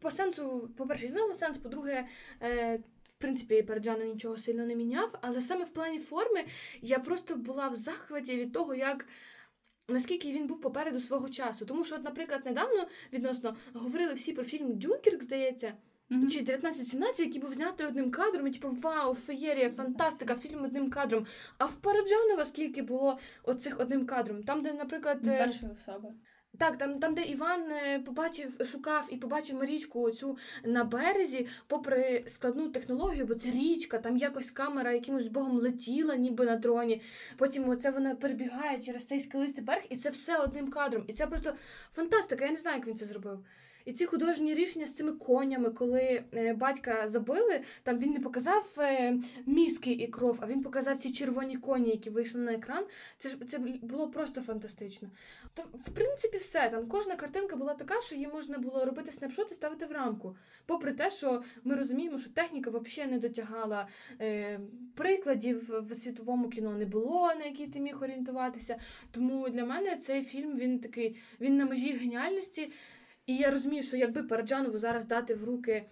по 0.02 0.12
сенсу, 0.12 0.70
по-перше, 0.78 1.08
знала 1.08 1.34
сенс, 1.34 1.58
по-друге, 1.58 2.08
е, 2.42 2.80
в 3.04 3.14
принципі, 3.14 3.62
Параджана 3.62 4.06
нічого 4.06 4.38
сильно 4.38 4.66
не 4.66 4.76
міняв, 4.76 5.20
але 5.22 5.42
саме 5.42 5.64
в 5.64 5.70
плані 5.70 6.00
форми 6.00 6.46
я 6.82 7.00
просто 7.00 7.36
була 7.36 7.68
в 7.68 7.76
захваті 7.76 8.38
від 8.38 8.54
того, 8.54 8.76
як 8.76 9.06
наскільки 9.90 10.32
він 10.32 10.48
був 10.48 10.62
попереду 10.62 11.00
свого 11.00 11.30
часу. 11.30 11.66
Тому 11.66 11.84
що, 11.86 11.96
от, 11.96 12.04
наприклад, 12.04 12.42
недавно 12.46 12.88
відносно 13.14 13.56
говорили 13.74 14.14
всі 14.14 14.34
про 14.34 14.44
фільм 14.44 14.78
Дюнкерк, 14.78 15.24
здається, 15.24 15.74
Мгм. 16.10 16.28
чи 16.28 16.40
1917, 16.40 17.26
який 17.26 17.42
був 17.42 17.54
знятий 17.54 17.88
одним 17.88 18.12
кадром, 18.12 18.48
і 18.48 18.52
типу, 18.52 18.78
вау, 18.82 19.14
феєрія, 19.14 19.70
фантастика, 19.70 20.36
фільм 20.36 20.64
одним 20.64 20.90
кадром. 20.90 21.26
А 21.58 21.66
в 21.66 21.76
Параджанова 21.76 22.46
скільки 22.46 22.82
було 22.82 23.20
оцих 23.44 23.80
одним 23.80 24.06
кадром? 24.06 24.44
Там, 24.44 24.62
де, 24.62 24.74
наприклад, 24.74 25.28
е, 25.28 25.38
Першої 25.38 25.72
особи. 25.72 26.10
Так, 26.58 26.78
там, 26.78 27.00
там, 27.00 27.14
де 27.14 27.22
Іван 27.22 27.72
е, 27.72 28.00
побачив, 28.00 28.66
шукав 28.66 29.08
і 29.12 29.18
побачив 29.18 29.60
Марічку 29.60 30.02
оцю 30.02 30.38
на 30.64 30.84
березі, 30.84 31.48
попри 31.68 32.24
складну 32.28 32.70
технологію, 32.70 33.26
бо 33.26 33.36
це 33.36 33.52
річка, 33.52 33.98
там 33.98 34.18
якось 34.18 34.52
камера 34.52 34.92
якимось 34.92 35.28
богом 35.28 35.58
летіла, 35.58 36.16
ніби 36.16 36.46
на 36.46 36.56
дроні. 36.56 37.02
Потім 37.38 37.70
оце 37.70 37.92
вона 37.92 38.16
перебігає 38.16 38.82
через 38.82 39.06
цей 39.06 39.20
скелистий 39.20 39.64
берег, 39.64 39.84
і 39.90 39.96
це 39.98 40.10
все 40.10 40.38
одним 40.38 40.70
кадром. 40.70 41.04
І 41.08 41.14
це 41.14 41.28
просто 41.28 41.54
фантастика. 41.96 42.46
Я 42.46 42.52
не 42.52 42.58
знаю, 42.58 42.78
як 42.78 42.88
він 42.88 42.98
це 42.98 43.06
зробив. 43.06 43.46
І 43.88 43.94
ці 43.94 44.06
художні 44.06 44.56
рішення 44.56 44.88
з 44.88 44.96
цими 44.96 45.12
конями, 45.12 45.70
коли 45.70 46.24
е, 46.34 46.54
батька 46.54 47.08
забили, 47.08 47.62
там 47.84 48.00
він 48.00 48.12
не 48.12 48.20
показав 48.20 48.76
е, 48.80 49.20
мізки 49.46 49.92
і 49.92 50.08
кров, 50.08 50.38
а 50.42 50.48
він 50.48 50.64
показав 50.64 50.98
ці 50.98 51.12
червоні 51.12 51.58
коні, 51.58 51.90
які 51.90 52.10
вийшли 52.10 52.42
на 52.42 52.54
екран. 52.54 52.86
Це 53.18 53.30
ж 53.30 53.38
це 53.48 53.58
було 53.82 54.08
просто 54.08 54.42
фантастично. 54.42 55.10
То, 55.54 55.64
в 55.74 55.90
принципі, 55.90 56.38
все. 56.38 56.70
Там 56.70 56.88
кожна 56.88 57.16
картинка 57.16 57.56
була 57.56 57.74
така, 57.74 58.02
що 58.02 58.16
її 58.16 58.28
можна 58.28 58.58
було 58.58 58.86
робити 58.86 59.12
снапшот 59.12 59.50
ставити 59.50 59.86
в 59.86 59.92
рамку. 59.92 60.36
Попри 60.66 60.94
те, 60.94 61.12
що 61.12 61.44
ми 61.64 61.76
розуміємо, 61.76 62.18
що 62.18 62.30
техніка 62.30 62.70
взагалі 62.70 63.12
не 63.12 63.20
дотягала. 63.20 63.88
Е, 64.22 64.60
прикладів 64.96 65.72
в 65.90 65.96
світовому 65.96 66.50
кіно 66.50 66.72
не 66.72 66.86
було, 66.86 67.34
на 67.40 67.46
які 67.46 67.68
ти 67.68 67.80
міг 67.80 68.04
орієнтуватися. 68.04 68.80
Тому 69.12 69.50
для 69.50 69.66
мене 69.66 69.98
цей 69.98 70.24
фільм 70.24 70.58
він 70.58 70.80
такий, 70.80 71.16
він 71.42 71.58
на 71.58 71.66
межі 71.66 71.92
геніальності. 71.92 72.72
І 73.28 73.36
я 73.36 73.52
розумію, 73.52 73.84
що 73.84 73.98
якби 73.98 74.24
Параджанову 74.24 74.78
зараз 74.78 75.06
дати 75.06 75.36
в 75.36 75.44
руки 75.44 75.86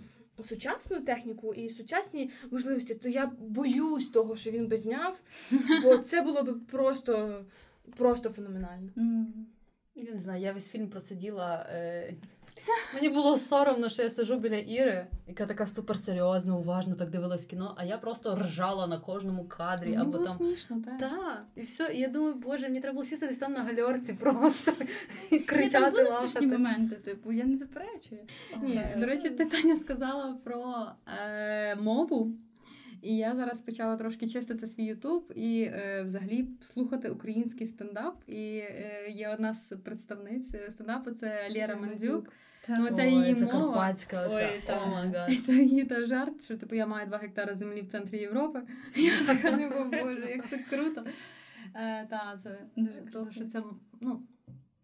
сучасну 0.44 1.02
техніку 1.02 1.54
і 1.54 1.70
сучасні 1.70 2.30
можливості, 2.52 2.96
то 2.96 3.10
я 3.10 3.32
боюсь 3.40 4.10
того, 4.10 4.36
що 4.36 4.52
він 4.52 4.68
би 4.68 4.78
зняв, 4.78 5.22
бо 5.84 5.98
це 6.04 6.22
було 6.22 6.44
б 6.44 6.60
просто, 6.72 7.46
просто 7.98 8.30
феноменально. 8.30 8.90
Я 9.96 10.14
не 10.14 10.20
знаю, 10.20 10.42
я 10.42 10.54
весь 10.54 10.72
фільм 10.72 10.90
просиділа. 10.90 11.68
Е... 11.70 12.14
Мені 12.94 13.10
було 13.10 13.38
соромно, 13.38 13.90
що 13.90 14.04
я 14.04 14.10
сижу 14.10 14.40
біля 14.40 14.56
Іри, 14.56 15.08
яка 15.28 15.46
така 15.46 15.68
суперсерйозна, 15.68 16.58
уважно 16.58 16.96
так 16.96 17.10
дивилась 17.10 17.46
кіно, 17.46 17.76
а 17.78 17.86
я 17.86 17.98
просто 17.98 18.36
ржала 18.36 18.88
на 18.88 19.00
кожному 19.00 19.46
кадрі 19.46 19.90
Мені 19.90 20.02
або 20.02 20.12
було 20.12 20.26
там. 20.26 20.38
смішно, 20.38 20.82
так. 20.90 21.00
Так, 21.00 21.46
і 21.56 21.62
все. 21.62 21.92
І 21.94 22.00
я 22.00 22.08
думаю, 22.08 22.36
боже, 22.36 22.68
мені 22.68 22.80
треба 22.80 22.94
було 22.94 23.06
сісти 23.06 23.28
десь 23.28 23.38
там 23.38 23.54
на 23.54 23.64
гальорці 23.64 24.14
просто 24.20 24.72
і 25.32 25.36
Ні, 25.36 25.40
там 25.40 25.48
кричати, 25.48 26.04
були 26.04 26.12
смішні 26.12 26.48
моменти, 26.48 26.96
типу, 26.96 27.32
я 27.32 27.46
не 27.46 27.58
заперечую. 27.58 28.22
Ні, 28.62 28.88
до 28.98 29.06
речі, 29.06 29.30
ти 29.30 29.46
Таня 29.46 29.76
сказала 29.76 30.38
про 30.44 30.86
е, 31.08 31.76
мову. 31.76 32.32
І 33.06 33.18
я 33.18 33.36
зараз 33.36 33.62
почала 33.62 33.98
трошки 33.98 34.28
чистити 34.28 34.68
свій 34.68 34.84
Ютуб 34.84 35.34
і 35.36 35.62
е, 35.62 36.04
взагалі 36.06 36.48
слухати 36.62 37.10
український 37.10 37.68
стендап. 37.68 38.24
І 38.28 38.58
е, 38.58 39.08
є 39.10 39.30
одна 39.30 39.54
з 39.54 39.78
представниць 39.78 40.56
стендапу, 40.70 41.12
це 41.12 41.50
Лєра 41.52 41.76
Мандзюк. 41.76 42.30
та- 42.68 42.76
Ну, 42.80 42.90
це 42.90 43.08
Ой, 43.08 43.14
її 43.14 43.36
це 43.36 43.46
карпатська, 43.46 44.20
оця. 44.20 44.50
Ой, 44.54 44.62
та. 44.66 45.36
Це 45.46 45.54
її 45.54 45.84
та 45.84 46.06
жарт, 46.06 46.44
що 46.44 46.58
типу 46.58 46.76
я 46.76 46.88
маю 46.88 47.08
2 47.08 47.18
гектари 47.18 47.54
землі 47.54 47.82
в 47.82 47.88
центрі 47.88 48.18
Європи. 48.18 48.62
Я 48.96 49.36
така 49.36 49.58
не 49.58 49.70
боже, 49.70 50.30
як 50.30 50.50
це 50.50 50.58
круто. 50.58 51.06
Е, 51.76 52.08
та, 52.10 52.38
це 52.44 52.60
Дуже 52.76 53.02
того, 53.02 53.32
що 53.32 53.46
це 53.46 53.62
ну, 54.02 54.24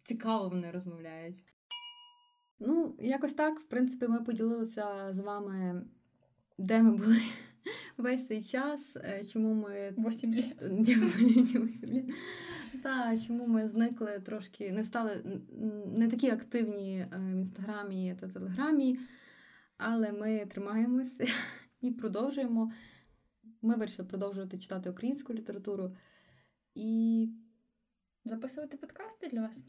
цікаво 0.03 0.49
вони 0.49 0.71
розмовляють. 0.71 1.35
Ну, 2.59 2.95
якось 2.99 3.33
так, 3.33 3.59
в 3.59 3.63
принципі, 3.63 4.07
ми 4.07 4.21
поділилися 4.21 5.13
з 5.13 5.19
вами, 5.19 5.85
де 6.57 6.81
ми 6.81 6.91
були 6.91 7.21
весь 7.97 8.27
цей 8.27 8.43
час, 8.43 8.97
е, 8.97 9.23
чому 9.23 9.53
ми 9.53 9.93
Восім 9.97 10.33
літ. 10.33 10.55
та, 12.83 13.17
чому 13.27 13.47
ми 13.47 13.67
зникли 13.67 14.21
трошки, 14.25 14.71
не 14.71 14.83
стали 14.83 15.41
не 15.85 16.07
такі 16.07 16.29
активні 16.29 16.99
е, 16.99 17.09
в 17.17 17.37
інстаграмі 17.37 18.15
та 18.19 18.27
телеграмі, 18.27 18.99
але 19.77 20.11
ми 20.11 20.45
тримаємось 20.45 21.21
і 21.81 21.91
продовжуємо. 21.91 22.71
Ми 23.61 23.75
вирішили 23.75 24.07
продовжувати 24.07 24.57
читати 24.57 24.89
українську 24.89 25.33
літературу. 25.33 25.95
І 26.75 27.29
Записувати 28.25 28.77
подкасти 28.77 29.27
для 29.27 29.41
вас. 29.41 29.63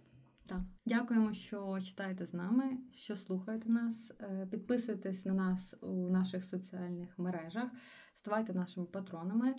Так, 0.47 0.61
дякуємо, 0.87 1.33
що 1.33 1.79
читаєте 1.81 2.27
з 2.27 2.35
нами, 2.35 2.79
що 2.93 3.17
слухаєте 3.17 3.69
нас. 3.69 4.13
Е, 4.21 4.47
Підписуйтесь 4.51 5.25
на 5.25 5.35
нас 5.35 5.75
у 5.81 6.09
наших 6.09 6.45
соціальних 6.45 7.19
мережах, 7.19 7.71
ставайте 8.15 8.53
нашими 8.53 8.87
патронами. 8.87 9.55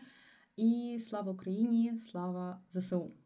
І 0.57 0.99
слава 1.09 1.31
Україні! 1.31 1.97
Слава 1.97 2.61
ЗСУ! 2.69 3.22